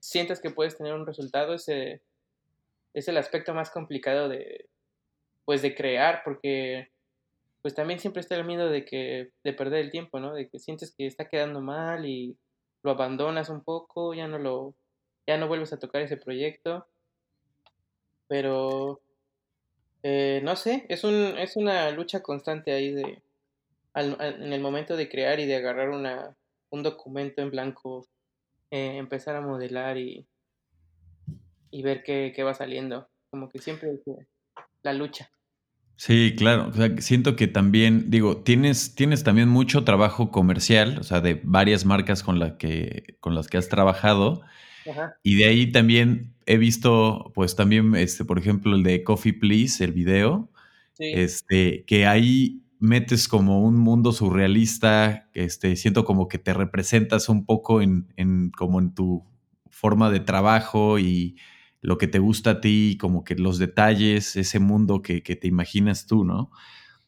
[0.00, 4.68] sientas que puedes tener un resultado es, es el aspecto más complicado de,
[5.44, 6.90] pues, de crear, porque
[7.62, 10.32] pues también siempre está el miedo de que de perder el tiempo, ¿no?
[10.32, 12.36] De que sientes que está quedando mal y
[12.86, 14.74] lo abandonas un poco, ya no lo
[15.26, 16.86] ya no vuelves a tocar ese proyecto.
[18.28, 19.00] Pero
[20.02, 23.22] eh, no sé, es un es una lucha constante ahí de
[23.94, 26.36] en el momento de crear y de agarrar una
[26.70, 28.06] un documento en blanco,
[28.70, 30.26] eh, empezar a modelar y,
[31.70, 33.08] y ver qué, va saliendo.
[33.30, 33.90] Como que siempre
[34.82, 35.30] la lucha.
[35.96, 36.72] Sí, claro.
[36.98, 42.22] siento que también, digo, tienes, tienes también mucho trabajo comercial, o sea, de varias marcas
[42.22, 44.42] con, la que, con las que has trabajado.
[45.22, 49.82] Y de ahí también he visto, pues también, este, por ejemplo, el de Coffee Please,
[49.82, 50.50] el video,
[50.98, 57.46] este, que ahí metes como un mundo surrealista, este, siento como que te representas un
[57.46, 59.24] poco en, en, como en tu
[59.70, 61.36] forma de trabajo y
[61.80, 66.06] lo que te gusta a ti, como que los detalles, ese mundo que, te imaginas
[66.06, 66.50] tú, ¿no?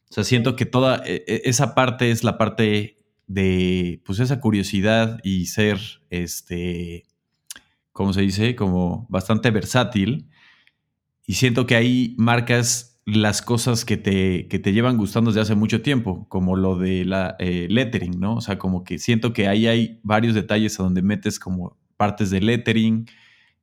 [0.09, 2.97] O sea, siento que toda e, e, esa parte es la parte
[3.27, 7.05] de, pues, esa curiosidad y ser, este,
[7.91, 8.55] ¿cómo se dice?
[8.55, 10.29] Como bastante versátil.
[11.25, 15.55] Y siento que ahí marcas las cosas que te, que te llevan gustando desde hace
[15.55, 18.35] mucho tiempo, como lo de la eh, lettering, ¿no?
[18.35, 22.29] O sea, como que siento que ahí hay varios detalles a donde metes como partes
[22.29, 23.07] de lettering,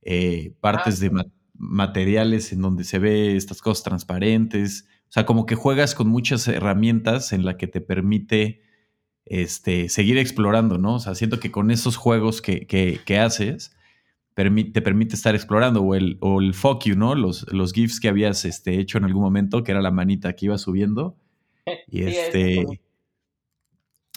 [0.09, 1.11] eh, partes de
[1.52, 4.86] materiales en donde se ve estas cosas transparentes.
[5.09, 8.62] O sea, como que juegas con muchas herramientas en la que te permite
[9.24, 10.94] este, seguir explorando, ¿no?
[10.94, 13.76] O sea, siento que con esos juegos que, que, haces,
[14.34, 15.82] te permite estar explorando.
[15.82, 17.16] O el, o el fuck you, ¿no?
[17.16, 20.46] Los, los GIFs que habías este, hecho en algún momento, que era la manita que
[20.46, 21.16] iba subiendo.
[21.90, 22.64] Y este.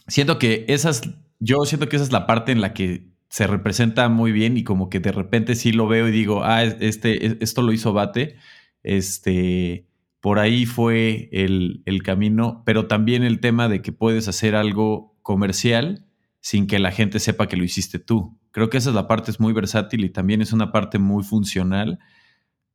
[0.07, 1.01] Siento que esas.
[1.39, 4.63] Yo siento que esa es la parte en la que se representa muy bien y
[4.63, 8.35] como que de repente sí lo veo y digo, ah, este, esto lo hizo Bate,
[8.83, 9.87] este,
[10.19, 15.15] por ahí fue el, el, camino, pero también el tema de que puedes hacer algo
[15.21, 16.05] comercial
[16.41, 18.37] sin que la gente sepa que lo hiciste tú.
[18.51, 21.23] Creo que esa es la parte es muy versátil y también es una parte muy
[21.23, 21.99] funcional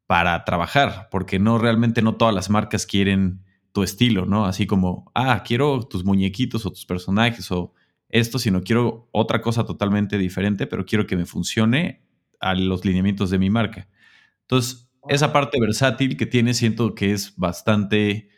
[0.06, 3.42] para trabajar, porque no realmente no todas las marcas quieren
[3.72, 4.44] tu estilo, ¿no?
[4.44, 7.72] Así como, ah, quiero tus muñequitos o tus personajes o
[8.08, 12.02] esto, sino quiero otra cosa totalmente diferente, pero quiero que me funcione
[12.40, 13.88] a los lineamientos de mi marca.
[14.42, 18.28] Entonces, esa parte versátil que tiene siento que es bastante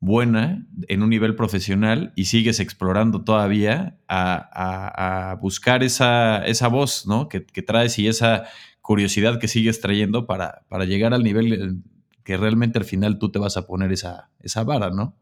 [0.00, 7.28] buena en un nivel profesional y sigues explorando todavía a, buscar esa, esa, voz ¿no?
[7.28, 8.44] que, traes y esa
[8.80, 11.82] curiosidad que sigues trayendo para, para, llegar al nivel
[12.24, 15.14] que realmente al final tú te vas a poner esa, esa vara, ¿no?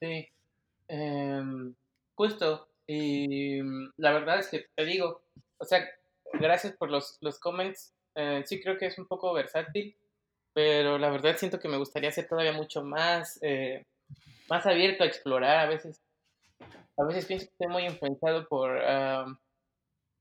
[0.00, 0.26] Sí.
[0.88, 1.74] Em,
[2.14, 5.22] justo, y mm, la verdad es que te digo,
[5.58, 5.88] o sea,
[6.32, 7.94] gracias por los, los comments.
[8.14, 9.96] Eh, sí creo que es un poco versátil,
[10.52, 13.84] pero la verdad siento que me gustaría ser todavía mucho más, eh,
[14.48, 15.58] más abierto a explorar.
[15.58, 16.00] A veces,
[16.96, 18.80] a veces pienso que estoy muy influenciado por,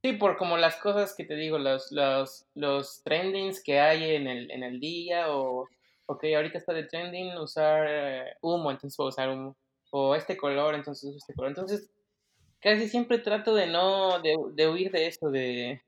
[0.04, 4.28] sí, por como las cosas que te digo, los, los, los trendings que hay en
[4.28, 5.68] el, en el día o,
[6.08, 9.56] ok, ahorita está de trending usar eh, humo, entonces puedo usar humo.
[9.92, 11.50] O este color, entonces uso este color.
[11.50, 11.90] Entonces,
[12.64, 15.82] casi siempre trato de no, de, huir de eso, de,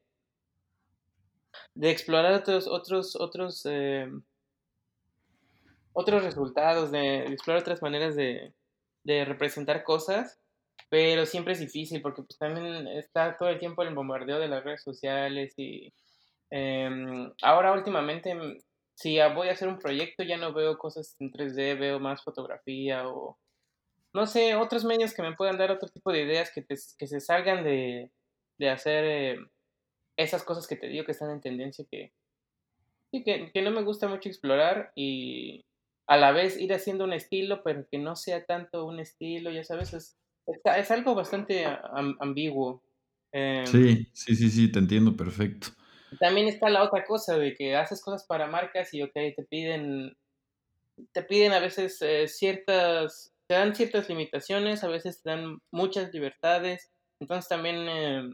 [1.73, 4.07] de explorar otros, otros, otros, eh,
[5.93, 8.53] otros resultados, de, explorar otras maneras de,
[9.03, 10.38] de, representar cosas,
[10.89, 14.63] pero siempre es difícil porque pues también está todo el tiempo el bombardeo de las
[14.63, 15.93] redes sociales y
[16.49, 18.36] em, ahora últimamente
[18.95, 23.07] si voy a hacer un proyecto ya no veo cosas en 3D, veo más fotografía
[23.07, 23.38] o
[24.16, 27.20] no sé, otros medios que me puedan dar otro tipo de ideas que, que se
[27.20, 28.09] salgan de,
[28.57, 29.38] de hacer eh,
[30.16, 32.13] esas cosas que te digo que están en tendencia, que,
[33.11, 35.66] que, que no me gusta mucho explorar y
[36.07, 39.66] a la vez ir haciendo un estilo, pero que no sea tanto un estilo, ya
[39.66, 40.18] sabes, es,
[40.63, 41.66] es, algo bastante
[42.22, 42.82] ambiguo.
[43.34, 45.68] Em, sí, sí, sí, sí, te entiendo perfecto.
[46.22, 50.16] También está la otra cosa de que haces cosas para marcas y, ok, te piden,
[51.11, 56.14] te piden a veces eh, ciertas te dan ciertas limitaciones, a veces te dan muchas
[56.14, 58.30] libertades, entonces también eh,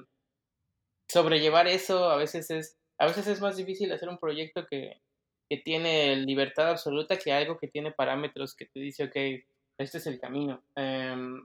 [1.07, 5.01] sobrellevar eso a veces es a veces es más difícil hacer un proyecto que,
[5.49, 9.43] que, tiene libertad absoluta que algo que tiene parámetros que te dice, ok,
[9.79, 10.61] este es el camino.
[10.75, 11.41] Em,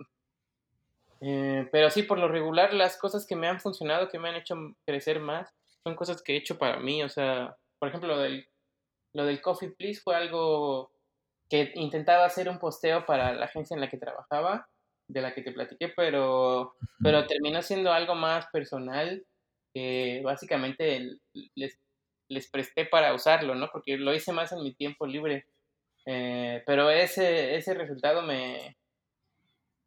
[1.23, 4.37] eh, pero sí, por lo regular, las cosas que me han funcionado, que me han
[4.37, 4.55] hecho
[4.85, 5.51] crecer más,
[5.83, 7.03] son cosas que he hecho para mí.
[7.03, 8.47] O sea, por ejemplo, lo del,
[9.15, 10.91] lo del Coffee Please fue algo
[11.49, 14.69] que intentaba hacer un posteo para la agencia en la que trabajaba,
[15.09, 19.25] de la que te platiqué, pero, pero terminó siendo algo más personal
[19.73, 21.19] que básicamente
[21.55, 21.79] les,
[22.29, 23.69] les presté para usarlo, ¿no?
[23.71, 25.47] Porque lo hice más en mi tiempo libre.
[26.07, 28.77] Eh, pero ese, ese resultado me,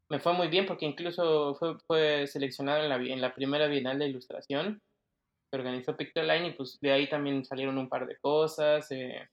[0.09, 3.99] me fue muy bien porque incluso fue, fue seleccionado en la, en la primera Bienal
[3.99, 4.81] de Ilustración
[5.49, 8.91] que organizó Pictoline y pues de ahí también salieron un par de cosas.
[8.91, 9.27] Eh,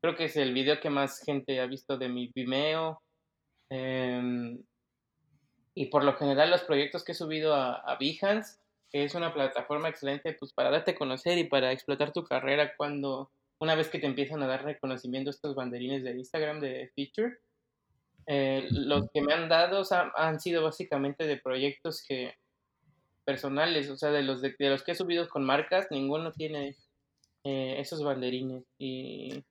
[0.00, 3.02] creo que es el video que más gente ha visto de mi Vimeo.
[3.70, 4.62] Em,
[5.74, 8.58] y por lo general los proyectos que he subido a, a Behance,
[8.90, 12.76] que es una plataforma excelente pues para darte a conocer y para explotar tu carrera
[12.76, 17.38] cuando una vez que te empiezan a dar reconocimiento estos banderines de Instagram de feature.
[18.26, 19.82] Eh, los que me han dado
[20.16, 22.34] han sido básicamente de proyectos que
[23.24, 26.76] personales, o sea, de los de, los que he subido con marcas, ninguno tiene
[27.44, 28.64] eh, esos banderines.
[28.78, 29.44] Y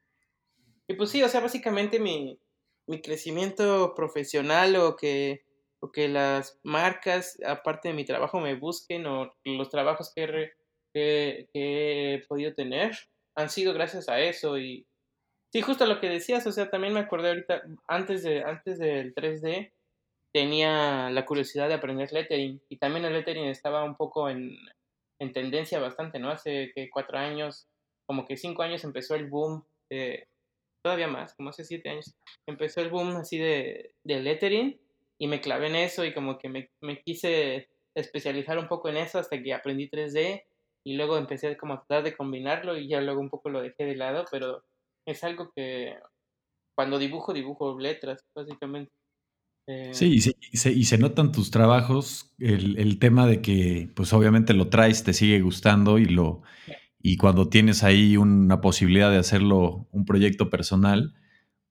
[0.88, 2.40] y pues sí, o sea, básicamente mi,
[2.88, 5.44] mi crecimiento profesional o que,
[5.80, 10.52] o que las marcas, aparte de mi trabajo, me busquen o los trabajos que,
[10.94, 12.96] que, he podido tener
[13.36, 14.58] han sido gracias a eso.
[14.58, 14.88] Y
[15.52, 19.14] sí, justo lo que decías, o sea, también me acordé ahorita, antes, de, antes del
[19.14, 19.74] 3D,
[20.32, 24.52] tenía la curiosidad de aprender lettering y también el lettering estaba un poco en,
[25.20, 26.30] en tendencia bastante, ¿no?
[26.30, 27.68] Hace que cuatro años,
[28.06, 29.66] como que cinco años empezó el boom,
[30.86, 32.14] todavía más, como hace siete años,
[32.46, 34.80] empezó el boom así de, de lettering
[35.18, 38.98] y me clavé en eso y como que me, me quise especializar un poco en
[38.98, 40.44] eso hasta que aprendí 3D
[40.86, 43.84] y luego empecé como a tratar de combinarlo y ya luego un poco lo dejé
[43.84, 44.64] de lado, pero
[45.08, 45.96] es algo que
[46.76, 48.92] cuando dibujo, dibujo letras, básicamente.
[49.68, 54.14] Eh, sí, y se, y se, notan tus trabajos, el, el, tema de que pues
[54.14, 56.44] obviamente lo traes, te sigue gustando y lo
[57.08, 61.14] y cuando tienes ahí una posibilidad de hacerlo un proyecto personal,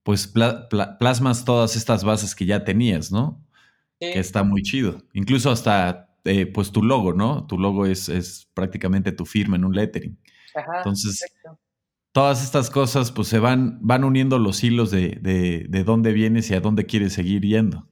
[0.01, 3.45] pues plasmas todas estas bases que ya tenías, ¿no?
[3.99, 5.03] Que está muy chido.
[5.11, 7.47] Incluso hasta eh, pues tu logo, ¿no?
[7.47, 10.17] Tu logo es, es, prácticamente tu firma en un lettering.
[10.55, 11.25] Ajá, Entonces,
[12.13, 16.49] todas estas cosas pues se van, van uniendo los hilos de, de, de dónde vienes
[16.49, 17.89] y a dónde quieres seguir yendo.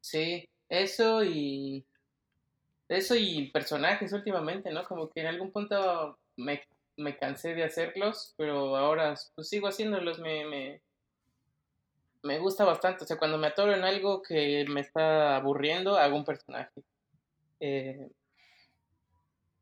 [0.00, 1.86] Sí, eso y
[2.88, 4.82] eso y personajes últimamente, ¿no?
[4.82, 10.44] Como que en algún punto me, cansé de hacerlos, pero ahora pues sigo haciéndolos, me,
[10.46, 10.80] me,
[12.22, 13.04] me gusta bastante.
[13.04, 16.82] O sea, cuando me atoro en algo que me está aburriendo, hago un personaje.
[17.60, 18.10] Eh,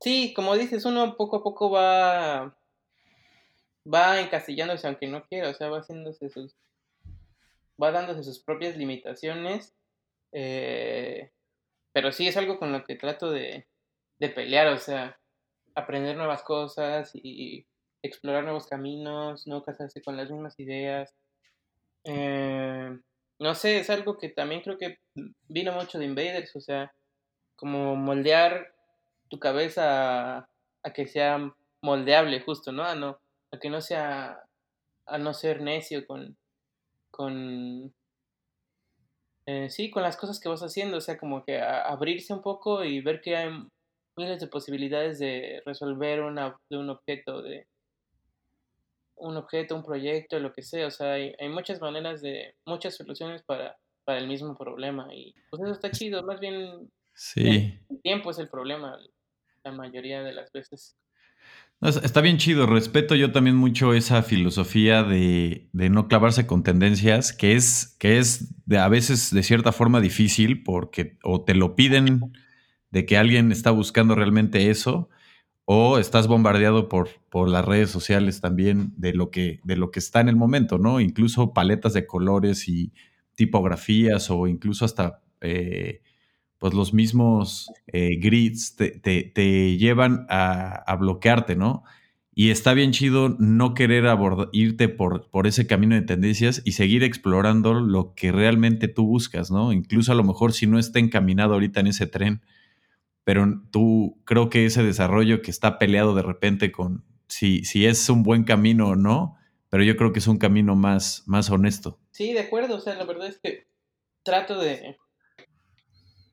[0.00, 2.56] sí, como dices, uno poco a poco va
[3.92, 6.54] va encasillándose aunque no quiera, o sea, va haciéndose sus
[7.82, 9.74] va dándose sus propias limitaciones.
[10.32, 11.30] Eh,
[11.92, 13.66] pero sí es algo con lo que trato de,
[14.18, 15.18] de pelear, o sea,
[15.74, 17.66] aprender nuevas cosas y
[18.02, 21.14] explorar nuevos caminos, no casarse con las mismas ideas.
[22.04, 22.98] Eh,
[23.38, 24.98] no sé, es algo que también creo que
[25.48, 26.92] vino mucho de Invaders, o sea,
[27.56, 28.74] como moldear
[29.28, 30.48] tu cabeza
[30.82, 32.84] a, que sea moldeable justo, ¿no?
[32.84, 33.18] A, no,
[33.52, 34.44] a que no sea,
[35.06, 36.36] a no ser necio con,
[37.10, 37.94] con,
[39.46, 42.84] eh, sí, con las cosas que vas haciendo, o sea, como que abrirse un poco
[42.84, 43.50] y ver que hay
[44.16, 47.66] miles de posibilidades de resolver una, de un objeto, de
[49.16, 50.86] un objeto, un proyecto, lo que sea.
[50.86, 55.08] O sea, hay, hay muchas maneras de, muchas soluciones para, para el mismo problema.
[55.14, 57.78] Y pues eso está chido, más bien sí.
[57.88, 58.98] el tiempo es el problema
[59.64, 60.96] la mayoría de las veces.
[61.80, 67.32] Está bien chido, respeto yo también mucho esa filosofía de, de, no clavarse con tendencias,
[67.32, 71.74] que es, que es de, a veces de cierta forma difícil porque o te lo
[71.74, 72.32] piden
[72.92, 75.08] de que alguien está buscando realmente eso,
[75.64, 80.00] o estás bombardeado por, por las redes sociales también de lo, que, de lo que
[80.00, 81.00] está en el momento, ¿no?
[81.00, 82.92] Incluso paletas de colores y
[83.34, 86.02] tipografías o incluso hasta eh,
[86.58, 91.84] pues los mismos eh, grids te, llevan a, bloquearte, ¿no?
[92.34, 94.04] Y está bien chido no querer
[94.52, 99.50] irte por, por ese camino de tendencias y seguir explorando lo que realmente tú buscas,
[99.50, 99.72] ¿no?
[99.72, 102.42] Incluso a lo mejor si no está encaminado ahorita en ese tren,
[103.24, 108.08] pero tú creo que ese desarrollo que está peleado de repente con si, si es
[108.08, 109.36] un buen camino o no,
[109.70, 111.98] pero yo creo que es un camino más, más honesto.
[112.10, 113.66] Sí, de acuerdo, o sea, la verdad es que
[114.22, 114.96] trato de,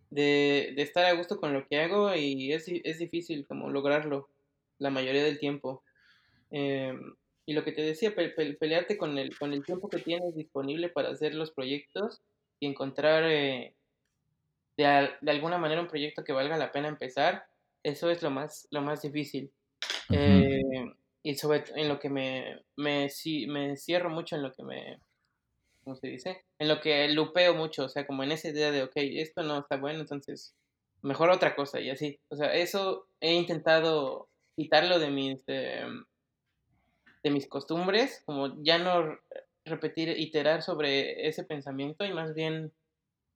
[0.09, 4.29] de, estar a gusto con lo que hago y es, es difícil como lograrlo
[4.77, 5.83] la mayoría del tiempo.
[6.51, 7.15] Em,
[7.45, 11.09] y lo que te decía, pelearte con el, con el tiempo que tienes disponible para
[11.09, 12.21] hacer los proyectos
[12.59, 13.73] y encontrar eh,
[14.79, 17.45] de, alguna manera un proyecto que valga la pena empezar,
[17.83, 19.51] eso es lo más, lo más difícil.
[20.09, 20.61] Eh,
[21.21, 23.09] y sobre en lo que me, me,
[23.47, 24.99] me cierro mucho en lo que me,
[25.83, 26.43] ¿cómo se dice?
[26.59, 29.59] En lo que lupeo mucho, o sea, como en esa idea de, ok, esto no
[29.59, 30.55] está bueno, entonces
[31.01, 32.19] mejor otra cosa y así.
[32.29, 35.83] O sea, eso he intentado quitarlo de mis, de,
[37.21, 39.19] de mis costumbres, como ya no
[39.65, 42.71] repetir, iterar sobre ese pensamiento y más bien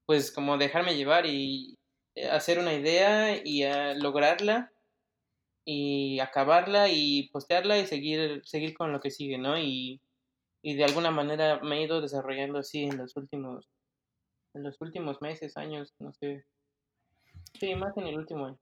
[0.06, 1.78] pues como dejarme llevar y
[2.16, 3.64] eh, hacer una idea y
[4.00, 4.72] lograrla
[5.66, 9.58] y acabarla y postearla y seguir, seguir con lo que sigue, ¿no?
[9.58, 10.02] Y,
[10.62, 13.70] y de alguna manera me he ido desarrollando así en los últimos,
[14.54, 16.46] en los últimos meses, años, no sé.
[17.60, 18.60] Sí, más en el último año.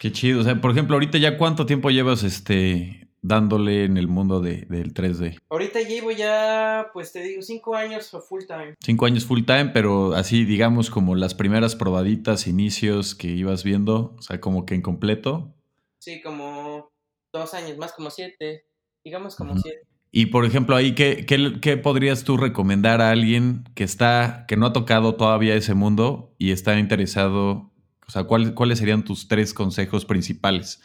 [0.00, 0.40] Qué chido.
[0.40, 4.66] O sea, por ejemplo, ahorita ya cuánto tiempo llevas este dándole en el mundo de,
[4.68, 5.38] del 3D?
[5.48, 8.74] Ahorita llevo ya, pues te digo, cinco años full time.
[8.80, 14.14] Cinco años full time, pero así, digamos, como las primeras probaditas, inicios que ibas viendo,
[14.18, 15.54] o sea, como que en completo.
[15.98, 16.92] Sí, como
[17.32, 18.66] dos años, más como siete,
[19.02, 19.80] digamos como siete.
[20.12, 24.66] Y por ejemplo, ahí, ¿qué, ¿qué, podrías tú recomendar a alguien que está, que no
[24.66, 27.72] ha tocado todavía ese mundo y está interesado?
[28.06, 30.82] O sea, ¿cuáles serían tus tres consejos principales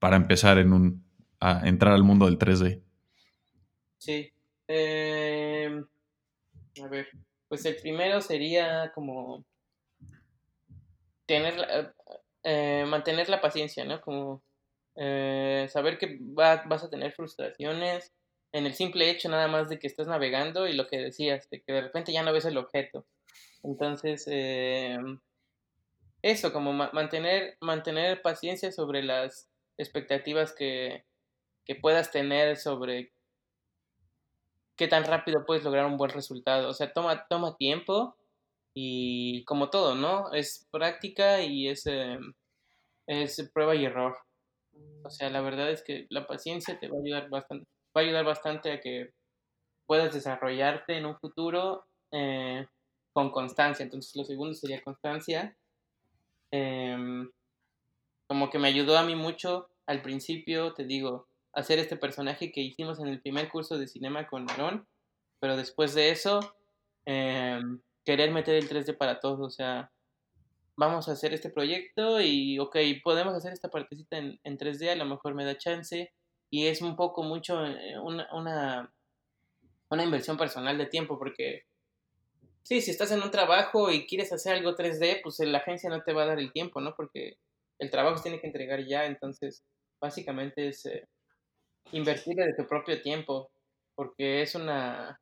[0.00, 1.04] para empezar en un,
[1.42, 2.80] a entrar al mundo del 3D?
[3.98, 4.32] Sí.
[4.68, 5.84] Em,
[6.82, 7.08] a ver,
[7.48, 9.44] Pues el primero sería como
[11.26, 11.92] tener,
[12.44, 14.00] eh, mantener la paciencia, ¿no?
[14.00, 14.42] Como
[14.96, 18.12] eh, saber que vas a tener frustraciones
[18.52, 21.60] en el simple hecho nada más de que estás navegando y lo que decías, de
[21.62, 23.06] que de repente ya no ves el objeto.
[23.62, 24.98] Entonces, eh,
[26.22, 31.04] eso, como mantener, mantener paciencia sobre las expectativas que,
[31.64, 33.12] que puedas tener sobre
[34.76, 36.68] qué tan rápido puedes lograr un buen resultado.
[36.68, 38.16] O sea, toma, toma tiempo
[38.74, 40.32] y como todo, ¿no?
[40.32, 41.84] Es práctica y es,
[43.06, 44.16] es prueba y error.
[45.04, 47.66] O sea, la verdad es que la paciencia te va a ayudar bastante,
[47.96, 49.12] va a ayudar bastante a que
[49.86, 52.66] puedas desarrollarte en un futuro eh,
[53.12, 53.82] con constancia.
[53.82, 55.56] Entonces, lo segundo sería constancia.
[56.50, 57.30] Em,
[58.26, 62.60] como que me ayudó a mí mucho al principio, te digo, hacer este personaje que
[62.60, 64.86] hicimos en el primer curso de cinema con Aaron,
[65.38, 66.54] pero después de eso,
[67.04, 69.92] em, querer meter el 3D para todos, o sea,
[70.76, 74.96] vamos a hacer este proyecto y, ok, podemos hacer esta partecita en, en 3D, a
[74.96, 76.12] lo mejor me da chance,
[76.50, 78.94] y es un poco mucho eh, una, una,
[79.90, 81.64] una inversión personal de tiempo, porque
[82.62, 86.02] sí, si estás en un trabajo y quieres hacer algo 3D, pues la agencia no
[86.02, 86.94] te va a dar el tiempo, ¿no?
[86.94, 87.38] Porque
[87.78, 89.64] el trabajo se tiene que entregar ya, entonces
[90.00, 91.08] básicamente es eh,
[91.90, 93.50] invertir de tu propio tiempo,
[93.94, 95.18] porque es una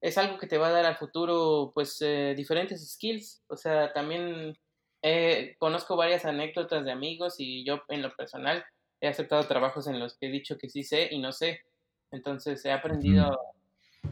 [0.00, 3.92] es algo que te va a dar al futuro pues eh, diferentes skills, o sea,
[3.92, 4.58] también
[5.02, 8.64] eh, conozco varias anécdotas de amigos y yo en lo personal
[9.00, 11.60] he aceptado trabajos en los que he dicho que sí sé y no sé,
[12.10, 13.38] entonces he aprendido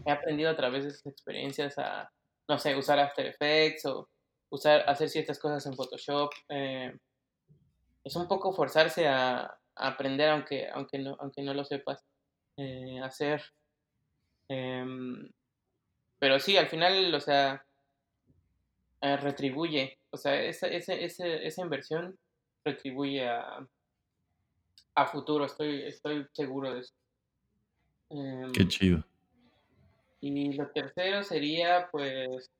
[0.04, 2.10] he aprendido a través de esas experiencias a,
[2.48, 4.08] no sé, usar After Effects o
[4.50, 6.30] usar, hacer ciertas cosas en Photoshop.
[6.48, 6.96] Eh,
[8.04, 9.56] es un poco forzarse a,
[9.88, 12.04] aprender aunque, aunque, no, aunque no lo sepas
[12.56, 13.42] eh, hacer.
[14.48, 15.30] Em,
[16.18, 17.64] pero sí, al final, o sea,
[19.00, 19.98] eh, retribuye.
[20.10, 22.18] O sea, esa, esa, esa inversión
[22.64, 23.66] retribuye a,
[24.94, 26.94] a futuro, estoy, estoy seguro de eso.
[28.08, 29.04] Qué em, chido.
[30.20, 32.50] Y lo tercero sería, pues,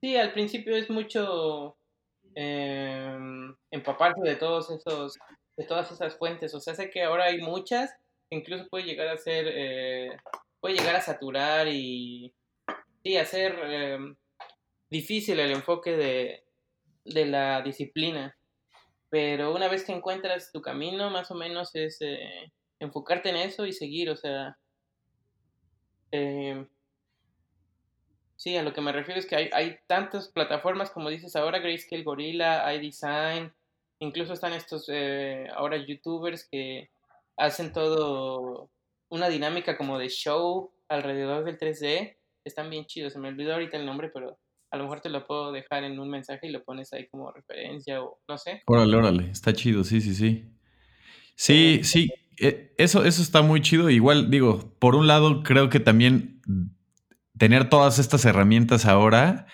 [0.00, 1.76] sí, al principio es mucho
[2.34, 3.16] eh,
[3.70, 5.16] empaparse de todos esos,
[5.56, 6.54] de todas esas fuentes.
[6.54, 7.94] O sea, sé que ahora hay muchas,
[8.30, 10.16] incluso puede llegar a ser, eh,
[10.60, 12.34] puede llegar a saturar y,
[13.02, 13.98] sí, hacer eh,
[14.90, 16.44] difícil el enfoque de,
[17.04, 18.36] de la disciplina.
[19.10, 23.66] Pero una vez que encuentras tu camino, más o menos es eh, enfocarte en eso
[23.66, 24.58] y seguir, o sea,
[26.10, 26.66] eh,
[28.36, 31.58] sí, a lo que me refiero es que hay, hay tantas plataformas, como dices ahora,
[31.58, 33.52] Grayscale Gorilla, iDesign,
[34.04, 36.90] incluso están estos eh, ahora youtubers que
[37.36, 38.70] hacen todo
[39.08, 42.16] una dinámica como de show alrededor del 3D.
[42.44, 44.38] Están bien chidos, se me olvidó ahorita el nombre, pero
[44.70, 47.32] a lo mejor te lo puedo dejar en un mensaje y lo pones ahí como
[47.32, 48.62] referencia o no sé.
[48.66, 50.44] Órale, órale, está chido, sí, sí, sí.
[51.36, 53.90] Sí, sí, eh, eso, eso está muy chido.
[53.90, 56.42] Igual, digo, por un lado, creo que también
[57.38, 59.46] tener todas estas herramientas ahora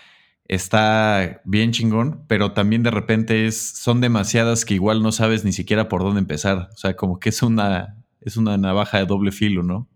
[0.55, 5.52] está bien chingón, pero también de repente es, son demasiadas que igual no sabes ni
[5.52, 6.68] siquiera por dónde empezar.
[6.72, 9.89] O sea, como que es una, es una navaja de doble filo, ¿no?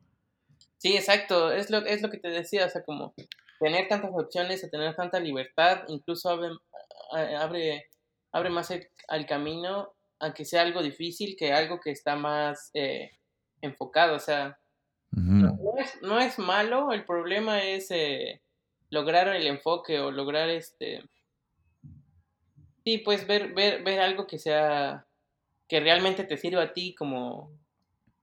[0.78, 1.50] Sí, exacto.
[1.50, 3.14] Es lo, es lo que te decía, o sea, como
[3.58, 6.48] tener tantas opciones, tener tanta libertad, incluso abre,
[7.38, 7.86] abre,
[8.32, 9.94] abre más el, el camino
[10.24, 13.10] aunque sea algo difícil, que algo que está más eh,
[13.60, 14.16] enfocado.
[14.16, 14.58] O sea,
[15.10, 18.40] no, es, malo, el problema es eh,
[18.94, 21.02] lograr el enfoque o lograr este...
[22.84, 25.06] Sí, pues ver, ver, ver algo que sea,
[25.68, 27.50] que realmente te sirva a ti como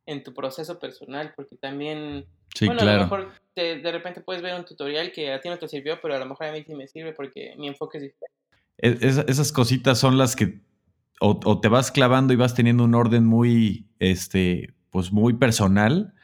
[0.05, 2.25] en tu proceso personal, porque también,
[2.61, 5.67] bueno, a lo mejor de repente puedes ver un tutorial que a ti no te
[5.67, 9.31] sirvió, pero a lo mejor a mí sí me sirve porque mi enfoque es diferente.
[9.31, 10.61] esas cositas son las que
[11.19, 16.15] o, te vas clavando y vas teniendo un orden muy, este, pues muy personal,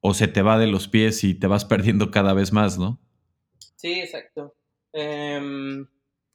[0.00, 2.98] o se te va de los pies y te vas perdiendo cada vez más, ¿no?
[3.78, 4.56] Sí, exacto.
[4.92, 5.86] Em,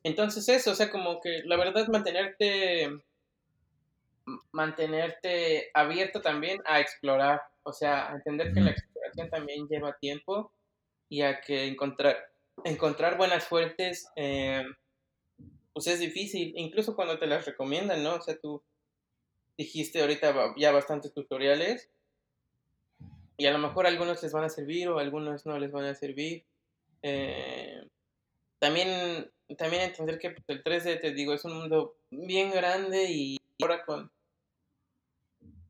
[0.04, 2.90] entonces eso, o sea, como que la verdad mantenerte,
[4.54, 10.54] mantenerte abierto también a explorar, o sea, entender que la exploración también lleva tiempo
[11.10, 12.18] y a que encontrar,
[12.64, 14.64] encontrar buenas fuentes eh,
[15.74, 18.16] pues es difícil, incluso cuando te las recomiendan, ¿no?
[18.16, 18.64] O sea, tú
[19.58, 21.90] dijiste ahorita ya bastantes tutoriales
[23.36, 25.96] y a lo mejor algunos les van a servir o algunos no les van a
[25.96, 26.46] servir.
[27.04, 27.86] Eh,
[28.60, 33.38] también, también entender que pues, el 3D, te digo, es un mundo bien grande y
[33.62, 34.12] ahora con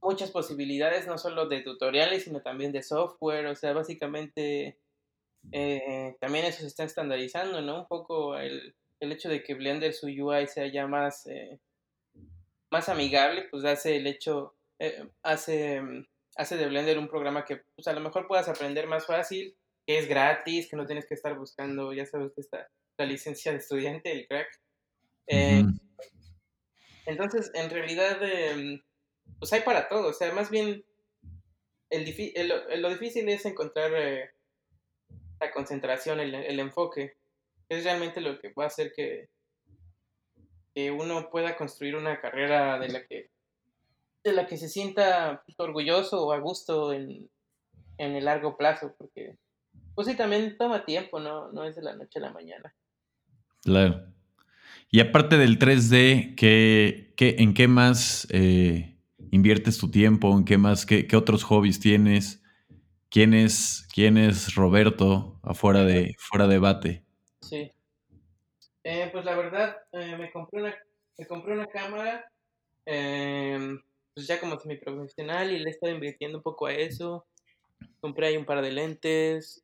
[0.01, 4.77] muchas posibilidades, no solo de tutoriales, sino también de software, o sea, básicamente
[5.51, 7.81] eh, también eso se está estandarizando, ¿no?
[7.81, 11.59] Un poco el, el hecho de que Blender su UI sea ya más, eh,
[12.71, 15.81] más amigable, pues hace el hecho, eh, hace,
[16.35, 19.55] hace de Blender un programa que pues, a lo mejor puedas aprender más fácil,
[19.85, 23.57] que es gratis, que no tienes que estar buscando, ya sabes, esta, la licencia de
[23.57, 24.61] estudiante, el crack.
[27.05, 28.19] Entonces, en realidad,
[29.39, 30.85] pues hay para todo, o sea, más bien
[31.89, 33.91] el, lo difícil es encontrar
[35.39, 37.17] la concentración, el, el, enfoque.
[37.69, 39.29] Es realmente lo que va a hacer que,
[40.73, 43.29] que uno pueda construir una carrera de la que,
[44.23, 47.29] de la que se sienta orgulloso o a gusto en,
[47.97, 49.37] en el largo plazo, porque
[49.95, 51.51] pues sí, también toma tiempo, ¿no?
[51.51, 52.73] No es de la noche a la mañana.
[53.61, 54.05] Claro.
[54.89, 58.95] Y aparte del 3D, ¿qué, qué, en qué más eh,
[59.31, 60.37] inviertes tu tiempo?
[60.37, 62.43] ¿En qué más, qué, qué otros hobbies tienes?
[63.09, 67.05] ¿Quién es, quién es Roberto afuera de, fuera de bate?
[67.41, 67.71] Sí.
[68.83, 70.75] Eh, pues la verdad, eh, me, compré una,
[71.17, 72.29] me compré una cámara,
[72.85, 73.77] eh,
[74.13, 77.25] pues ya como semi-profesional y le he estado invirtiendo un poco a eso.
[77.99, 79.63] Compré ahí un par de lentes.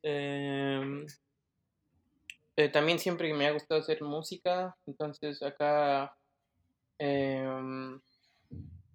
[2.72, 6.14] también siempre me ha gustado hacer música, entonces acá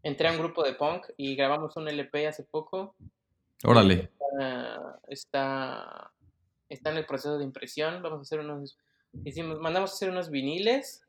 [0.06, 2.96] entré a un grupo de punk y grabamos un LP hace poco.
[3.64, 4.12] Órale.
[5.08, 6.12] Está,
[6.70, 8.04] está, en el proceso de impresión.
[8.04, 8.78] Vamos a hacer unos.
[9.24, 11.02] Hicimos, mandamos a hacer unos viniles.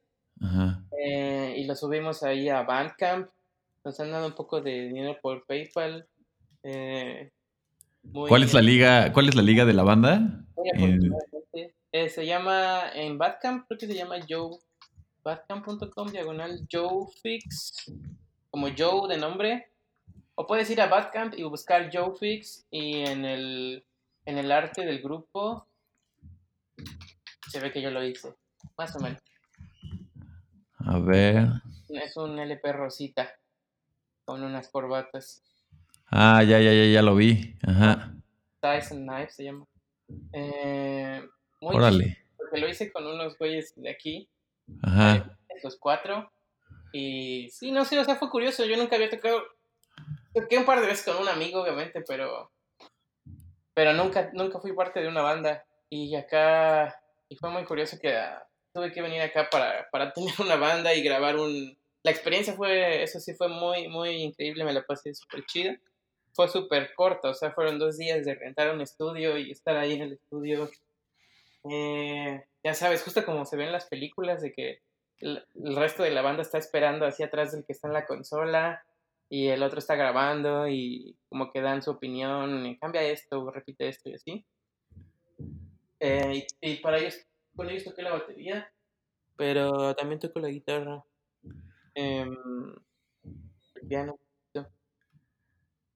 [0.99, 3.29] Eh, y los subimos ahí a Bandcamp.
[3.85, 6.09] Nos han dado un poco de dinero por PayPal.
[6.63, 7.31] Eh,
[8.13, 9.13] ¿Cuál es la liga?
[9.13, 10.45] ¿Cuál es la liga de la banda?
[11.93, 14.59] Eh, se llama en Bandcamp, creo que se llama Joe.
[15.25, 17.91] Bandcamp.com diagonal Joe Fix.
[18.51, 19.71] Como Joe de nombre.
[20.35, 23.85] O puedes ir a Badcamp y buscar Joe Fix y en el,
[24.27, 25.67] en el arte del grupo
[27.49, 28.35] se ve que yo lo hice,
[28.77, 29.23] más o menos.
[30.79, 31.49] A ver.
[31.89, 33.31] Es un LP rosita
[34.25, 35.43] con unas corbatas.
[36.09, 37.57] Ah, ya, ya, ya, ya lo vi.
[37.67, 38.15] Ajá.
[38.61, 39.67] Tyson Knife se llama.
[40.33, 41.23] Eh,
[41.61, 42.19] muy Órale.
[42.37, 44.29] porque lo hice con unos güeyes de aquí.
[44.83, 45.37] Ajá.
[45.63, 46.31] los cuatro.
[46.93, 48.65] Y sí, no sé, o sea, fue curioso.
[48.65, 49.43] Yo nunca había tocado
[50.37, 52.53] Toqué un par de veces con un amigo, obviamente, pero.
[53.73, 55.65] Pero nunca, nunca fui parte de una banda.
[55.89, 57.01] Y acá.
[57.31, 60.93] Y fue muy curioso que ah, tuve que venir acá para, para tener una banda
[60.93, 61.75] y grabar un.
[62.03, 63.03] La experiencia fue.
[63.03, 64.65] Eso sí fue muy, muy increíble.
[64.65, 65.75] Me la pasé súper chida.
[66.37, 69.95] Fue súper corta, o sea, fueron dos días de rentar un estudio y estar ahí
[69.95, 70.69] en el estudio.
[71.71, 74.83] Eh, ya sabes, justo como se ve en las películas, de que
[75.21, 75.43] el,
[75.75, 78.85] resto de la banda está esperando hacia atrás del que está en la consola
[79.31, 83.89] y el otro está grabando y como que dan su opinión, y cambia esto, repite
[83.89, 84.47] esto y así.
[86.01, 87.19] Eh, y, para ellos,
[87.57, 88.71] con ellos toqué la batería,
[89.37, 91.03] pero también toco la guitarra,
[91.95, 92.27] eh,
[93.25, 94.19] el piano.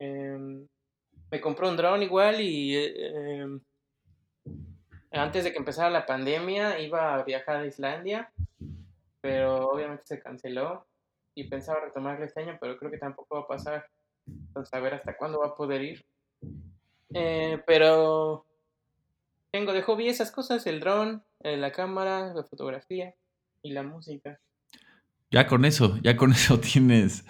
[0.01, 0.67] Em,
[1.31, 3.61] me compré un drone igual y em,
[5.13, 8.33] antes de que empezara la pandemia iba a viajar a Islandia,
[9.21, 10.87] pero obviamente se canceló
[11.35, 13.87] y pensaba retomarlo este año, pero creo que tampoco va a pasar.
[14.27, 16.05] Entonces, a ver hasta cuándo va a poder ir.
[17.13, 18.47] Eh, pero
[19.51, 23.15] tengo de hobby esas cosas, el dron, eh, la cámara, la fotografía
[23.63, 24.41] y la música.
[25.31, 27.25] Ya con eso, ya con eso tienes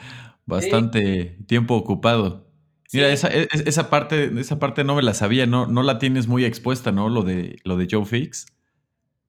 [0.46, 2.49] bastante tiempo ocupado.
[2.92, 6.26] Mira, esa, e, esa, parte, esa parte no me la sabía, no, no la tienes
[6.26, 7.08] muy expuesta, ¿no?
[7.08, 8.46] Lo de, lo de Joe Fix.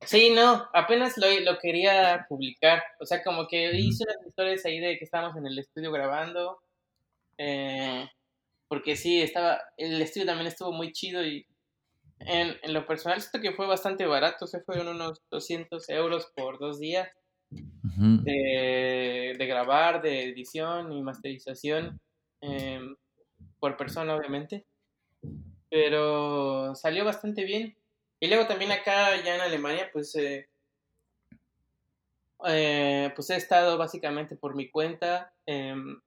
[0.03, 2.81] Sí, no, apenas lo, lo quería publicar.
[2.99, 6.59] O sea, como que hice unas historias ahí de que estábamos en el estudio grabando.
[7.38, 8.07] Eh,
[8.67, 9.61] porque sí, estaba.
[9.77, 11.45] El estudio también estuvo muy chido y
[12.19, 14.45] en, en lo personal siento que fue bastante barato.
[14.45, 17.09] O sea, fueron unos 200 euros por dos días
[17.51, 21.99] de, de, grabar, de edición y masterización
[22.41, 22.95] em,
[23.61, 24.65] por persona, obviamente.
[25.69, 27.77] Pero salió bastante bien.
[28.19, 30.49] Y luego también acá, ya en Alemania, pues, eh,
[32.47, 35.33] eh, pues he estado básicamente por mi cuenta.
[35.45, 36.01] Em,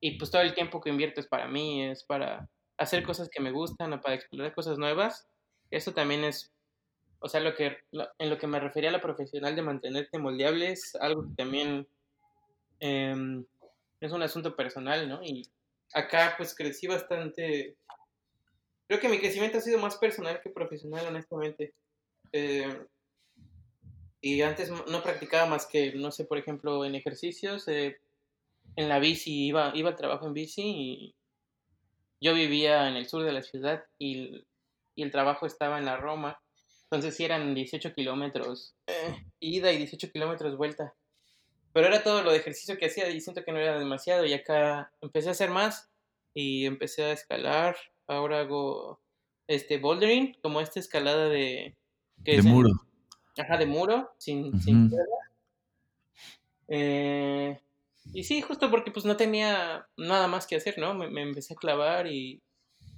[0.00, 2.48] y pues todo el tiempo que invierto es para mí, es para
[2.78, 5.28] hacer cosas que me gustan o para explorar cosas nuevas.
[5.70, 6.54] Eso también es,
[7.18, 10.70] o sea, lo que, en lo que me refería a lo profesional de mantenerte moldeable
[10.70, 11.88] es algo que también
[12.78, 13.44] em,
[14.00, 15.20] es un asunto personal, ¿no?
[15.94, 17.76] Acá pues crecí bastante
[18.88, 21.74] Creo que mi crecimiento ha sido más personal que profesional, honestamente.
[22.32, 22.86] Eh,
[24.22, 27.68] y antes no practicaba más que, no sé, por ejemplo, en ejercicios.
[27.68, 28.00] Eh,
[28.76, 31.14] en la bici, iba, iba al trabajo en bici y
[32.20, 34.46] yo vivía en el sur de la ciudad y,
[34.94, 36.40] y el trabajo estaba en la Roma.
[36.84, 40.94] Entonces sí eran 18 kilómetros eh, ida y 18 kilómetros vuelta.
[41.72, 44.24] Pero era todo lo de ejercicio que hacía y siento que no era demasiado.
[44.24, 45.90] Y acá empecé a hacer más
[46.34, 47.76] y empecé a escalar.
[48.06, 49.00] Ahora hago
[49.46, 51.76] este bouldering, como esta escalada de...
[52.18, 52.70] de muro.
[53.36, 54.90] ajá, de muro, sin, sin
[56.68, 57.58] eh,
[58.12, 60.94] y sí, justo porque pues no tenía nada más que hacer, ¿no?
[60.94, 62.42] Me, empecé a clavar y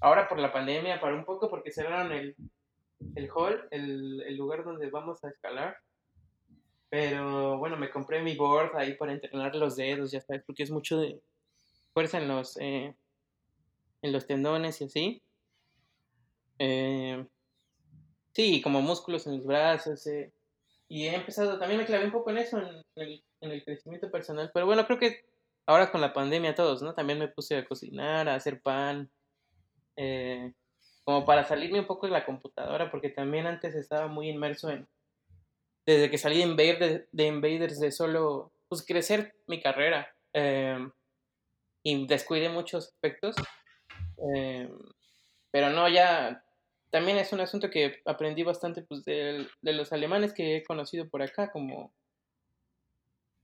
[0.00, 2.36] ahora por la pandemia paré un poco porque cerraron el,
[3.14, 5.76] el hall, el, el lugar donde vamos a escalar.
[6.90, 10.70] Pero bueno, me compré mi board ahí para entrenar los dedos, ya sabes, porque es
[10.70, 11.20] mucho de
[11.94, 12.94] fuerza en los, eh,
[14.02, 15.22] en los tendones y así.
[16.58, 17.24] Eh,
[18.32, 20.06] sí, como músculos en los brazos.
[20.08, 20.32] Eh,
[20.88, 24.10] y he empezado, también me clavé un poco en eso, en el, en el crecimiento
[24.10, 24.50] personal.
[24.52, 25.24] Pero bueno, creo que
[25.66, 26.94] ahora con la pandemia todos, ¿no?
[26.94, 29.08] También me puse a cocinar, a hacer pan,
[29.96, 30.52] eh,
[31.04, 34.88] como para salirme un poco de la computadora, porque también antes estaba muy inmerso en,
[35.90, 40.08] desde que salí de Invaders, de, Invaders, de solo, pues crecer mi carrera.
[40.32, 40.78] Eh,
[41.82, 43.36] y descuidé muchos aspectos.
[44.34, 44.70] Eh,
[45.50, 46.44] pero no, ya
[46.90, 51.08] también es un asunto que aprendí bastante pues, de, de, los alemanes que he conocido
[51.08, 51.92] por acá, como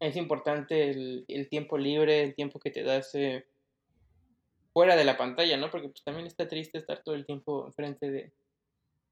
[0.00, 3.46] es importante el, el tiempo libre, el tiempo que te das eh,
[4.72, 5.70] fuera de la pantalla, ¿no?
[5.70, 8.32] Porque pues, también está triste estar todo el tiempo enfrente de,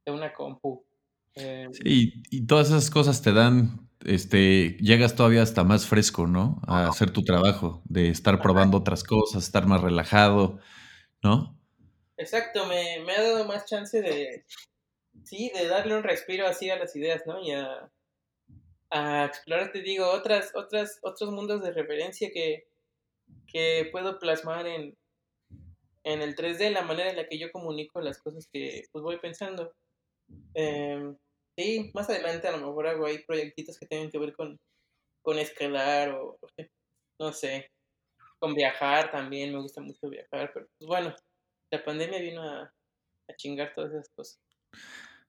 [0.05, 0.85] de una compu.
[1.37, 6.61] Eh, sí, y todas esas cosas te dan, este, llegas todavía hasta más fresco, ¿no?
[6.67, 10.61] A hacer tu trabajo, de estar probando otras cosas, estar más relajado,
[11.23, 11.59] ¿no?
[12.17, 14.45] Exacto, me, me, ha dado más chance de,
[15.25, 17.43] sí, de darle un respiro así a las ideas, ¿no?
[17.43, 17.91] Y a,
[18.91, 22.69] a explorar, te digo, otras, otras, otros mundos de referencia que,
[23.49, 24.97] que puedo plasmar en,
[26.05, 29.19] en el 3D, la manera en la que yo comunico las cosas que pues, voy
[29.19, 29.75] pensando.
[30.55, 31.15] Eh,
[31.57, 34.59] sí, más adelante a lo mejor hago ahí proyectitos que tengan que ver con,
[35.23, 36.39] con escalar o
[37.19, 37.71] no sé,
[38.39, 41.15] con viajar también, me gusta mucho viajar, pero pues bueno,
[41.71, 44.41] la pandemia vino a, a chingar todas esas cosas.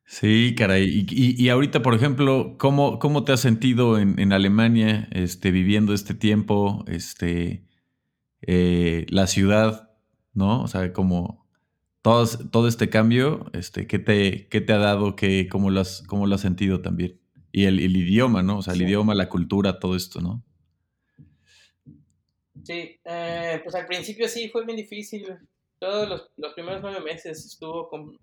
[0.07, 1.05] Sí, caray.
[1.09, 5.93] Y, y, ahorita, por ejemplo, ¿cómo, cómo te has sentido en, en Alemania este, viviendo
[5.93, 7.65] este tiempo, este,
[8.41, 9.91] eh, la ciudad,
[10.33, 10.61] ¿no?
[10.61, 11.44] O sea, como
[12.05, 15.15] todo, todo este cambio, este, ¿qué, te, qué te ha dado?
[15.15, 17.19] Qué, cómo, lo has, ¿Cómo lo has sentido también?
[17.51, 18.59] Y el, el idioma, ¿no?
[18.59, 20.43] O sea, el idioma, la cultura, todo esto, ¿no?
[22.63, 25.35] Sí, eh, pues al principio sí fue bien difícil
[25.79, 28.15] todos los, los, primeros nueve meses estuvo con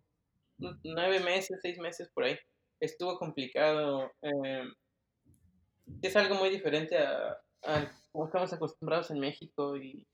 [0.84, 2.38] nueve meses, seis meses por ahí.
[2.78, 4.12] Estuvo complicado.
[4.22, 4.62] Eh,
[6.02, 10.06] es algo muy diferente a, a, como estamos acostumbrados en México y,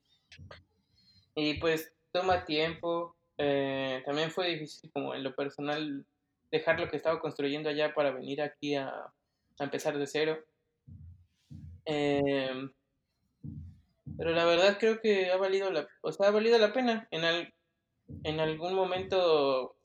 [1.35, 3.15] y pues toma tiempo.
[3.41, 6.05] Eh, también fue difícil como en lo personal
[6.51, 10.37] dejar lo que estaba construyendo allá para venir aquí a, a empezar de cero.
[11.85, 12.69] Eh,
[14.17, 17.07] pero la verdad creo que ha valido la, o sea, ha valido la pena.
[17.11, 17.53] En, al,
[18.23, 19.77] en algún momento,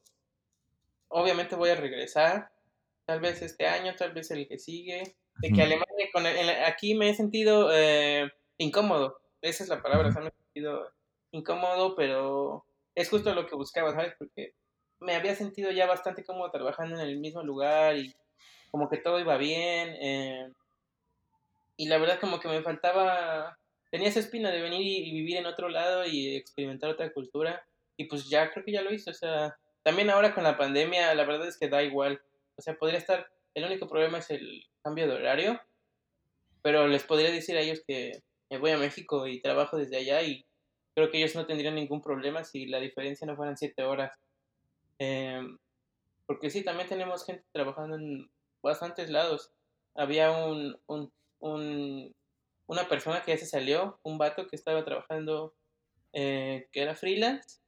[1.07, 2.51] obviamente voy a regresar,
[3.05, 5.17] tal vez este año, tal vez el que sigue.
[5.37, 10.29] De que Alemania, con aquí me he sentido eh, incómodo, esa es la palabra, me
[10.29, 10.93] he sentido
[11.33, 12.65] incómodo, pero
[12.95, 14.15] es justo lo que buscaba, ¿sabes?
[14.19, 14.55] Porque
[15.01, 18.15] me había sentido ya bastante cómodo trabajando en el mismo lugar y
[18.71, 19.97] como que todo iba bien.
[20.01, 20.53] Eh,
[21.77, 23.57] y la verdad como que me faltaba
[23.95, 27.65] tenía esa espina de venir y, vivir en otro lado y experimentar otra cultura.
[27.97, 29.11] Y pues ya creo que ya lo hice.
[29.11, 32.21] O sea, también ahora con la pandemia, la verdad es que da igual.
[32.57, 33.31] O sea, podría estar.
[33.55, 35.61] El único problema es el cambio de horario.
[36.61, 40.23] Pero les podría decir a ellos que me voy a México y trabajo desde allá
[40.23, 40.45] y
[40.95, 44.19] creo que ellos no tendrían ningún problema si la diferencia no fueran siete horas.
[44.99, 45.59] Em,
[46.27, 48.31] porque sí, también tenemos gente trabajando en
[48.63, 49.53] bastantes lados.
[49.95, 52.15] Había un, un, un
[52.67, 55.55] una persona que ya se salió, un vato que estaba trabajando,
[56.13, 57.61] eh, que era freelance,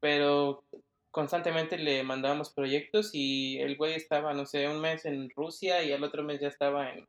[0.00, 0.64] pero
[1.10, 5.92] constantemente le mandábamos proyectos y el güey estaba, no sé, un mes en Rusia y
[5.92, 7.08] al otro mes ya estaba en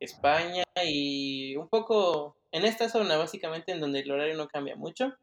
[0.00, 5.16] España y un poco en esta zona básicamente en donde el horario no cambia mucho,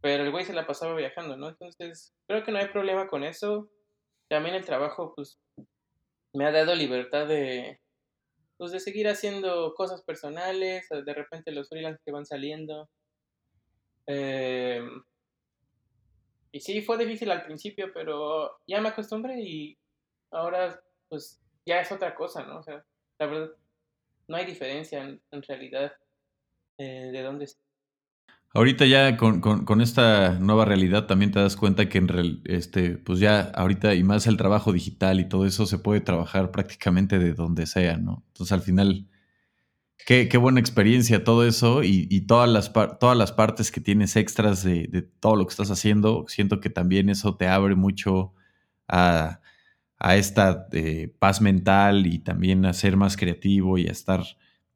[0.00, 1.48] pero el güey se la pasaba viajando, ¿no?
[1.48, 3.68] Entonces creo que no hay problema con eso.
[4.28, 5.38] También el trabajo pues
[6.32, 7.80] me ha dado libertad de,
[8.56, 12.88] pues de seguir haciendo cosas personales, de repente los freelance que van saliendo.
[14.06, 15.02] Em,
[16.50, 19.78] y sí, fue difícil al principio, pero ya me acostumbré y
[20.30, 22.58] ahora pues ya es otra cosa, ¿no?
[22.58, 22.84] O sea,
[23.18, 23.50] la verdad,
[24.32, 25.92] no hay diferencia en, realidad
[26.78, 27.46] eh, de dónde
[28.54, 32.96] Ahorita ya con, con, esta nueva realidad también te das cuenta que en real, este,
[32.98, 37.18] pues ya ahorita y más el trabajo digital y todo eso se puede trabajar prácticamente
[37.18, 38.24] de donde sea, ¿no?
[38.28, 39.06] Entonces al final,
[40.06, 44.16] qué, qué buena experiencia todo eso y, y todas, las todas las partes que tienes
[44.16, 48.34] extras de, de, todo lo que estás haciendo, siento que también eso te abre mucho
[48.88, 49.41] a,
[50.04, 54.24] a esta eh, paz mental y también a ser más creativo y a estar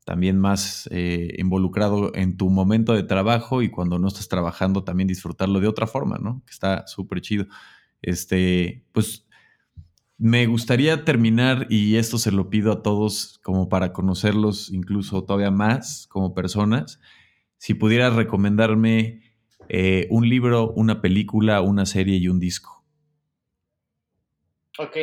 [0.04, 5.08] también más eh, involucrado en tu momento de trabajo y cuando no estás trabajando también
[5.08, 6.44] disfrutarlo de otra forma, ¿no?
[6.46, 7.46] Que está súper chido.
[8.02, 9.26] Este, pues
[10.16, 15.50] me gustaría terminar y esto se lo pido a todos como para conocerlos incluso todavía
[15.50, 17.00] más como personas.
[17.58, 19.22] Si pudieras recomendarme
[19.68, 22.75] eh, un libro, una película, una serie y un disco.
[24.78, 24.96] Ok.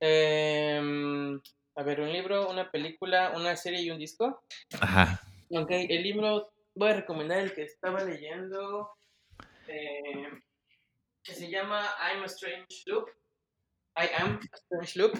[0.00, 1.40] Eh,
[1.76, 4.42] a ver, un libro, una película, una serie y un disco.
[4.80, 5.20] Ajá.
[5.50, 8.90] Ok, el libro, voy a recomendar el que estaba leyendo,
[9.66, 10.28] eh,
[11.22, 13.08] que se llama I'm a Strange Loop.
[13.96, 15.18] I am a Strange Loop.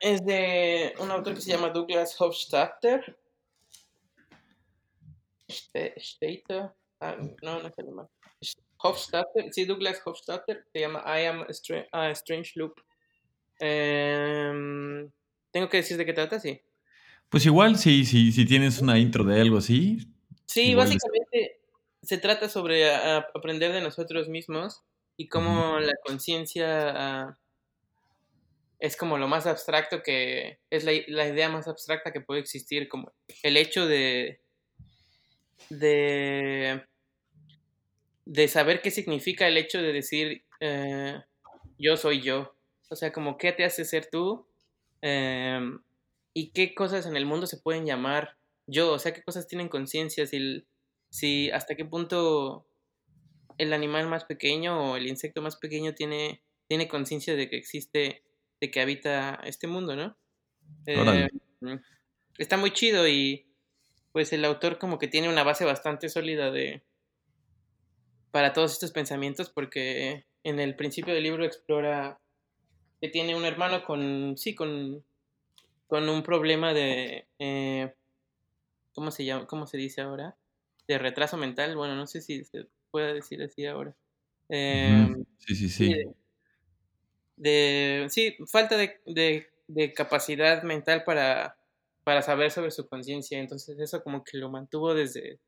[0.00, 3.18] Es de un autor que se llama Douglas Hofstadter.
[5.48, 6.72] Stater.
[7.00, 8.08] Ah, no, no es alemán.
[8.84, 10.66] Hofstadter, sí, Douglas Hofstadter.
[10.72, 11.46] Se llama I am
[11.92, 12.74] a Strange Loop.
[13.58, 15.10] Em,
[15.50, 16.38] ¿Tengo que decir de qué trata?
[16.38, 16.60] Sí.
[17.30, 19.98] Pues igual, si, si, si tienes una intro de algo así.
[20.46, 21.60] Sí, básicamente
[22.02, 24.82] se trata sobre aprender de nosotros mismos
[25.16, 27.38] y cómo la conciencia ah,
[28.78, 32.88] es como lo más abstracto que es la, la, idea más abstracta que puede existir,
[32.88, 33.12] como
[33.42, 34.44] el hecho de
[35.70, 36.84] de,
[38.26, 41.20] de saber qué significa el hecho de decir eh,
[41.78, 42.56] yo soy yo.
[42.90, 44.46] O sea, como qué te hace ser tú
[45.00, 45.80] em,
[46.32, 48.36] y qué cosas en el mundo se pueden llamar
[48.66, 50.66] yo, o sea, qué cosas tienen conciencia, si,
[51.10, 52.66] si hasta qué punto
[53.58, 58.22] el animal más pequeño o el insecto más pequeño tiene, tiene conciencia de que existe,
[58.60, 60.16] de que habita este mundo, ¿no?
[60.86, 61.28] Em,
[62.38, 63.46] está muy chido y
[64.12, 66.82] pues el autor como que tiene una base bastante sólida de
[68.34, 72.18] para todos estos pensamientos porque en el principio del libro explora
[73.00, 75.04] que tiene un hermano con, sí, con,
[75.86, 77.94] con un problema de, eh,
[78.92, 79.46] ¿cómo se llama?
[79.46, 80.36] ¿Cómo se dice ahora?
[80.88, 83.94] De retraso mental, bueno, no sé si se puede decir así ahora.
[84.48, 85.94] Em, sí, sí, sí.
[87.36, 91.56] De, sí, falta de, de, capacidad mental para,
[92.02, 95.38] para saber sobre su conciencia, entonces eso como que lo mantuvo desde,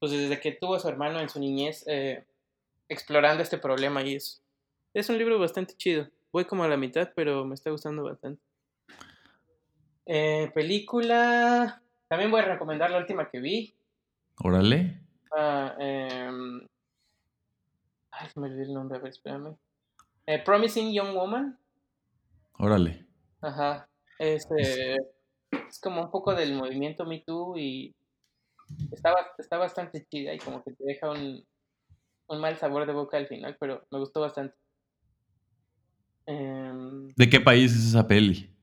[0.00, 2.24] pues desde que tuvo a su hermano en su niñez, eh,
[2.88, 4.42] explorando este problema y es,
[4.94, 6.08] es un libro bastante chido.
[6.32, 8.42] Voy como a la mitad, pero me está gustando bastante.
[10.06, 11.82] Eh, película.
[12.08, 13.74] También voy a recomendar la última que vi.
[14.42, 15.00] Órale.
[15.36, 16.30] Ah, eh,
[18.10, 19.56] ay, me olvidé el nombre, a ver, espérame.
[20.26, 21.58] Eh, Promising Young Woman.
[22.58, 23.06] Órale.
[23.40, 23.88] Ajá.
[24.18, 27.94] Este, es como un poco del movimiento Me Too y
[28.92, 31.44] está, está bastante chida y como que te deja un,
[32.28, 34.56] un mal sabor de boca al final, pero me gustó bastante.
[36.26, 38.54] Em, ¿De qué país es esa peli?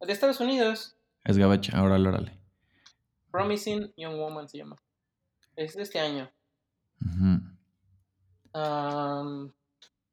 [0.00, 0.96] De Estados Unidos.
[1.24, 2.38] Es gabacha, órale, órale.
[3.30, 4.76] Promising Young Woman se llama.
[5.56, 6.30] Es de este año.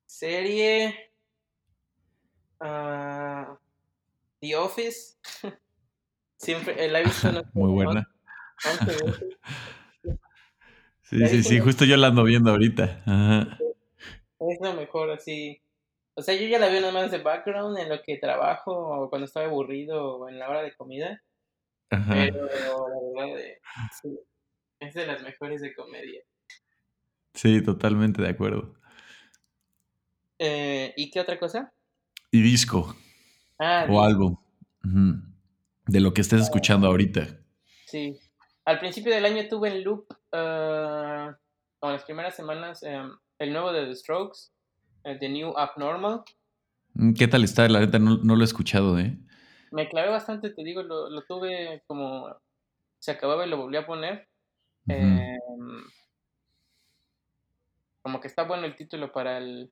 [0.06, 1.12] serie.
[2.60, 3.58] Ah,
[4.40, 5.18] The Office.
[6.38, 7.30] Siempre, la he visto.
[7.54, 8.11] Muy buena.
[11.02, 13.04] sí, sí, sí, justo yo la ando viendo ahorita.
[14.40, 15.62] Es lo mejor, así.
[16.14, 19.10] O sea, yo ya la veo nada más de background en lo que trabajo o
[19.10, 21.22] cuando estoy aburrido o en la hora de comida.
[21.90, 22.48] Pero
[23.16, 23.46] la verdad
[24.80, 26.22] es de las mejores de comedia.
[27.34, 28.74] Sí, totalmente de acuerdo.
[30.40, 31.74] Eh, ¿Y qué otra cosa?
[32.32, 32.96] Y disco.
[33.60, 34.38] Ah, o álbum.
[35.86, 37.40] De lo que estés escuchando ahorita.
[37.86, 38.20] Sí.
[38.66, 41.34] Al principio del año tuve en loop, uh,
[41.80, 44.52] como las primeras semanas, em, el nuevo de The Strokes.
[45.04, 46.24] The New Abnormal.
[46.94, 47.68] Mm, ¿Qué tal está?
[47.68, 49.18] La neta no, lo he escuchado, ¿eh?
[49.72, 52.36] Me clavé bastante, te digo, lo, tuve como...
[53.00, 54.28] Se acababa y lo volví a poner.
[54.88, 55.38] Em,
[58.02, 59.72] como que está bueno el título para el...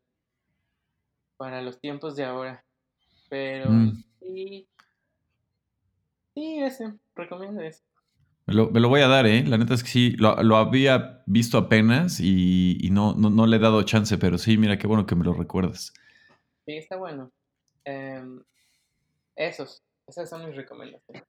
[1.38, 2.64] Para los tiempos de ahora.
[3.30, 4.04] Pero mm.
[4.20, 4.68] sí...
[6.34, 6.94] Sí, ese.
[7.16, 7.84] Recomiendo ese.
[8.50, 9.44] Me lo, voy a dar, ¿eh?
[9.46, 13.84] La neta es que sí, lo, había visto apenas y, no, no, le he dado
[13.84, 15.94] chance, pero sí, mira, qué bueno que me lo recuerdas.
[16.66, 17.32] Sí, está bueno.
[17.86, 18.42] Em,
[19.36, 21.24] esos, esas son mis recomendaciones.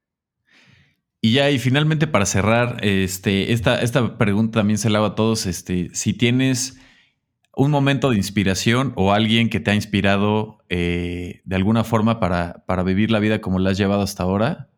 [1.20, 5.14] Y ya, y finalmente para cerrar, este, esta, esta pregunta también se la hago a
[5.14, 5.44] todos.
[5.44, 6.80] Este, si tienes
[7.54, 12.64] un momento de inspiración o alguien que te ha inspirado eh, de alguna forma para,
[12.64, 14.70] para, vivir la vida como la has llevado hasta ahora.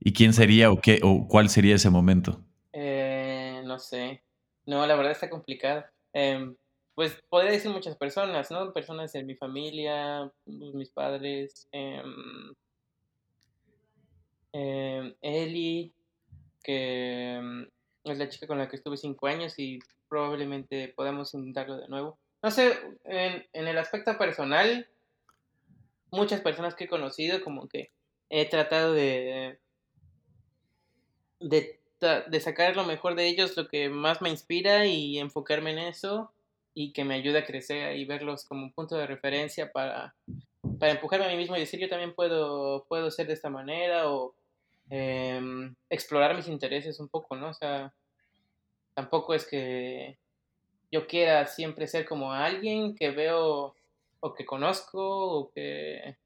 [0.00, 2.44] ¿Y quién sería o qué o cuál sería ese momento?
[2.72, 4.22] Eh, no sé.
[4.66, 5.84] No, la verdad está complicado.
[6.12, 6.56] Em,
[6.94, 8.72] pues podría decir muchas personas, ¿no?
[8.72, 12.54] Personas de mi familia, pues, mis padres, em,
[15.20, 15.92] Eli,
[16.62, 17.66] que
[18.04, 19.78] es la chica con la que estuve cinco años y
[20.08, 22.18] probablemente podamos intentarlo de nuevo.
[22.42, 24.86] No sé, en el aspecto personal,
[26.10, 27.90] muchas personas que he conocido, como que
[28.36, 29.58] he tratado de,
[31.38, 36.32] de, sacar lo mejor de ellos, lo que más me inspira y enfocarme en eso
[36.74, 40.16] y que me ayude a crecer y verlos como un punto de referencia para,
[40.80, 44.10] para empujarme a mí mismo y decir yo también puedo, puedo ser de esta manera
[44.10, 44.34] o
[44.90, 47.50] em, explorar mis intereses un poco, ¿no?
[47.50, 47.94] O sea,
[48.94, 50.18] tampoco es que
[50.90, 53.76] yo quiera siempre ser como alguien que veo
[54.18, 56.16] o que conozco o que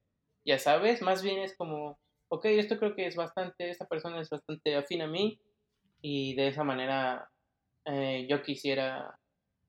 [0.48, 1.98] ya sabes, más bien es como,
[2.28, 5.38] ok, esto creo que es bastante, esta persona es bastante afín a mí
[6.00, 7.28] y de esa manera
[7.84, 9.18] eh, yo quisiera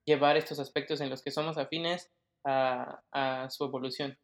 [0.05, 2.09] llevar estos aspectos en los que somos afines
[2.45, 4.17] a, su evolución.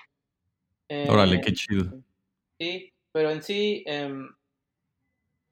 [1.09, 1.91] Órale, qué chido.
[2.57, 4.33] Sí, pero en sí, em,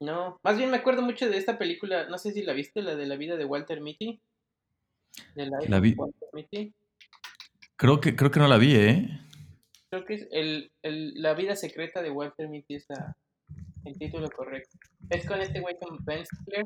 [0.00, 2.96] no, más bien me acuerdo mucho de esta película, no sé si la viste, la
[2.96, 4.18] de la vida de Walter Mitty.
[5.34, 6.72] De la, vida Walter Mitty.
[7.76, 9.20] Creo que, creo que no la vi, ¿eh?
[9.94, 10.72] Creo que es el,
[11.22, 12.88] La vida secreta de Walter Mitty es
[13.84, 14.76] el título correcto.
[15.08, 16.64] Es con este güey como Ben Stiller.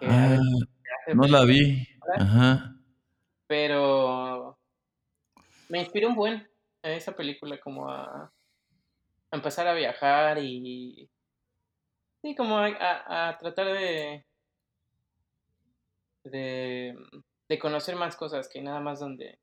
[0.00, 0.38] Ah,
[1.14, 1.86] no la vi.
[2.16, 2.74] Ajá.
[3.46, 4.58] Pero
[5.68, 6.48] me inspiró un buen
[6.82, 8.32] en esa película como a,
[9.30, 11.06] empezar a viajar y
[12.22, 14.24] sí, como a, tratar de,
[16.24, 19.38] de, conocer más cosas que nada más donde,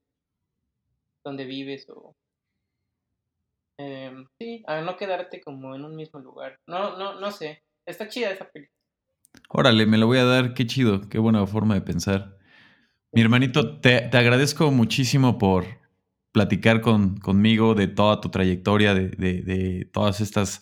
[1.28, 2.16] donde vives o
[3.78, 6.60] em, sí, a no quedarte como en un mismo lugar.
[6.66, 7.64] No, no, no sé.
[7.86, 8.76] Está chida esa película.
[9.50, 12.38] Órale, me lo voy a dar, qué chido, qué buena forma de pensar.
[13.12, 15.66] Mi hermanito, te, agradezco muchísimo por
[16.32, 20.62] platicar con, conmigo de toda tu trayectoria, de, todas estas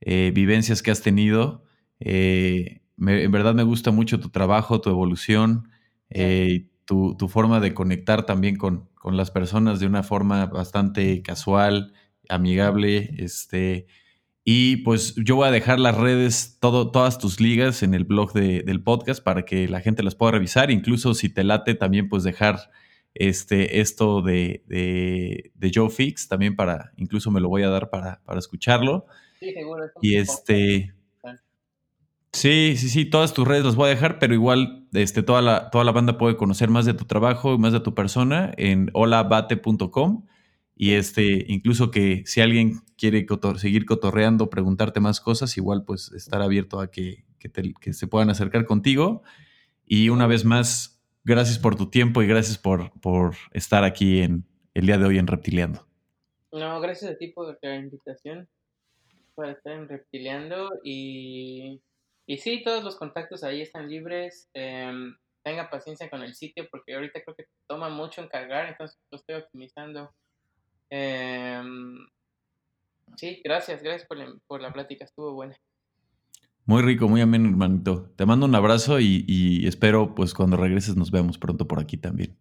[0.00, 1.64] eh, vivencias que has tenido.
[1.98, 5.70] Eh, en verdad me gusta mucho tu trabajo, tu evolución,
[6.10, 11.22] eh, tu, tu, forma de conectar también con, con, las personas de una forma bastante
[11.22, 11.92] casual,
[12.28, 13.14] amigable.
[13.16, 13.86] Este,
[14.42, 18.32] y pues yo voy a dejar las redes, todo, todas tus ligas en el blog
[18.32, 20.72] del podcast para que la gente las pueda revisar.
[20.72, 22.58] Incluso si te late, también pues dejar
[23.14, 28.20] este, esto de, de, Joe Fix, también para, incluso me lo voy a dar para,
[28.24, 29.06] para escucharlo.
[29.38, 29.84] Sí, seguro.
[30.02, 30.92] Y este...
[32.32, 35.92] Sí, sí, sí, todas tus redes las voy a dejar, pero igual este, toda, la,
[35.92, 40.26] banda puede conocer más de tu trabajo y más de tu persona en holabate.com.
[40.76, 43.26] Y este, incluso que si alguien quiere
[43.56, 48.64] seguir cotorreando, preguntarte más cosas, igual pues estar abierto a que, que, se puedan acercar
[48.64, 49.22] contigo.
[49.84, 54.46] Y una vez más, gracias por tu tiempo y gracias por, por estar aquí en
[54.74, 55.86] el día de hoy en Reptiliando.
[56.52, 58.48] No, gracias a ti por la invitación
[59.34, 61.80] para estar en Reptiliando y,
[62.26, 64.48] y sí, todos los contactos ahí están libres.
[64.54, 68.98] Em, tenga paciencia con el sitio porque ahorita creo que toma mucho en cargar, entonces
[69.10, 70.12] lo estoy optimizando
[70.90, 71.98] Em,
[73.16, 74.08] sí, gracias, gracias
[74.46, 75.56] por la, plática, estuvo buena.
[76.66, 78.12] Muy rico, muy ameno, hermanito.
[78.16, 82.36] Te mando un abrazo y, espero, pues, cuando regreses nos vemos pronto por aquí también.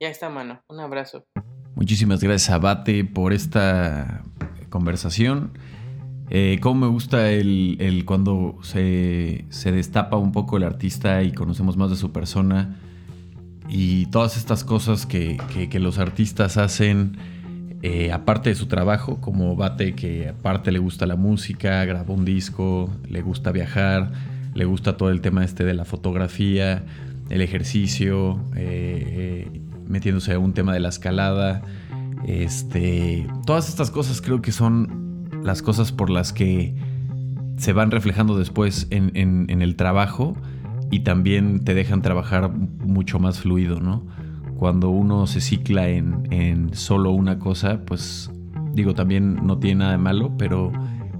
[0.00, 0.62] Ya está, mano.
[0.68, 1.26] Un abrazo.
[1.74, 4.22] Muchísimas gracias, Abate, por esta
[4.70, 5.58] conversación.
[6.28, 11.90] Eh, cómo me gusta el, cuando se, destapa un poco el artista y conocemos más
[11.90, 12.76] de su persona
[13.68, 15.38] y todas estas cosas que,
[15.80, 17.16] los artistas hacen
[17.82, 22.24] eh, aparte de su trabajo como Bate, que aparte le gusta la música, grabó un
[22.24, 24.12] disco, le gusta viajar,
[24.54, 26.84] le gusta todo el tema este de la fotografía,
[27.28, 31.62] el ejercicio, eh, eh, metiéndose a un tema de la escalada.
[32.26, 35.05] Este, todas estas cosas creo que son
[35.46, 36.74] las cosas por las que
[37.56, 40.36] se van reflejando después en, el trabajo
[40.90, 44.04] y también te dejan trabajar mucho más fluido, ¿no?
[44.56, 48.30] cuando uno se cicla en, solo una cosa, pues
[48.72, 50.72] digo, también no tiene nada de malo, pero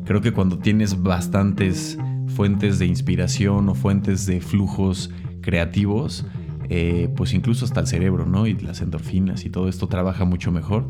[0.05, 1.99] creo que cuando tienes bastantes
[2.29, 5.11] fuentes de inspiración o fuentes de flujos
[5.43, 6.27] creativos,
[6.69, 8.47] eh, pues incluso hasta el cerebro, ¿no?
[8.47, 10.89] Y las endorfinas y todo esto trabaja mucho mejor.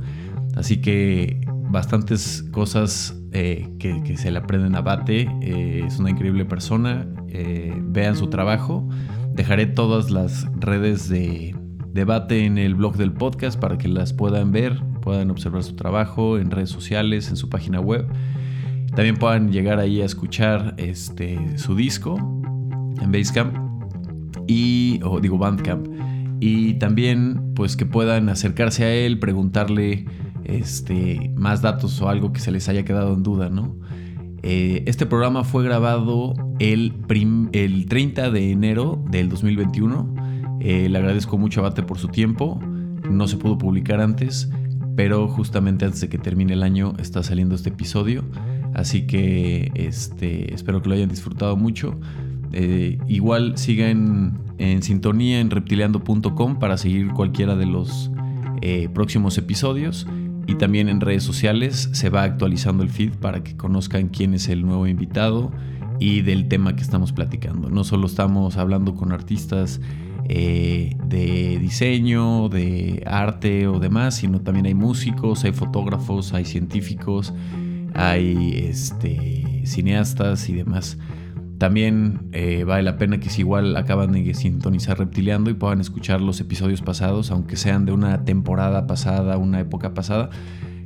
[0.54, 1.40] Así que
[1.70, 5.28] bastantes cosas eh, que, se le aprenden a Bate.
[5.42, 7.06] Eh, es una increíble persona.
[7.28, 8.88] Eh, vean su trabajo.
[9.34, 11.54] Dejaré todas las redes de,
[11.92, 16.38] debate en el blog del podcast para que las puedan ver, puedan observar su trabajo
[16.38, 18.06] en redes sociales, en su página web.
[18.94, 22.16] También puedan llegar ahí a escuchar este, su disco
[23.02, 23.54] en Basecamp
[24.46, 25.88] y, o digo Bandcamp.
[26.40, 30.06] Y también pues que puedan acercarse a él, preguntarle
[30.48, 33.76] este, más datos o algo que se les haya quedado en duda, ¿no?
[34.48, 36.94] Eh, este programa fue grabado el,
[37.52, 40.14] el 30 de enero del 2021.
[40.60, 42.60] Eh, le agradezco mucho a Bate por su tiempo.
[43.10, 44.48] No se pudo publicar antes,
[44.94, 48.24] pero justamente antes de que termine el año está saliendo este episodio.
[48.72, 51.98] Así que este, espero que lo hayan disfrutado mucho.
[52.52, 58.12] Eh, igual sigan en sintonía en reptileando.com para seguir cualquiera de los
[58.94, 60.08] próximos episodios
[60.46, 64.48] y también en redes sociales se va actualizando el feed para que conozcan quién es
[64.48, 65.50] el nuevo invitado
[65.98, 67.70] y del tema que estamos platicando.
[67.70, 69.80] No solo estamos hablando con artistas
[70.28, 77.32] eh, de diseño, de arte o demás, sino también hay músicos, hay fotógrafos, hay científicos,
[77.94, 80.98] hay este, cineastas y demás.
[81.58, 86.20] También eh, vale la pena que si igual acaban de sintonizar Reptileando y puedan escuchar
[86.20, 90.30] los episodios pasados, aunque sean de una temporada pasada, una época pasada,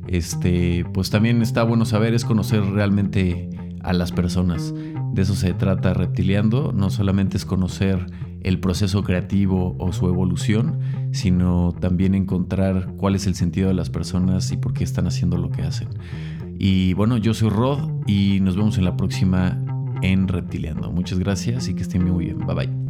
[0.07, 3.51] este, pues también está bueno saber, es conocer realmente
[3.83, 4.73] a las personas.
[5.13, 8.07] De eso se trata Reptileando, no solamente es conocer
[8.43, 10.79] el proceso creativo o su evolución,
[11.13, 15.37] sino también encontrar cuál es el sentido de las personas y por qué están haciendo
[15.37, 15.89] lo que hacen.
[16.59, 19.63] Y bueno, yo soy Rod y nos vemos en la próxima
[20.03, 20.91] en Reptiliano.
[20.91, 22.39] Muchas gracias y que estén muy bien.
[22.47, 22.90] Bye bye.